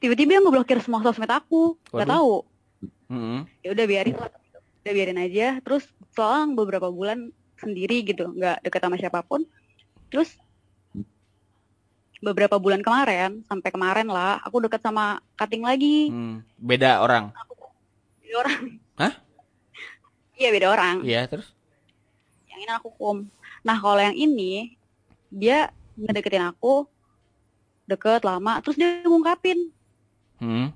tiba-tiba 0.00 0.36
dia 0.36 0.40
ngeblokir 0.40 0.80
semua 0.80 1.04
sosmed 1.04 1.28
aku, 1.28 1.76
nggak 1.92 2.08
tahu. 2.08 2.34
Mm-mm. 3.12 3.44
Ya 3.60 3.76
udah 3.76 3.84
biarin 3.84 4.16
lah, 4.16 4.32
udah 4.82 4.92
biarin 4.96 5.18
aja. 5.20 5.60
Terus 5.60 5.84
selang 6.16 6.56
beberapa 6.56 6.88
bulan 6.88 7.28
sendiri 7.60 8.00
gitu 8.00 8.32
nggak 8.32 8.64
deket 8.64 8.80
sama 8.80 8.96
siapa 8.96 9.20
pun 9.20 9.44
terus 10.08 10.32
beberapa 12.20 12.60
bulan 12.60 12.84
kemarin 12.84 13.40
sampai 13.44 13.72
kemarin 13.72 14.06
lah 14.06 14.38
aku 14.40 14.60
deket 14.60 14.80
sama 14.80 15.18
cutting 15.34 15.64
lagi 15.64 16.08
Hmm. 16.08 16.44
beda 16.56 17.00
orang 17.00 17.32
beda 18.20 18.36
orang 18.38 18.60
Hah? 18.94 19.14
iya 20.36 20.48
beda 20.48 20.66
orang 20.68 20.96
Iya 21.00 21.24
terus 21.26 21.48
yang 22.46 22.60
ini 22.60 22.72
aku 22.72 22.92
kum 22.92 23.24
nah 23.60 23.76
kalau 23.76 23.98
yang 23.98 24.14
ini 24.14 24.76
dia 25.28 25.72
ngedeketin 25.96 26.44
aku 26.44 26.84
deket 27.84 28.22
lama 28.22 28.60
terus 28.60 28.76
dia 28.76 29.00
ngungkapin 29.02 29.72
Hmm. 30.36 30.72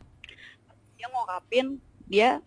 dia 0.97 1.07
ngungkapin 1.09 1.66
dia 2.05 2.40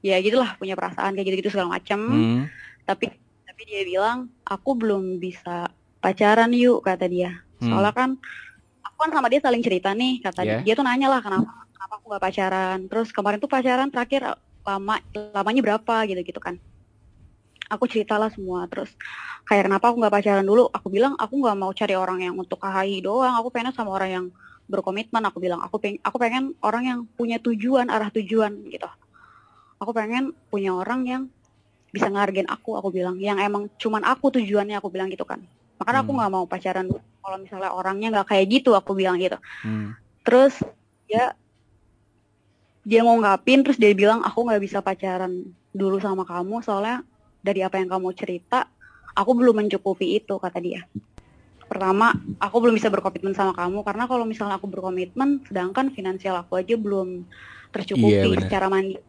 ya 0.00 0.16
gitulah 0.18 0.56
punya 0.56 0.72
perasaan 0.72 1.12
kayak 1.12 1.26
gitu-gitu 1.28 1.52
segala 1.52 1.76
macem 1.76 2.00
Hmm. 2.00 2.40
tapi 2.84 3.12
tapi 3.44 3.62
dia 3.64 3.84
bilang 3.84 4.32
aku 4.42 4.72
belum 4.72 5.16
bisa 5.16 5.68
pacaran 6.00 6.50
yuk 6.50 6.82
kata 6.82 7.06
dia. 7.06 7.44
Soalnya 7.70 7.94
kan 7.94 8.10
aku 8.82 8.96
kan 9.06 9.10
sama 9.14 9.26
dia 9.30 9.40
saling 9.42 9.62
cerita 9.62 9.90
nih 9.94 10.22
kata 10.22 10.40
Yeah. 10.42 10.60
dia 10.62 10.74
dia 10.74 10.74
tuh 10.78 10.84
nanya 10.86 11.08
lah 11.10 11.20
kenapa 11.22 11.62
kenapa 11.82 11.98
aku 11.98 12.06
nggak 12.14 12.24
pacaran? 12.24 12.78
Terus 12.86 13.08
kemarin 13.10 13.38
tuh 13.42 13.50
pacaran 13.50 13.88
terakhir 13.90 14.22
lama 14.62 14.94
lamanya 15.12 15.60
berapa 15.66 15.94
gitu 16.06 16.22
gitu 16.22 16.38
kan. 16.38 16.54
Aku 17.68 17.90
ceritalah 17.90 18.30
semua. 18.30 18.70
Terus 18.70 18.94
kayak 19.50 19.66
kenapa 19.66 19.90
aku 19.90 19.98
nggak 19.98 20.14
pacaran 20.14 20.46
dulu? 20.46 20.70
Aku 20.70 20.88
bilang 20.88 21.18
aku 21.18 21.42
nggak 21.42 21.56
mau 21.58 21.74
cari 21.74 21.98
orang 21.98 22.22
yang 22.22 22.34
untuk 22.38 22.62
KHI 22.62 23.02
doang. 23.02 23.34
Aku 23.34 23.50
pengen 23.50 23.74
sama 23.74 23.92
orang 23.92 24.10
yang 24.14 24.26
berkomitmen. 24.70 25.26
Aku 25.26 25.42
bilang 25.42 25.58
aku 25.58 25.82
pengen 25.82 25.98
aku 26.06 26.16
pengen 26.22 26.54
orang 26.62 26.84
yang 26.86 26.98
punya 27.18 27.42
tujuan 27.42 27.90
arah 27.90 28.14
tujuan 28.14 28.62
gitu. 28.70 28.86
Aku 29.82 29.90
pengen 29.90 30.30
punya 30.54 30.72
orang 30.72 31.02
yang 31.04 31.22
bisa 31.90 32.06
ngehargain 32.08 32.46
aku 32.46 32.78
aku 32.78 32.94
bilang. 32.94 33.18
Yang 33.18 33.42
emang 33.42 33.62
cuman 33.74 34.06
aku 34.06 34.32
tujuannya 34.38 34.78
aku 34.78 34.86
bilang 34.86 35.10
gitu 35.10 35.26
kan 35.26 35.42
makanya 35.82 36.06
aku 36.06 36.12
Hmm. 36.14 36.18
nggak 36.22 36.32
mau 36.32 36.44
pacaran 36.46 36.86
kalau 37.18 37.36
misalnya 37.36 37.70
orangnya 37.74 38.08
nggak 38.14 38.28
kayak 38.30 38.46
gitu 38.48 38.70
aku 38.72 38.94
bilang 38.94 39.18
gitu 39.18 39.34
Hmm. 39.66 39.98
terus 40.22 40.54
dia 41.04 41.34
dia 42.82 43.02
ngungkapin 43.02 43.62
terus 43.62 43.78
dia 43.78 43.90
bilang 43.92 44.22
aku 44.22 44.46
nggak 44.46 44.62
bisa 44.62 44.78
pacaran 44.78 45.42
dulu 45.70 45.98
sama 45.98 46.22
kamu 46.22 46.62
soalnya 46.62 47.02
dari 47.42 47.62
apa 47.62 47.78
yang 47.78 47.90
kamu 47.90 48.14
cerita 48.14 48.70
aku 49.12 49.34
belum 49.34 49.66
mencukupi 49.66 50.18
itu 50.18 50.34
kata 50.38 50.58
dia 50.58 50.86
pertama 51.66 52.12
aku 52.36 52.56
belum 52.58 52.74
bisa 52.76 52.90
berkomitmen 52.90 53.32
sama 53.32 53.54
kamu 53.54 53.82
karena 53.82 54.04
kalau 54.04 54.22
misalnya 54.22 54.58
aku 54.58 54.68
berkomitmen 54.68 55.46
sedangkan 55.46 55.90
finansial 55.90 56.36
aku 56.38 56.58
aja 56.58 56.74
belum 56.76 57.24
tercukupi 57.72 58.12
Iya, 58.12 58.28
benar. 58.28 58.42
secara 58.46 58.66
mandiri 58.68 59.00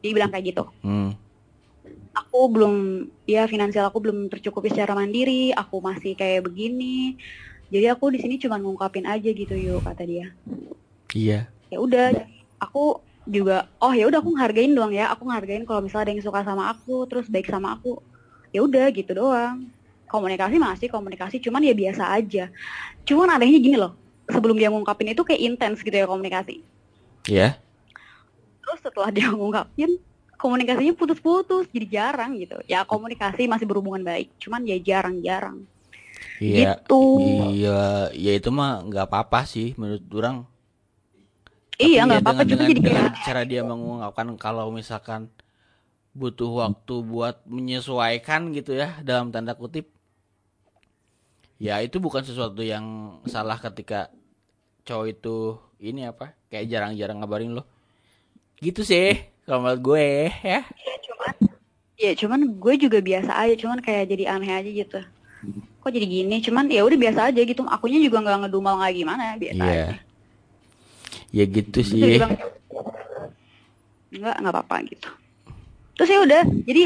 dia 0.00 0.12
bilang 0.12 0.30
kayak 0.30 0.44
gitu 0.50 0.64
Hmm. 0.82 1.14
Aku 2.10 2.40
belum 2.50 2.74
ya 3.24 3.46
finansial 3.46 3.88
aku 3.88 4.02
belum 4.02 4.28
tercukupi 4.28 4.70
secara 4.72 4.92
mandiri. 4.92 5.54
Aku 5.54 5.80
masih 5.80 6.14
kayak 6.18 6.46
begini. 6.46 7.16
Jadi 7.70 7.86
aku 7.86 8.10
di 8.10 8.18
sini 8.18 8.34
cuma 8.42 8.58
ngungkapin 8.58 9.06
aja 9.06 9.30
gitu 9.30 9.54
yuk 9.54 9.86
kata 9.86 10.02
dia. 10.02 10.34
Iya. 11.10 11.50
ya 11.70 11.78
udah 11.78 12.26
aku 12.62 13.02
juga 13.26 13.66
oh 13.78 13.94
ya 13.94 14.06
udah 14.10 14.18
aku 14.22 14.30
ngehargain 14.34 14.74
doang 14.74 14.94
ya. 14.94 15.10
Aku 15.14 15.26
ngehargain 15.26 15.62
kalau 15.62 15.80
misalnya 15.82 16.10
ada 16.10 16.12
yang 16.18 16.22
suka 16.24 16.40
sama 16.42 16.70
aku 16.70 17.06
terus 17.06 17.30
baik 17.30 17.46
sama 17.46 17.78
aku. 17.78 18.02
Ya 18.50 18.66
udah 18.66 18.90
gitu 18.90 19.14
doang. 19.14 19.70
Komunikasi 20.10 20.58
masih 20.58 20.90
komunikasi 20.90 21.38
cuman 21.38 21.62
ya 21.62 21.74
biasa 21.74 22.10
aja. 22.10 22.50
Cuman 23.06 23.30
adanya 23.30 23.58
gini 23.62 23.78
loh 23.78 23.94
sebelum 24.30 24.58
dia 24.58 24.70
ngungkapin 24.70 25.14
itu 25.14 25.22
kayak 25.22 25.42
intens 25.42 25.82
gitu 25.82 25.94
ya 25.94 26.06
komunikasi. 26.06 26.62
Iya. 27.28 27.60
terus 28.60 28.80
setelah 28.86 29.10
dia 29.10 29.28
ngungkapin 29.34 29.98
komunikasinya 30.42 30.94
putus-putus 31.00 31.64
jadi 31.74 31.86
jarang 31.96 32.30
gitu 32.42 32.56
ya 32.72 32.80
komunikasi 32.92 33.42
masih 33.52 33.66
berhubungan 33.70 34.02
baik 34.10 34.28
cuman 34.42 34.62
ya 34.70 34.76
jarang-jarang 34.88 35.58
Iya. 36.44 36.68
gitu 36.80 37.04
Iya, 37.20 37.68
ya 38.24 38.30
itu 38.38 38.48
mah 38.58 38.70
nggak 38.86 39.04
apa-apa 39.08 39.38
sih 39.52 39.66
menurut 39.80 40.04
orang. 40.18 40.36
iya 41.86 41.98
Tapi 41.98 42.06
nggak 42.06 42.20
ya 42.20 42.20
apa-apa 42.22 42.42
dengan, 42.50 42.70
jadi 42.70 42.72
dengan 42.86 43.06
kayak 43.08 43.08
cara 43.24 43.42
dia 43.50 43.62
mengungkapkan 43.70 44.28
kalau 44.44 44.66
misalkan 44.78 45.22
butuh 46.20 46.50
waktu 46.62 46.94
buat 47.12 47.36
menyesuaikan 47.56 48.42
gitu 48.56 48.72
ya 48.82 48.88
dalam 49.08 49.26
tanda 49.34 49.54
kutip 49.60 49.86
Ya 51.60 51.76
itu 51.84 52.00
bukan 52.00 52.24
sesuatu 52.24 52.64
yang 52.64 52.84
salah 53.28 53.60
ketika 53.60 54.08
cowok 54.88 55.06
itu 55.14 55.36
ini 55.82 56.02
apa 56.12 56.32
kayak 56.50 56.66
jarang-jarang 56.72 57.18
ngabarin 57.20 57.52
lo. 57.58 57.64
Gitu 58.60 58.82
sih 58.84 59.29
menurut 59.46 59.80
gue 59.80 60.04
ya. 60.44 60.60
Ya 60.64 60.94
cuman 61.06 61.34
ya 62.00 62.12
cuman 62.16 62.40
gue 62.56 62.74
juga 62.80 62.98
biasa 63.00 63.32
aja 63.36 63.54
cuman 63.56 63.78
kayak 63.80 64.08
jadi 64.08 64.24
aneh 64.32 64.50
aja 64.50 64.70
gitu. 64.70 65.00
Kok 65.80 65.90
jadi 65.92 66.06
gini? 66.06 66.36
Cuman 66.44 66.68
ya 66.68 66.84
udah 66.84 66.98
biasa 67.00 67.20
aja 67.32 67.40
gitu. 67.40 67.64
Akunya 67.64 68.00
juga 68.00 68.20
nggak 68.20 68.38
ngedumel 68.46 68.74
nggak 68.80 68.94
gimana 68.94 69.22
biasa 69.36 69.62
Iya. 69.64 69.72
aja. 69.72 69.96
Ya 71.30 71.44
gitu 71.46 71.78
sih. 71.80 72.00
bilang, 72.00 72.34
enggak 74.10 74.34
nggak 74.42 74.52
apa-apa 74.52 74.76
gitu. 74.90 75.08
Terus 75.96 76.08
ya 76.10 76.18
udah 76.24 76.42
jadi 76.66 76.84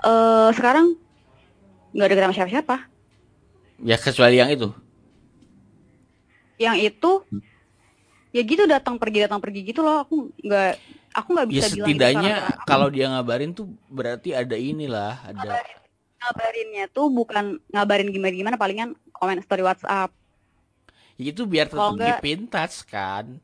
eh 0.00 0.48
sekarang 0.54 0.94
nggak 1.90 2.08
deket 2.10 2.22
sama 2.22 2.36
siapa-siapa. 2.36 2.76
Ya 3.80 3.96
kecuali 3.96 4.36
yang 4.38 4.50
itu. 4.52 4.68
Yang 6.60 6.76
itu 6.92 7.12
ya 8.30 8.42
gitu 8.46 8.62
datang 8.68 8.94
pergi 9.00 9.26
datang 9.26 9.40
pergi 9.42 9.60
gitu 9.66 9.80
loh. 9.82 10.04
Aku 10.06 10.30
nggak 10.44 10.78
aku 11.12 11.28
nggak 11.34 11.46
Ya 11.46 11.52
bisa 11.52 11.66
bilang 11.66 11.72
itu 11.72 11.80
setidaknya 11.90 12.34
karena- 12.34 12.64
kalau 12.66 12.88
dia 12.88 13.06
ngabarin 13.10 13.50
tuh 13.52 13.66
berarti 13.86 14.30
ada 14.32 14.56
inilah, 14.56 15.14
ada 15.24 15.60
ngabarinnya 16.20 16.84
tuh 16.92 17.06
bukan 17.08 17.44
ngabarin 17.72 18.08
gimana-gimana 18.12 18.56
palingan 18.56 18.92
komen 19.12 19.40
story 19.40 19.64
WhatsApp. 19.64 20.12
Ya 21.16 21.32
itu 21.32 21.44
biar 21.44 21.68
tetap 21.68 21.92
enggak- 21.92 22.22
touch 22.48 22.88
kan. 22.88 23.40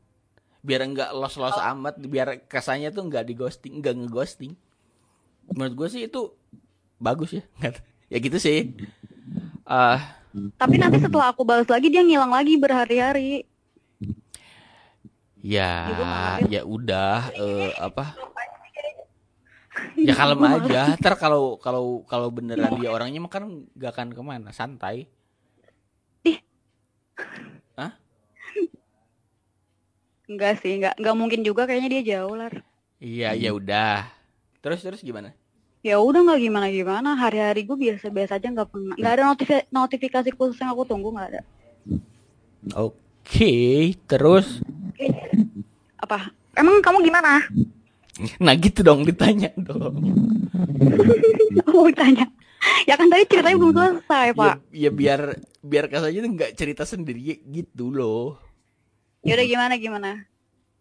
Biar 0.65 0.81
enggak 0.83 1.13
los-los 1.13 1.53
amat, 1.53 1.95
biar 2.01 2.41
kesannya 2.45 2.89
tuh 2.89 3.05
enggak 3.05 3.23
di 3.25 3.33
ghosting, 3.33 3.79
enggak 3.81 3.93
ngeghosting. 3.95 4.53
Menurut 5.53 5.73
gue 5.73 5.87
sih 5.89 6.01
itu 6.05 6.33
bagus 6.97 7.37
ya. 7.37 7.43
Ya 8.07 8.17
gitu 8.17 8.39
sih. 8.39 8.71
Ah, 9.67 10.15
Tapi 10.55 10.79
nanti 10.79 11.01
setelah 11.01 11.35
aku 11.35 11.43
balas 11.43 11.67
lagi 11.67 11.91
dia 11.91 11.99
ngilang 11.99 12.31
lagi 12.31 12.55
berhari-hari. 12.55 13.43
Ya, 15.43 15.73
Ya, 16.49 16.61
udah 16.65 17.31
eh, 17.37 17.69
apa? 17.77 18.05
Ya 20.07 20.13
kalem 20.17 20.41
aja. 20.53 20.95
Ntar 21.01 21.13
kalau 21.23 21.43
kalau 21.65 21.85
kalau 22.11 22.27
beneran 22.37 22.73
dia 22.77 22.89
orangnya 22.95 23.19
mah 23.23 23.31
kan 23.35 23.43
gak 23.81 23.91
akan 23.97 24.07
ke 24.17 24.21
mana, 24.23 24.49
santai. 24.55 24.97
Enggak 30.31 30.53
sih, 30.61 30.71
enggak 30.77 30.93
enggak 30.99 31.15
mungkin 31.19 31.41
juga 31.47 31.61
kayaknya 31.67 31.89
dia 31.93 32.03
jauh 32.11 32.35
lah. 32.39 32.51
Iya, 33.01 33.29
ya 33.37 33.49
udah. 33.59 33.93
Terus 34.61 34.79
terus 34.85 35.01
gimana? 35.05 35.29
Ya 35.89 35.95
udah 36.07 36.19
nggak 36.25 36.41
gimana-gimana, 36.45 37.09
hari-hari 37.23 37.61
gue 37.67 37.77
biasa-biasa 37.85 38.33
aja 38.37 38.47
nggak 38.53 38.69
pernah. 38.73 38.95
Nggak 38.99 39.13
ada 39.15 39.23
notifi- 39.29 39.67
notifikasi 39.77 40.29
khusus 40.37 40.57
yang 40.61 40.71
aku 40.73 40.83
tunggu 40.91 41.09
nggak 41.15 41.27
ada. 41.33 41.41
Oke, 42.75 43.06
terus 44.07 44.63
Apa? 45.99 46.31
Emang 46.57 46.81
kamu 46.81 47.05
gimana? 47.05 47.43
nah 48.41 48.57
gitu 48.57 48.81
dong 48.81 49.05
ditanya 49.05 49.53
dong. 49.53 50.01
Aku 51.61 51.69
mau 51.69 51.91
tanya. 51.93 52.25
Ya 52.89 52.97
kan 52.97 53.07
tadi 53.13 53.29
ceritanya 53.29 53.57
belum 53.61 53.73
selesai, 53.77 54.33
Pak. 54.33 54.55
Ya, 54.73 54.89
ya 54.89 54.89
biar 54.89 55.21
biar 55.61 55.85
kasanya 55.91 56.25
tuh 56.25 56.31
nggak 56.33 56.51
cerita 56.57 56.83
sendiri 56.87 57.45
gitu 57.45 57.93
loh. 57.93 58.41
Ya 59.21 59.37
udah 59.37 59.47
gimana 59.47 59.73
gimana? 59.77 60.11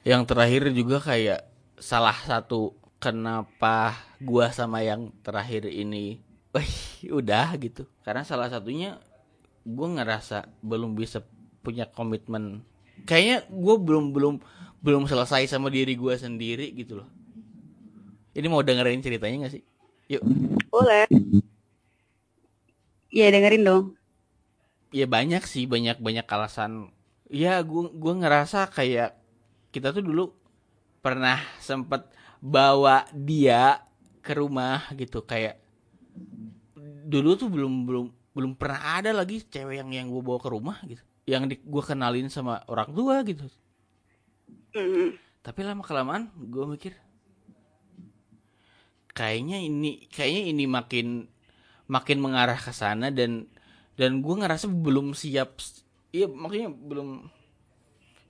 Yang 0.06 0.22
terakhir 0.32 0.62
juga 0.72 0.96
kayak 1.02 1.44
salah 1.76 2.16
satu 2.24 2.72
kenapa 3.02 4.00
gua 4.22 4.48
sama 4.54 4.80
yang 4.80 5.12
terakhir 5.20 5.68
ini, 5.68 6.22
wih 6.56 6.72
udah 7.12 7.52
gitu. 7.60 7.84
Karena 8.00 8.24
salah 8.24 8.48
satunya 8.48 8.96
gua 9.66 9.92
ngerasa 10.00 10.48
belum 10.64 10.96
bisa 10.96 11.20
punya 11.66 11.90
komitmen. 11.90 12.62
Kayaknya 13.02 13.42
gua 13.50 13.74
belum 13.82 14.14
belum 14.14 14.34
belum 14.78 15.02
selesai 15.10 15.50
sama 15.50 15.66
diri 15.66 15.98
gua 15.98 16.14
sendiri 16.14 16.70
gitu 16.78 17.02
loh. 17.02 17.08
Ini 18.38 18.46
mau 18.46 18.62
dengerin 18.62 19.02
ceritanya 19.02 19.50
gak 19.50 19.58
sih? 19.58 19.64
Yuk. 20.06 20.22
Boleh. 20.70 21.10
Iya 23.10 23.26
dengerin 23.34 23.66
dong. 23.66 23.84
Ya 24.94 25.10
banyak 25.10 25.42
sih 25.42 25.66
banyak 25.66 25.98
banyak 25.98 26.26
alasan. 26.30 26.94
Ya 27.26 27.58
gua 27.66 27.90
gua 27.90 28.14
ngerasa 28.14 28.70
kayak 28.70 29.18
kita 29.74 29.90
tuh 29.90 30.06
dulu 30.06 30.24
pernah 31.02 31.42
sempet 31.58 32.06
bawa 32.38 33.10
dia 33.10 33.82
ke 34.22 34.34
rumah 34.34 34.86
gitu 34.94 35.22
kayak 35.22 35.58
dulu 37.06 37.38
tuh 37.38 37.46
belum 37.46 37.86
belum 37.86 38.06
belum 38.34 38.52
pernah 38.58 39.00
ada 39.00 39.10
lagi 39.14 39.40
cewek 39.46 39.80
yang 39.80 39.90
yang 39.94 40.06
gue 40.10 40.20
bawa 40.20 40.42
ke 40.42 40.48
rumah 40.50 40.76
gitu 40.84 41.00
yang 41.26 41.50
di, 41.50 41.58
gue 41.58 41.82
kenalin 41.82 42.30
sama 42.30 42.62
orang 42.70 42.90
tua 42.94 43.20
gitu. 43.26 43.46
Mm. 44.76 45.16
tapi 45.40 45.64
lama 45.64 45.80
kelamaan 45.80 46.28
gue 46.36 46.64
mikir 46.68 46.92
kayaknya 49.16 49.56
ini 49.56 50.04
kayaknya 50.12 50.42
ini 50.52 50.64
makin 50.68 51.06
makin 51.88 52.18
mengarah 52.20 52.58
ke 52.60 52.74
sana 52.76 53.08
dan 53.08 53.48
dan 53.96 54.20
gue 54.20 54.34
ngerasa 54.36 54.68
belum 54.68 55.16
siap 55.16 55.56
iya 56.12 56.28
makanya 56.28 56.68
belum 56.68 57.24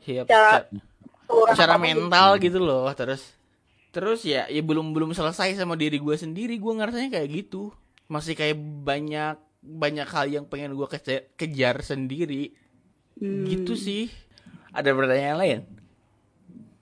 siap 0.07 0.31
Secara- 0.31 0.71
secara, 0.71 1.51
secara 1.51 1.75
mental 1.83 2.39
gitu 2.39 2.63
loh 2.63 2.87
terus 2.95 3.35
terus 3.91 4.23
ya 4.23 4.47
ya 4.47 4.63
belum 4.63 4.93
belum 4.95 5.11
selesai 5.17 5.57
sama 5.59 5.75
diri 5.75 5.99
gue 5.99 6.15
sendiri 6.15 6.61
gue 6.61 6.73
ngerasanya 6.77 7.17
kayak 7.17 7.29
gitu. 7.33 7.73
Masih 8.13 8.37
kayak 8.37 8.61
banyak 8.61 9.41
banyak 9.65 10.05
hal 10.05 10.27
yang 10.29 10.45
pengen 10.45 10.77
gue 10.77 10.85
kejar, 10.85 11.33
kejar 11.35 11.81
sendiri 11.81 12.53
Hmm. 13.17 13.49
gitu 13.49 13.73
sih 13.77 14.13
ada 14.77 14.93
pertanyaan 14.93 15.39
lain 15.41 15.61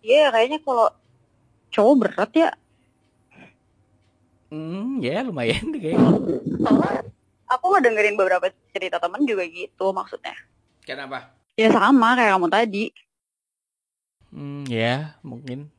Iya 0.05 0.29
kayaknya 0.35 0.61
kalau 0.61 0.93
cowok 1.73 1.95
berat 1.97 2.31
ya. 2.37 2.51
hmm 4.53 5.01
ya 5.01 5.25
lumayan 5.25 5.73
deh 5.73 5.81
kayaknya 5.81 6.11
aku 7.49 7.65
ngedengerin 7.73 8.19
beberapa 8.19 8.53
cerita 8.75 9.01
temen 9.01 9.25
juga 9.25 9.47
gitu 9.47 9.95
maksudnya. 9.95 10.35
kenapa 10.85 11.33
Ya 11.55 11.71
sama 11.71 12.19
kayak 12.19 12.35
kamu 12.35 12.49
tadi. 12.51 12.85
Hmm, 14.35 14.67
ya, 14.67 15.15
mungkin. 15.23 15.71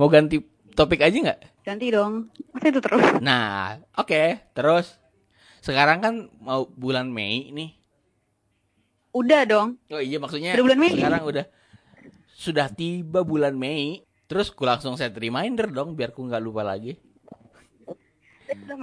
Mau 0.00 0.08
ganti 0.08 0.40
topik 0.72 1.04
aja 1.04 1.12
nggak? 1.12 1.40
Ganti 1.60 1.92
dong. 1.92 2.32
Masa 2.56 2.72
itu 2.72 2.80
terus? 2.80 3.04
Nah, 3.20 3.76
oke. 4.00 4.40
Terus, 4.56 4.96
sekarang 5.60 6.00
kan 6.00 6.14
mau 6.40 6.64
bulan 6.72 7.12
Mei 7.12 7.52
nih. 7.52 7.76
Udah 9.16 9.42
dong. 9.44 9.68
Oh 9.88 9.96
iya, 9.98 10.20
maksudnya 10.20 10.52
Udah 10.52 10.64
bulan 10.66 10.78
Mei? 10.78 10.92
sekarang 10.92 11.22
udah 11.24 11.44
sudah 12.30 12.68
tiba 12.68 13.24
bulan 13.24 13.56
Mei. 13.56 14.04
Terus 14.26 14.50
ku 14.50 14.62
langsung 14.62 14.92
set 14.94 15.14
reminder 15.14 15.66
dong, 15.66 15.94
biar 15.94 16.10
ku 16.10 16.20
nggak 16.20 16.42
lupa 16.42 16.60
lagi. 16.60 17.00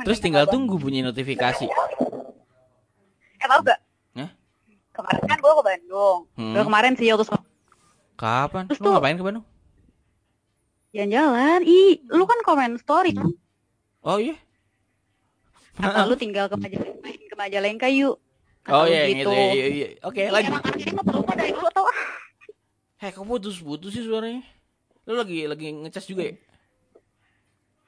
Terus 0.04 0.18
tinggal 0.18 0.48
tunggu 0.48 0.76
bunyi 0.76 1.00
notifikasi. 1.02 1.68
Eh 3.36 3.46
tau 3.46 3.60
gak? 3.62 3.80
Hah? 4.16 4.30
Kemarin 4.92 5.24
kan 5.24 5.38
gue 5.38 5.54
ke 5.54 5.64
Bandung. 5.64 6.20
Hmm. 6.34 6.54
Gak 6.54 6.66
kemarin 6.66 6.94
sih 6.96 7.08
sama 7.12 7.44
Kapan? 8.16 8.64
Terus 8.68 8.80
Lu 8.80 8.86
tuh- 8.86 8.94
ngapain 8.94 9.16
ke 9.16 9.24
Bandung? 9.24 9.46
jalan-jalan. 10.94 11.66
Ih, 11.66 12.06
lu 12.08 12.24
kan 12.24 12.38
komen 12.42 12.78
story 12.78 13.12
kan? 13.12 13.26
Oh 14.00 14.16
iya. 14.16 14.38
Apa 15.76 16.06
lu 16.08 16.14
tinggal 16.14 16.46
ke 16.46 16.56
Majalengka, 16.56 17.02
main 17.02 17.18
ke 17.20 17.36
Majalengka 17.36 17.88
yuk. 17.90 18.22
Oh 18.72 18.88
iya, 18.88 19.12
yang 19.12 19.20
gitu. 19.20 19.28
itu. 19.28 19.36
Iya, 19.36 19.44
iya, 19.52 19.68
iya. 19.68 19.88
Oke, 20.08 20.22
Iya, 20.24 20.32
lanjut. 20.32 20.52
makanya 20.56 20.80
ini 20.88 21.02
perlu 21.04 21.22
dari 21.28 21.52
dulu 21.52 21.70
tau 21.76 21.86
ah. 21.88 22.00
Hei, 23.04 23.12
kok 23.12 23.28
putus-putus 23.28 23.92
sih 23.92 24.04
suaranya? 24.08 24.40
Lu 25.04 25.20
lagi 25.20 25.44
lagi 25.44 25.68
ngecas 25.76 26.08
juga 26.08 26.32
ya? 26.32 26.36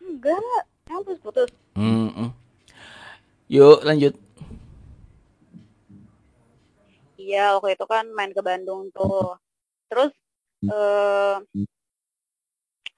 Enggak, 0.04 0.64
emang 0.92 1.04
putus-putus. 1.08 1.50
Hmm. 1.80 2.12
hmm. 2.12 2.30
Yuk 3.48 3.80
lanjut. 3.88 4.14
Iya, 7.16 7.56
waktu 7.56 7.80
itu 7.80 7.86
kan 7.88 8.06
main 8.12 8.36
ke 8.36 8.42
Bandung 8.44 8.92
tuh. 8.92 9.40
Terus 9.88 10.12
eh 10.66 11.36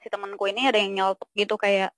si 0.02 0.08
temanku 0.10 0.48
ini 0.50 0.66
ada 0.66 0.80
yang 0.82 0.96
nyeletuk 0.96 1.30
gitu 1.36 1.56
kayak 1.60 1.92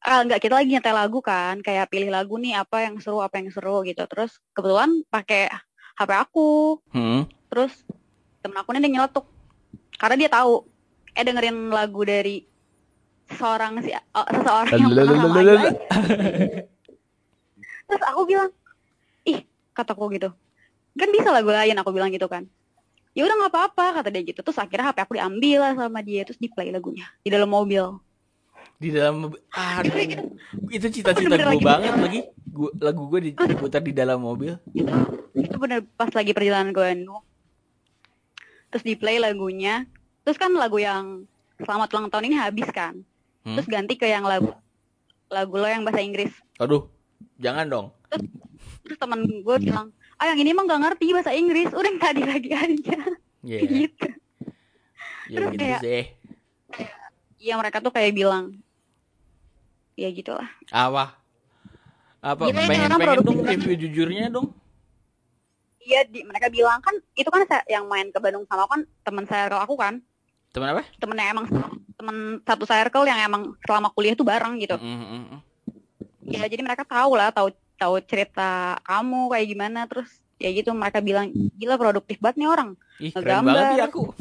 ah 0.00 0.24
enggak 0.24 0.40
kita 0.40 0.56
lagi 0.56 0.72
nyetel 0.72 0.96
lagu 0.96 1.20
kan, 1.20 1.60
kayak 1.60 1.92
pilih 1.92 2.08
lagu 2.08 2.40
nih 2.40 2.56
apa 2.56 2.88
yang 2.88 2.96
seru 3.00 3.20
apa 3.20 3.36
yang 3.40 3.52
seru 3.52 3.84
gitu. 3.84 4.00
Terus 4.08 4.40
kebetulan 4.56 5.04
pakai 5.12 5.52
HP 5.96 6.10
aku. 6.16 6.80
Hmm. 6.92 7.28
Terus 7.52 7.84
temen 8.40 8.56
aku 8.56 8.72
ada 8.72 8.80
yang 8.80 8.96
nyeletuk 8.96 9.28
karena 10.00 10.16
dia 10.16 10.30
tahu 10.32 10.64
eh 11.12 11.24
dengerin 11.26 11.68
lagu 11.68 12.00
dari 12.08 12.48
seseorang 13.28 13.84
si 13.84 13.92
oh, 13.92 14.26
seseorang 14.32 14.78
yang 14.80 14.90
pernah 14.90 15.14
sama 15.20 15.38
Ayu. 15.38 15.68
Terus 17.90 18.02
aku 18.06 18.20
bilang, 18.22 18.50
ih 19.26 19.42
kataku 19.74 20.14
gitu, 20.14 20.30
kan 20.94 21.08
bisa 21.10 21.28
lagu 21.34 21.50
lain 21.50 21.74
aku 21.76 21.90
bilang 21.90 22.08
gitu 22.14 22.30
kan. 22.30 22.46
Ya 23.12 23.26
udah 23.26 23.34
nggak 23.42 23.52
apa-apa 23.52 24.00
kata 24.00 24.08
dia 24.14 24.22
gitu. 24.22 24.40
Terus 24.40 24.58
akhirnya 24.62 24.94
HP 24.94 24.98
aku 25.02 25.12
diambil 25.18 25.58
lah 25.66 25.72
sama 25.74 25.98
dia 26.00 26.22
terus 26.22 26.38
di 26.38 26.46
play 26.46 26.70
lagunya 26.70 27.10
di 27.20 27.28
dalam 27.28 27.50
mobil. 27.50 27.98
Di 28.80 28.88
dalam 28.88 29.28
aduh. 29.52 29.92
Itu 30.72 30.86
cita-cita 30.88 31.36
gue 31.36 31.60
banget 31.60 31.94
lagi. 31.94 32.20
Gua, 32.50 32.72
lagu 32.80 33.06
gue 33.06 33.30
diputar 33.30 33.78
di 33.78 33.92
dalam 33.92 34.24
mobil. 34.24 34.56
Itu 35.36 35.56
bener 35.60 35.84
pas 35.94 36.08
lagi 36.10 36.32
perjalanan 36.32 36.72
ke 36.72 36.80
Bandung 36.80 37.22
terus 38.70 38.86
di 38.86 38.94
play 38.94 39.18
lagunya. 39.18 39.84
Terus 40.24 40.38
kan 40.38 40.54
lagu 40.54 40.78
yang 40.78 41.26
selamat 41.60 41.90
ulang 41.92 42.08
tahun 42.08 42.32
ini 42.32 42.36
habis 42.40 42.70
kan. 42.72 43.04
Hmm? 43.40 43.56
terus 43.56 43.72
ganti 43.72 43.96
ke 43.96 44.04
yang 44.04 44.20
lagu 44.20 44.52
lagu 45.32 45.56
lo 45.56 45.64
yang 45.64 45.80
bahasa 45.80 46.04
Inggris. 46.04 46.28
Aduh 46.56 46.88
jangan 47.36 47.66
dong. 47.68 47.86
Terus 48.84 48.96
temen 48.96 49.24
gue 49.24 49.56
bilang 49.60 49.92
ah 50.16 50.28
yang 50.28 50.38
ini 50.38 50.52
emang 50.52 50.68
gak 50.68 50.80
ngerti 50.80 51.12
bahasa 51.12 51.32
Inggris. 51.32 51.72
Udah 51.72 51.88
yang 51.88 52.00
tadi 52.00 52.22
lagi 52.24 52.50
aja. 52.52 52.98
Ya 53.44 53.58
gitu. 53.80 54.08
Ya 55.28 55.36
Terus 55.36 55.48
gitu 55.52 55.64
kayak- 55.64 55.82
sih. 55.82 56.04
Iya 57.40 57.56
mereka 57.56 57.80
tuh 57.80 57.88
kayak 57.88 58.12
bilang 58.12 58.60
ya 60.00 60.08
gitulah. 60.08 60.48
Apa 60.72 61.20
apa 62.20 62.52
Gimana 62.52 62.68
pengen 62.68 62.90
pengen 62.96 63.24
dong 63.24 63.40
review 63.44 63.76
jujurnya 63.76 64.32
dong? 64.32 64.52
Iya 65.80 66.04
di, 66.04 66.20
mereka 66.24 66.52
bilang 66.52 66.80
kan 66.84 66.92
itu 67.16 67.28
kan 67.32 67.48
saya, 67.48 67.64
yang 67.64 67.88
main 67.88 68.12
ke 68.12 68.20
Bandung 68.20 68.44
sama 68.44 68.68
kan 68.68 68.84
teman 69.04 69.24
circle 69.24 69.60
aku 69.60 69.76
kan. 69.76 70.04
Temen 70.52 70.68
apa? 70.72 70.84
Temen 71.00 71.16
yang 71.16 71.28
emang 71.36 71.46
temen 71.96 72.16
satu 72.44 72.64
circle 72.68 73.08
yang 73.08 73.20
emang 73.24 73.56
selama 73.64 73.88
kuliah 73.92 74.12
tuh 74.12 74.28
bareng 74.28 74.60
gitu. 74.60 74.76
Mm, 74.76 74.96
mm, 75.00 75.22
mm. 75.36 75.40
ya 76.30 76.46
jadi 76.46 76.62
mereka 76.62 76.84
tahu 76.84 77.16
lah 77.16 77.32
tahu 77.32 77.50
tahu 77.80 77.96
cerita 78.04 78.76
kamu 78.86 79.32
kayak 79.34 79.46
gimana 79.50 79.80
terus 79.88 80.20
ya 80.36 80.52
gitu 80.52 80.70
mereka 80.76 81.00
bilang 81.00 81.32
gila 81.56 81.80
produktif 81.80 82.20
banget 82.20 82.44
nih 82.44 82.48
orang. 82.52 82.70
Ih 83.00 83.12
keren 83.16 83.48
banget 83.48 83.80
ya 83.80 83.84
aku. 83.88 84.12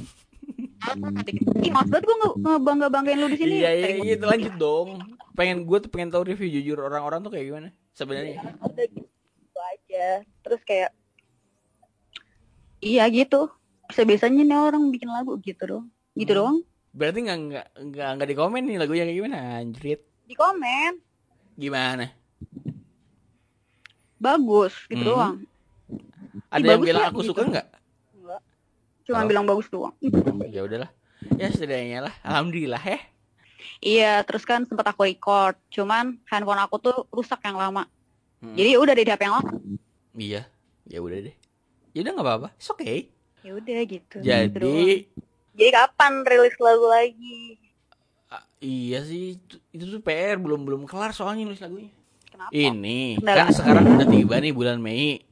Ih 1.59 1.71
maksud 1.75 1.99
gue 1.99 2.17
ngebangga 2.39 2.88
banggain 2.88 3.19
lu 3.19 3.27
di 3.27 3.38
sini? 3.38 3.55
Iya 3.59 3.71
iya 3.75 4.15
gitu 4.15 4.23
lanjut 4.23 4.55
dong 4.55 5.19
pengen 5.40 5.64
gue 5.64 5.78
tuh 5.80 5.88
pengen 5.88 6.12
tahu 6.12 6.28
review 6.28 6.52
jujur 6.52 6.84
orang-orang 6.84 7.24
tuh 7.24 7.32
kayak 7.32 7.46
gimana 7.48 7.70
sebenarnya. 7.96 8.44
Udah 8.60 8.86
gitu 8.92 9.60
aja. 9.64 10.08
Terus 10.44 10.62
kayak 10.68 10.92
iya 12.80 13.08
gitu. 13.08 13.48
Bisa 13.88 14.04
biasanya 14.04 14.44
nih 14.44 14.60
orang 14.60 14.92
bikin 14.92 15.08
lagu 15.08 15.40
gitu 15.40 15.64
dong 15.64 15.86
gitu 16.14 16.36
Hmm. 16.36 16.40
doang. 16.44 16.58
Berarti 16.92 17.20
nggak 17.24 17.38
nggak 17.40 17.66
nggak 17.88 18.10
nggak 18.20 18.28
di 18.28 18.36
komen 18.36 18.62
nih 18.68 18.78
lagunya 18.78 19.04
kayak 19.08 19.18
gimana 19.18 19.38
anjrit? 19.64 20.02
Di 20.28 20.36
komen 20.36 20.94
gimana? 21.56 22.06
Bagus 24.20 24.76
gitu 24.86 25.00
Hmm. 25.00 25.10
doang. 25.10 25.36
Ada 26.52 26.62
Ih, 26.62 26.72
yang 26.76 26.84
bilang 26.84 27.04
ya, 27.04 27.10
aku 27.10 27.22
gitu. 27.24 27.30
suka 27.32 27.42
nggak? 27.48 27.68
Cuma 29.08 29.24
Oh. 29.24 29.30
bilang 29.30 29.46
bagus 29.48 29.68
doang. 29.72 29.96
Ya 30.52 30.62
udahlah. 30.62 30.92
Ya 31.40 31.48
setidaknya 31.50 32.12
lah. 32.12 32.14
Alhamdulillah 32.22 32.84
ya 32.84 33.00
iya 33.80 34.22
terus 34.24 34.43
kan 34.43 34.64
sempat 34.66 34.91
aku 34.91 35.07
record. 35.07 35.55
Cuman 35.72 36.20
handphone 36.28 36.62
aku 36.62 36.76
tuh 36.80 36.97
rusak 37.14 37.39
yang 37.45 37.57
lama. 37.60 37.86
Hmm. 38.39 38.55
jadi 38.55 38.80
udah 38.80 38.93
di 38.95 39.03
HP 39.03 39.22
yang 39.28 39.36
lama. 39.39 39.51
Iya 40.16 40.41
ya 40.88 40.99
udah 40.99 41.18
deh. 41.20 41.36
Ya 41.93 41.99
udah 42.05 42.12
nggak 42.16 42.28
apa-apa 42.28 42.49
it's 42.55 42.70
okay. 42.72 43.12
Ya 43.43 43.51
udah 43.55 43.80
gitu. 43.88 44.16
Gitu 44.20 44.26
jadi 44.26 44.51
doang. 44.55 45.05
jadi 45.55 45.72
kapan 45.76 46.14
rilis 46.28 46.55
lagu 46.60 46.88
lagi? 46.88 47.39
Ah, 48.30 48.45
iya 48.62 49.01
sih 49.01 49.41
itu, 49.41 49.55
itu 49.74 49.84
tuh 49.89 50.01
PR 50.05 50.38
belum 50.38 50.62
belum 50.62 50.82
kelar 50.86 51.12
soalnya 51.12 51.49
nulis 51.49 51.60
lagunya. 51.60 51.89
Kenapa? 52.30 52.51
Ini 52.53 53.18
Kendala. 53.20 53.38
kan 53.41 53.47
sekarang 53.51 53.84
udah 53.97 54.07
tiba 54.07 54.36
nih 54.38 54.53
bulan 54.53 54.78
Mei. 54.80 55.26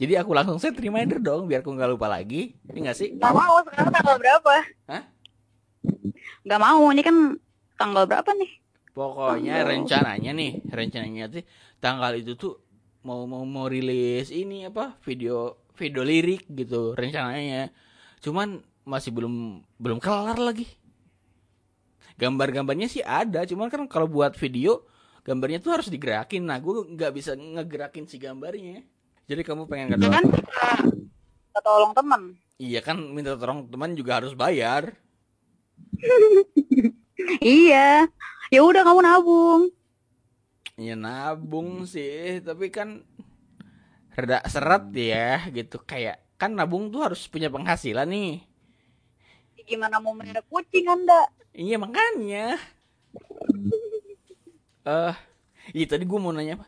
Jadi 0.00 0.16
aku 0.16 0.32
langsung 0.32 0.56
set 0.56 0.72
reminder 0.80 1.20
dong 1.20 1.44
biar 1.44 1.60
aku 1.60 1.76
nggak 1.76 1.90
lupa 1.92 2.08
lagi. 2.08 2.56
Ini 2.72 2.78
nggak 2.88 2.96
sih? 2.96 3.08
Nggak 3.12 3.34
mau 3.36 3.60
sekarang 3.68 3.88
tanggal 3.92 4.16
berapa? 4.16 4.54
Hah? 4.88 5.04
nggak 6.40 6.60
mau 6.60 6.88
ini 6.88 7.02
kan 7.04 7.16
tanggal 7.80 8.04
berapa 8.04 8.36
nih 8.36 8.60
Pokoknya 8.90 9.62
rencananya 9.62 10.34
nih, 10.34 10.66
rencananya 10.66 11.30
sih 11.30 11.44
tanggal 11.78 12.10
itu 12.18 12.34
tuh 12.34 12.58
mau 13.06 13.24
mau 13.24 13.46
mau 13.46 13.70
rilis 13.70 14.28
ini 14.28 14.66
apa 14.66 14.98
video 15.06 15.56
video 15.78 16.02
lirik 16.02 16.50
gitu 16.50 16.92
rencananya. 16.98 17.70
Cuman 18.20 18.60
masih 18.84 19.14
belum 19.14 19.62
belum 19.78 19.98
kelar 20.02 20.36
lagi. 20.36 20.66
Gambar-gambarnya 22.20 22.90
sih 22.90 23.00
ada, 23.00 23.48
cuman 23.48 23.72
kan 23.72 23.88
kalau 23.88 24.04
buat 24.04 24.36
video 24.36 24.84
gambarnya 25.24 25.64
tuh 25.64 25.80
harus 25.80 25.88
digerakin. 25.88 26.44
Nah, 26.44 26.60
gue 26.60 26.84
nggak 26.92 27.12
bisa 27.16 27.32
ngegerakin 27.32 28.04
si 28.04 28.20
gambarnya. 28.20 28.84
Jadi 29.24 29.40
kamu 29.46 29.64
pengen 29.70 29.96
nggak 29.96 30.10
kan 30.10 30.24
kita 31.50 31.60
tolong 31.62 31.94
teman 31.94 32.34
Iya 32.60 32.84
kan 32.84 32.98
minta 33.00 33.38
tolong 33.38 33.70
teman 33.70 33.96
juga 33.96 34.20
harus 34.20 34.36
bayar. 34.36 34.92
iya. 37.42 38.08
Ya 38.50 38.60
udah 38.60 38.82
kamu 38.82 39.00
nabung. 39.04 39.62
Ya 40.80 40.94
nabung 40.96 41.84
sih, 41.84 42.40
tapi 42.42 42.72
kan 42.72 43.04
rada 44.16 44.42
seret 44.48 44.90
ya 44.96 45.44
gitu. 45.52 45.78
Kayak 45.82 46.24
kan 46.40 46.56
nabung 46.56 46.88
tuh 46.88 47.04
harus 47.06 47.24
punya 47.28 47.52
penghasilan 47.52 48.08
nih. 48.08 48.44
gimana 49.70 50.02
mau 50.02 50.10
mereda 50.16 50.42
kucing 50.50 50.90
anda? 50.90 51.30
Iya 51.54 51.78
makanya. 51.78 52.58
Eh, 54.82 55.14
iya 55.76 55.86
tadi 55.86 56.02
gue 56.02 56.18
mau 56.18 56.34
nanya 56.34 56.58
apa? 56.58 56.66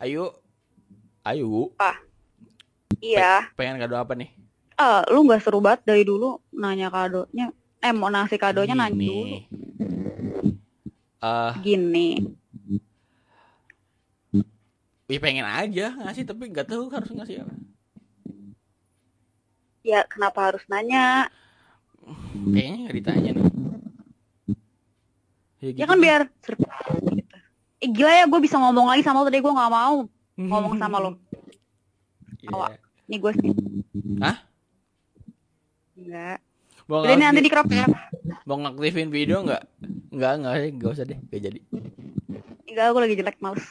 Ayo, 0.00 0.32
ayo, 1.26 1.74
iya. 3.04 3.52
Pengen 3.52 3.76
kado 3.82 4.00
apa 4.00 4.16
nih? 4.16 4.32
ah 4.78 5.02
lu 5.10 5.26
nggak 5.26 5.42
seru 5.42 5.58
banget 5.58 5.82
dari 5.82 6.06
dulu 6.06 6.38
nanya 6.54 6.86
kadonya 6.86 7.50
eh 7.78 7.92
mau 7.92 8.08
ngasih 8.08 8.38
kadonya 8.38 8.74
nanya 8.74 8.90
dulu 8.90 8.98
Gini. 8.98 9.46
Eh, 11.18 11.52
gini 11.62 12.08
ya 15.08 15.18
pengen 15.18 15.46
aja 15.46 15.86
ngasih 15.96 16.22
tapi 16.22 16.46
nggak 16.46 16.68
tahu 16.68 16.92
harus 16.92 17.08
ngasih 17.08 17.40
apa. 17.40 17.54
ya 19.80 20.04
kenapa 20.04 20.52
harus 20.52 20.64
nanya 20.68 21.32
Kayaknya 22.48 22.76
nggak 22.80 22.96
ditanya 22.96 23.30
nih. 23.32 23.44
ya 25.58 25.68
gitu 25.74 25.84
kan 25.84 25.96
tuh. 25.96 26.02
biar 26.02 26.20
gitu 26.24 26.52
eh, 27.78 27.88
gila 27.88 28.12
ya 28.12 28.24
gue 28.26 28.40
bisa 28.40 28.56
ngomong 28.56 28.86
lagi 28.86 29.02
sama 29.02 29.20
lo 29.20 29.26
tadi 29.26 29.40
gue 29.40 29.48
nggak 29.50 29.72
mau 29.72 29.96
ngomong 30.36 30.74
sama 30.76 30.96
lo 30.98 31.10
Iya. 32.38 32.54
awak. 32.54 32.70
nih 33.08 33.18
gue 33.18 33.32
sih 33.34 33.50
Hah? 34.20 34.36
enggak 35.96 36.38
Mau 36.88 37.04
Udah 37.04 37.12
ini 37.12 37.20
nanti 37.20 37.44
di 37.44 37.52
crop 37.52 37.68
ya 37.68 37.84
mau 38.48 38.56
ngaktifin 38.64 39.12
video 39.12 39.44
nggak? 39.44 39.62
Nggak 40.08 40.32
nggak 40.40 40.54
sih, 40.56 40.70
nggak 40.72 40.90
usah 40.96 41.04
deh, 41.04 41.18
nggak 41.20 41.40
jadi. 41.44 41.60
enggak 42.64 42.84
aku 42.88 42.98
lagi 43.04 43.14
jelek 43.20 43.38
males 43.44 43.64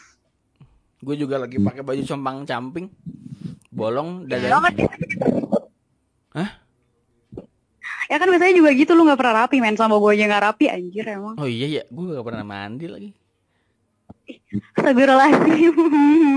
Gue 1.01 1.15
juga 1.17 1.41
lagi 1.41 1.57
pakai 1.57 1.81
baju 1.81 2.01
compang 2.05 2.45
camping, 2.45 2.85
bolong 3.69 4.25
ya, 4.25 4.37
dada. 4.37 4.69
kan, 4.69 4.73
Hah? 6.33 6.49
ya 8.07 8.15
kan 8.17 8.27
biasanya 8.29 8.53
juga 8.55 8.69
gitu 8.71 8.93
lu 8.93 9.03
nggak 9.03 9.19
pernah 9.19 9.45
rapi 9.45 9.59
main 9.59 9.75
sama 9.75 9.99
gue 9.99 10.11
aja 10.15 10.25
nggak 10.25 10.43
rapi 10.47 10.65
anjir 10.71 11.05
emang 11.09 11.35
Oh 11.37 11.49
iya 11.49 11.81
ya, 11.81 11.83
gue 11.89 12.03
gak 12.13 12.25
pernah 12.25 12.45
mandi 12.45 12.85
lagi. 12.85 13.09
Astagfirullahaladzim 14.77 15.75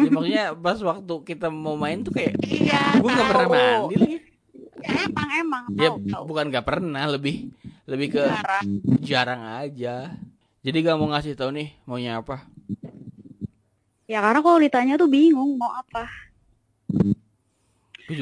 Ya, 0.07 0.11
maksudnya 0.11 0.47
pas 0.57 0.79
waktu 0.81 1.15
kita 1.29 1.47
mau 1.53 1.77
main 1.77 2.01
tuh 2.01 2.13
kayak 2.17 2.41
iya 2.43 2.97
gue 2.97 3.09
gak 3.09 3.29
pernah 3.29 3.49
mandi 3.53 3.97
lagi. 4.01 4.17
Ya, 4.81 4.93
emang 5.07 5.29
emang 5.41 5.65
Ya 5.77 5.89
tahu 5.93 5.97
tahu 6.11 6.23
bukan 6.31 6.45
gak 6.55 6.67
pernah, 6.69 7.05
lebih 7.15 7.53
lebih 7.91 8.09
ke 8.17 8.23
Jarang. 8.23 8.69
jarang 9.03 9.43
aja. 9.61 9.91
Jadi 10.65 10.77
gak 10.87 10.97
mau 11.01 11.09
ngasih 11.13 11.35
tahu 11.39 11.51
nih 11.57 11.69
maunya 11.89 12.21
apa. 12.21 12.37
ya 14.11 14.19
karena 14.25 14.41
kalau 14.45 14.59
ditanya 14.65 14.95
tuh 15.01 15.09
bingung 15.15 15.55
mau 15.61 15.71
apa 15.81 16.03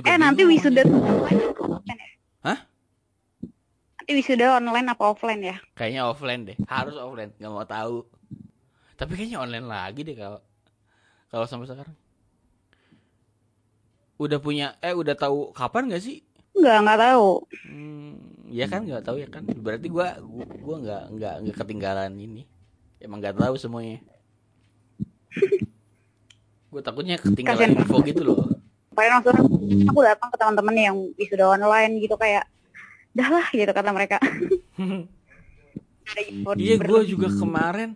eh 0.09 0.17
nanti 0.23 0.43
bingung, 0.43 0.51
wisuda 0.51 0.81
anjir. 0.81 0.91
tuh 0.91 1.01
online 1.11 1.41
apa 1.49 1.63
offline 1.69 1.99
ya 2.05 2.11
Hah? 2.45 2.59
nanti 3.99 4.11
wisuda 4.19 4.47
online 4.59 4.87
apa 4.93 5.03
offline 5.13 5.43
ya 5.51 5.57
Kayaknya 5.79 6.03
offline 6.11 6.43
deh, 6.49 6.59
harus 6.75 6.95
offline, 7.05 7.31
gak 7.41 7.53
mau 7.55 7.65
tahu. 7.65 7.97
Tapi 8.99 9.13
kayaknya 9.17 9.39
online 9.45 9.67
lagi 9.75 10.01
deh 10.09 10.17
kalau 10.23 10.41
kalau 11.33 11.47
sampai 11.51 11.69
sekarang. 11.71 11.97
Udah 14.19 14.39
punya, 14.43 14.67
eh 14.83 14.95
udah 14.95 15.15
tahu 15.15 15.55
kapan 15.55 15.91
gak 15.95 16.03
sih? 16.03 16.17
Enggak, 16.59 16.79
nggak 16.83 17.01
tahu. 17.01 17.29
Hmm, 17.71 18.13
ya 18.51 18.67
kan 18.67 18.83
nggak 18.83 19.05
tahu 19.07 19.17
ya 19.23 19.29
kan. 19.31 19.47
Berarti 19.47 19.87
gua 19.87 20.19
gua, 20.59 20.77
nggak 20.83 21.03
nggak 21.15 21.35
nggak 21.47 21.57
ketinggalan 21.63 22.13
ini. 22.19 22.43
Emang 22.99 23.23
nggak 23.23 23.39
tahu 23.39 23.55
semuanya. 23.55 24.03
gue 26.69 26.83
takutnya 26.85 27.17
ketinggalan 27.17 27.73
Kasian. 27.73 27.81
info 27.81 27.97
gitu 28.05 28.23
loh. 28.27 28.45
Kemarin 28.93 29.13
maksudnya 29.23 29.43
aku 29.89 30.01
datang 30.03 30.29
ke 30.29 30.37
teman-teman 30.37 30.75
yang 30.75 30.97
wisuda 31.17 31.47
online 31.49 32.03
gitu 32.03 32.19
kayak, 32.19 32.45
dah 33.15 33.29
lah 33.31 33.47
gitu 33.55 33.71
kata 33.71 33.91
mereka. 33.95 34.19
Iya 36.57 36.81
gue 36.81 37.01
juga 37.05 37.29
kemarin 37.29 37.93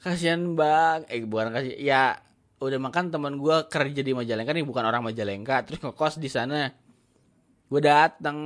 kasihan 0.00 0.40
bang, 0.56 1.04
eh 1.12 1.20
bukan 1.28 1.52
kasih, 1.52 1.76
ya 1.76 2.16
udah 2.56 2.80
makan 2.80 3.12
teman 3.12 3.36
gue 3.36 3.56
kerja 3.68 4.00
di 4.00 4.16
Majalengka 4.16 4.56
nih 4.56 4.64
bukan 4.64 4.80
orang 4.80 5.04
Majalengka 5.04 5.60
terus 5.68 5.84
ngekos 5.84 6.16
di 6.16 6.32
sana. 6.32 6.72
Gue 7.68 7.80
datang 7.80 8.38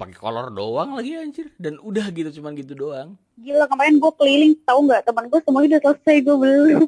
pakai 0.00 0.16
kolor 0.16 0.48
doang 0.48 0.96
lagi 0.96 1.12
anjir 1.20 1.52
dan 1.60 1.76
udah 1.76 2.08
gitu 2.08 2.40
cuman 2.40 2.56
gitu 2.56 2.72
doang 2.72 3.20
Gila 3.36 3.68
kemarin 3.68 4.00
gue 4.00 4.12
keliling 4.16 4.56
tahu 4.64 4.88
nggak 4.88 5.04
teman 5.04 5.28
gue 5.28 5.40
semuanya 5.44 5.76
udah 5.76 5.80
selesai 5.84 6.16
gue 6.24 6.36
belum. 6.40 6.80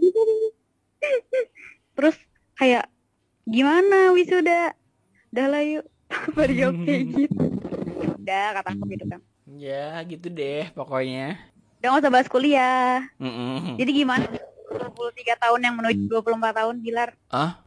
Terus 1.96 2.16
kayak 2.56 2.84
gimana 3.44 4.16
wisuda? 4.16 4.72
Udah 5.32 5.46
lah 5.48 5.62
yuk. 5.64 5.84
Jawab 6.60 6.76
kayak 6.84 7.04
gitu. 7.08 7.44
Udah 8.20 8.46
kata 8.60 8.68
aku 8.76 8.84
gitu 8.92 9.04
kan. 9.08 9.20
ya 9.52 10.00
gitu 10.08 10.32
deh 10.32 10.72
pokoknya 10.72 11.36
Udah 11.82 11.88
gak 11.92 12.02
usah 12.06 12.12
bahas 12.14 12.28
kuliah. 12.30 13.04
Mm-mm. 13.20 13.76
Jadi 13.76 13.90
gimana? 13.92 14.24
23 14.72 15.36
tahun 15.36 15.60
yang 15.60 15.74
menuju 15.76 16.08
24 16.08 16.58
tahun 16.58 16.76
Bilar 16.80 17.10
ah 17.28 17.61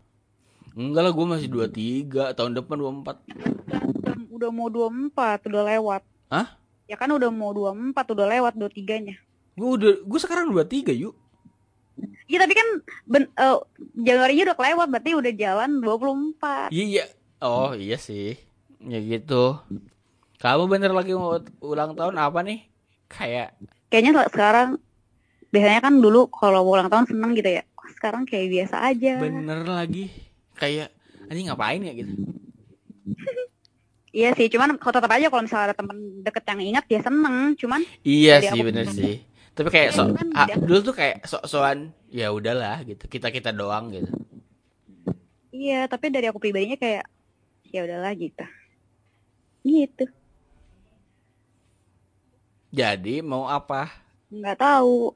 enggak 0.76 1.02
lah 1.02 1.12
gue 1.12 1.26
masih 1.26 1.48
23 1.48 1.72
tahun 2.34 2.52
depan 2.54 2.76
24 2.76 3.24
udah, 3.66 3.80
udah 4.30 4.50
mau 4.50 4.68
24 4.68 5.16
udah 5.48 5.64
lewat. 5.66 6.02
Hah? 6.28 6.48
Ya 6.86 6.96
kan 6.96 7.10
udah 7.10 7.30
mau 7.30 7.50
24 7.50 7.96
udah 8.12 8.28
lewat 8.30 8.54
23 8.54 8.76
nya. 9.02 9.16
gue 9.52 9.70
udah 9.72 9.92
gue 10.02 10.20
sekarang 10.20 10.52
23 10.52 10.92
yuk 10.94 11.16
Iya 12.26 12.44
tapi 12.44 12.52
kan 12.52 12.68
ben, 13.06 13.24
eh, 13.32 13.58
Januari 13.96 14.36
udah 14.38 14.52
kelewat 14.54 14.88
berarti 14.90 15.12
udah 15.14 15.32
jalan 15.34 15.80
24. 15.80 16.68
iya 16.70 16.84
iya 16.84 17.06
oh 17.40 17.72
iya 17.72 17.96
sih 17.96 18.36
ya 18.82 19.00
gitu 19.00 19.56
kamu 20.36 20.68
bener 20.68 20.92
lagi 20.92 21.16
mau 21.16 21.40
ulang 21.62 21.96
tahun 21.96 22.20
apa 22.20 22.44
nih 22.44 22.68
kayak 23.08 23.56
Kayaknya 23.88 24.12
se- 24.20 24.30
sekarang 24.30 24.70
biasanya 25.48 25.80
kan 25.80 25.94
dulu 25.96 26.28
kalau 26.28 26.68
ulang 26.68 26.92
tahun 26.92 27.08
seneng 27.08 27.32
gitu 27.32 27.48
ya. 27.50 27.64
Sekarang 27.96 28.28
kayak 28.28 28.52
biasa 28.52 28.76
aja. 28.84 29.14
bener 29.16 29.64
lagi 29.64 30.12
kayak 30.56 30.90
anjing 31.30 31.52
ngapain 31.52 31.84
ya 31.84 31.94
gitu 31.94 32.14
Iya 34.16 34.32
sih, 34.32 34.48
cuman 34.48 34.80
kalau 34.80 34.96
tetap 34.96 35.12
aja 35.12 35.28
kalau 35.28 35.44
misalnya 35.44 35.66
ada 35.68 35.76
temen 35.76 36.24
deket 36.24 36.48
yang 36.48 36.60
ingat 36.64 36.86
ya 36.88 37.04
seneng. 37.04 37.52
Cuman 37.60 37.84
iya 38.00 38.40
sih 38.40 38.64
aku 38.64 38.72
bener 38.72 38.88
sih 38.88 39.20
tapi 39.56 39.72
kayak 39.72 39.96
so, 39.96 40.12
Kan 40.12 40.36
ah, 40.36 40.52
dulu 40.52 40.92
tuh 40.92 40.96
kayak 41.00 41.24
sok-sokan 41.24 41.96
ya 42.12 42.28
udahlah 42.36 42.84
gitu 42.84 43.08
kita 43.08 43.32
kita 43.32 43.56
doang 43.56 43.88
gitu 43.96 44.12
iya, 45.56 45.88
tapi 45.88 46.12
dari 46.12 46.28
aku 46.28 46.44
pribadinya 46.44 46.76
kayak 46.76 47.08
ya 47.72 47.88
udahlah 47.88 48.12
gitu. 48.20 48.44
Gitu. 49.64 50.06
jadi 52.76 53.24
mau 53.24 53.48
apa 53.48 54.04
Nggak 54.28 54.58
tahu. 54.60 55.16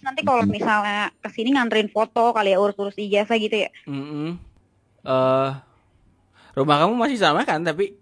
Nanti 0.00 0.20
kalau 0.24 0.44
misalnya 0.44 1.12
ke 1.20 1.28
sini 1.28 1.52
nganterin 1.52 1.92
foto 1.92 2.32
kali 2.32 2.50
ya 2.50 2.58
urus-urus 2.58 2.96
ijazah 2.96 3.36
gitu 3.36 3.56
ya. 3.64 3.70
Mm-mm. 3.84 4.40
Eh, 5.00 5.50
rumah 6.52 6.76
kamu 6.78 6.92
masih 6.96 7.16
sama 7.16 7.44
kan 7.44 7.60
tapi 7.60 7.96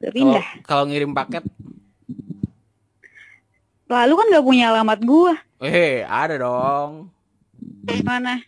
Udah 0.00 0.10
pindah. 0.10 0.46
kalau 0.64 0.88
ngirim 0.88 1.12
paket 1.12 1.44
Lalu 3.86 4.12
kan 4.14 4.26
nggak 4.30 4.46
punya 4.46 4.64
alamat 4.70 4.98
gua. 5.02 5.34
eh 5.60 6.00
ada 6.02 6.40
dong 6.40 7.12
Mana? 8.00 8.40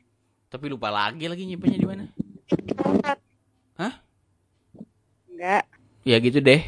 tapi 0.49 0.69
lupa 0.69 0.89
lagi 0.89 1.29
lagi 1.29 1.45
nyimpennya 1.45 1.77
di 1.77 1.85
mana 1.85 2.05
Hah? 3.77 3.93
Enggak. 5.29 5.65
ya 6.03 6.17
gitu 6.19 6.41
deh 6.41 6.63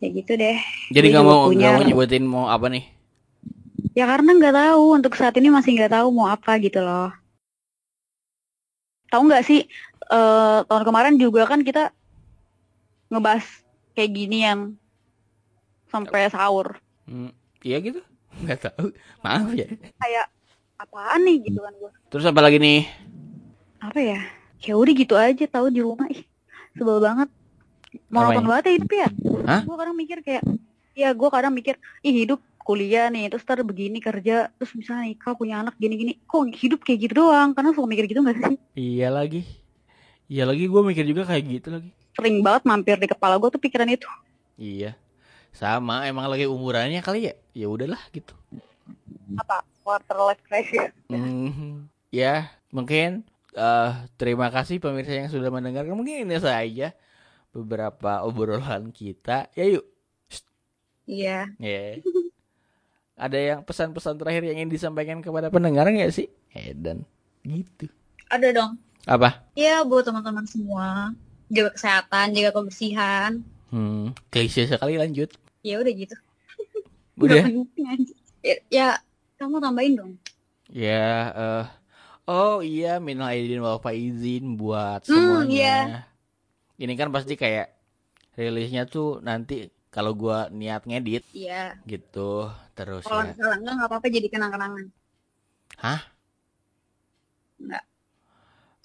Ya 0.00 0.08
gitu 0.08 0.32
deh. 0.34 0.56
jadi 0.88 1.06
nggak 1.06 1.20
juga 1.20 1.28
mau 1.28 1.44
punya. 1.44 1.60
nggak 1.60 1.72
mau 1.76 1.84
nyebutin 1.84 2.24
mau 2.24 2.46
apa 2.48 2.72
nih 2.72 2.84
Ya 3.90 4.06
karena 4.06 4.30
nggak 4.38 4.54
tahu 4.54 4.84
untuk 4.94 5.12
saat 5.18 5.34
ini 5.34 5.50
masih 5.50 5.74
nggak 5.74 5.92
tahu 5.98 6.08
mau 6.14 6.30
apa 6.30 6.56
gitu 6.62 6.78
loh. 6.78 7.10
Tahu 9.10 9.22
nggak 9.26 9.42
sih 9.42 9.66
eh, 10.10 10.58
tahun 10.64 10.84
kemarin 10.86 11.14
juga 11.18 11.42
kan 11.50 11.66
kita 11.66 11.90
ngebahas 13.10 13.46
kayak 13.98 14.10
gini 14.14 14.46
yang 14.46 14.60
sampai 15.90 16.30
sahur. 16.30 16.78
Hmm, 17.10 17.34
iya 17.66 17.82
gitu 17.82 17.98
nggak 18.46 18.70
tahu 18.70 18.94
maaf 19.26 19.50
ya 19.58 19.66
Kayak 19.98 20.30
apaan 20.78 21.26
nih 21.26 21.50
gitu 21.50 21.60
kan 21.60 21.74
gue. 21.76 21.92
terus 22.08 22.24
apa 22.24 22.40
lagi 22.40 22.56
nih 22.62 22.86
Apa 23.82 23.98
ya? 23.98 24.20
Ya 24.60 24.74
udah 24.76 24.92
gitu 24.94 25.14
aja 25.16 25.44
tahu 25.48 25.72
di 25.72 25.80
rumah 25.82 26.06
ih 26.12 26.22
sebel 26.76 27.00
banget. 27.00 27.28
Mau 28.06 28.22
nonton 28.22 28.44
banget 28.46 28.64
ya 28.70 28.72
hidup 28.78 28.92
ya. 28.92 29.08
Hah? 29.48 29.60
Gue 29.66 29.76
kadang 29.76 29.96
mikir 29.96 30.18
kayak 30.22 30.44
ya 30.94 31.10
gue 31.10 31.28
kadang 31.32 31.50
mikir 31.50 31.74
ih 32.04 32.12
hidup 32.14 32.38
kuliah 32.60 33.08
nih 33.08 33.32
terus 33.32 33.42
ntar 33.42 33.64
begini 33.64 33.98
kerja 33.98 34.52
terus 34.54 34.72
misalnya 34.76 35.10
nikah 35.10 35.34
punya 35.34 35.64
anak 35.64 35.74
gini-gini 35.80 36.20
kok 36.28 36.44
hidup 36.52 36.80
kayak 36.84 37.10
gitu 37.10 37.26
doang? 37.26 37.56
Karena 37.56 37.72
suka 37.72 37.88
mikir 37.88 38.04
gitu 38.06 38.20
gak 38.22 38.36
sih? 38.36 38.56
Iya 38.76 39.08
lagi. 39.10 39.42
Iya 40.30 40.46
lagi 40.46 40.64
gue 40.70 40.82
mikir 40.86 41.04
juga 41.08 41.26
kayak 41.26 41.44
gitu 41.48 41.68
lagi. 41.74 41.90
Sering 42.14 42.44
banget 42.44 42.62
mampir 42.68 42.96
di 43.00 43.08
kepala 43.10 43.40
gue 43.40 43.50
tuh 43.50 43.58
pikiran 43.58 43.88
itu. 43.90 44.06
Iya. 44.60 44.94
Sama 45.50 46.06
emang 46.06 46.30
lagi 46.30 46.46
umurannya 46.46 47.02
kali 47.02 47.32
ya? 47.32 47.34
Ya 47.56 47.66
udahlah 47.66 47.98
gitu. 48.14 48.36
Apa? 49.40 49.66
Quarter 49.82 50.18
life 50.22 50.42
crisis. 50.46 50.92
Mhm. 51.10 51.90
ya 52.10 52.50
mungkin 52.74 53.22
eh 53.54 53.92
terima 54.18 54.50
kasih 54.50 54.78
pemirsa 54.78 55.14
yang 55.14 55.30
sudah 55.32 55.50
mendengarkan. 55.50 55.96
Mungkin 55.96 56.28
ini 56.28 56.38
saja 56.38 56.94
beberapa 57.50 58.22
obrolan 58.22 58.94
kita. 58.94 59.50
Ya 59.58 59.66
yuk. 59.66 59.86
Iya. 61.10 61.50
Ya 61.58 61.98
ada 63.20 63.36
yang 63.36 63.60
pesan-pesan 63.60 64.16
terakhir 64.16 64.48
yang 64.48 64.64
ingin 64.64 64.72
disampaikan 64.72 65.20
kepada 65.20 65.52
pendengar 65.52 65.84
nggak 65.84 66.08
sih? 66.08 66.32
Edan. 66.50 67.04
Gitu. 67.44 67.92
Ada 68.26 68.48
dong. 68.50 68.80
Apa? 69.04 69.44
Ya 69.52 69.84
buat 69.84 70.08
teman-teman 70.08 70.48
semua. 70.48 71.12
Jaga 71.52 71.76
kesehatan 71.76 72.32
jaga 72.32 72.50
kebersihan. 72.56 73.44
Hmm 73.68 74.16
klise 74.28 74.64
sekali 74.64 74.96
lanjut. 74.96 75.28
Ya 75.60 75.76
udah 75.76 75.92
gitu. 75.92 76.16
Udah 77.14 77.44
aja. 77.44 78.14
ya, 78.40 78.56
ya 78.72 78.86
kamu 79.36 79.60
tambahin 79.60 79.94
dong. 79.94 80.12
Ya 80.72 81.12
eh 81.30 81.66
oh 82.24 82.62
iya 82.62 82.96
minal 82.96 83.28
aidin 83.28 83.60
wal 83.60 83.76
faizin 83.78 84.56
buat 84.56 85.04
Hmm, 85.04 85.44
semuanya. 85.44 85.50
iya. 85.50 86.00
ini 86.78 86.94
kan 86.94 87.10
pasti 87.10 87.34
kayak 87.34 87.74
rilisnya 88.32 88.86
tuh 88.86 89.18
nanti 89.20 89.68
kalau 89.90 90.14
gua 90.14 90.46
niat 90.48 90.86
ngedit 90.86 91.26
iya. 91.34 91.74
gitu 91.84 92.46
terus 92.80 93.04
kalau 93.04 93.28
ya. 93.28 93.36
enggak 93.60 93.74
nggak 93.76 93.88
apa-apa 93.92 94.06
jadi 94.08 94.28
kenang-kenangan. 94.32 94.86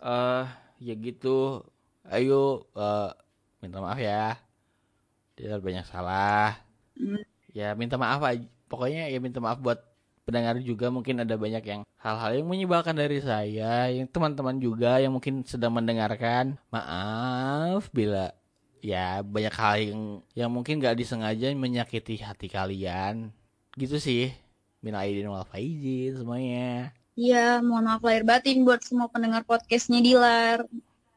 Eh 0.03 0.45
ya 0.83 0.93
gitu. 0.99 1.63
Ayo 2.05 2.67
eh, 2.75 3.09
minta 3.63 3.79
maaf 3.79 3.97
ya. 3.97 4.35
Dia 5.39 5.57
banyak 5.63 5.87
salah. 5.87 6.59
Hmm. 6.95 7.23
ya 7.51 7.75
minta 7.75 7.99
maaf 7.99 8.23
aja 8.23 8.47
pokoknya 8.71 9.11
ya 9.11 9.19
minta 9.19 9.43
maaf 9.43 9.59
buat 9.59 9.79
pendengar 10.23 10.55
juga 10.63 10.87
mungkin 10.87 11.23
ada 11.23 11.35
banyak 11.35 11.63
yang 11.63 11.81
hal-hal 11.99 12.31
yang 12.41 12.47
menyebalkan 12.47 12.95
dari 12.95 13.19
saya 13.19 13.91
yang 13.91 14.07
teman-teman 14.09 14.57
juga 14.57 14.97
yang 14.97 15.13
mungkin 15.13 15.45
sedang 15.45 15.75
mendengarkan. 15.75 16.57
Maaf 16.73 17.91
bila 17.93 18.33
ya 18.81 19.21
banyak 19.21 19.55
hal 19.55 19.75
yang 19.81 20.01
yang 20.33 20.49
mungkin 20.53 20.81
gak 20.81 20.97
disengaja 20.97 21.49
menyakiti 21.53 22.21
hati 22.21 22.47
kalian 22.49 23.33
gitu 23.75 23.99
sih. 23.99 24.31
Minal 24.79 25.05
aidin 25.07 25.27
wal 25.27 25.45
faizin 25.47 26.15
semuanya. 26.15 26.95
Iya, 27.15 27.63
mohon 27.63 27.87
maaf 27.87 28.03
lahir 28.03 28.27
batin 28.27 28.67
buat 28.67 28.83
semua 28.83 29.07
pendengar 29.07 29.43
podcastnya 29.47 30.03
Dilar. 30.03 30.67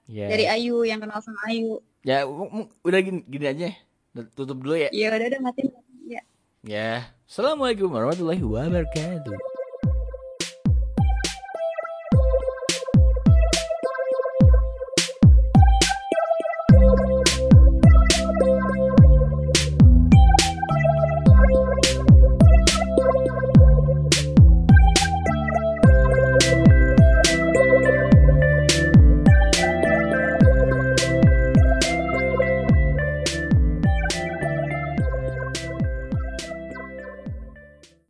Ya 0.08 0.26
dari 0.30 0.46
Ayu 0.48 0.86
yang 0.86 1.02
kenal 1.02 1.20
sama 1.20 1.38
Ayu. 1.50 1.82
ya 2.06 2.24
udah 2.86 3.00
gini, 3.02 3.20
gini 3.26 3.46
aja 3.46 3.68
tutup 4.32 4.62
dulu 4.62 4.78
ya. 4.78 4.88
Ya 4.94 5.10
udah 5.12 5.26
udah 5.26 5.40
matiin. 5.42 5.68
Ya. 6.06 6.22
ya. 6.64 6.90
Assalamualaikum 7.28 7.92
warahmatullahi 7.92 8.40
wabarakatuh 8.40 9.57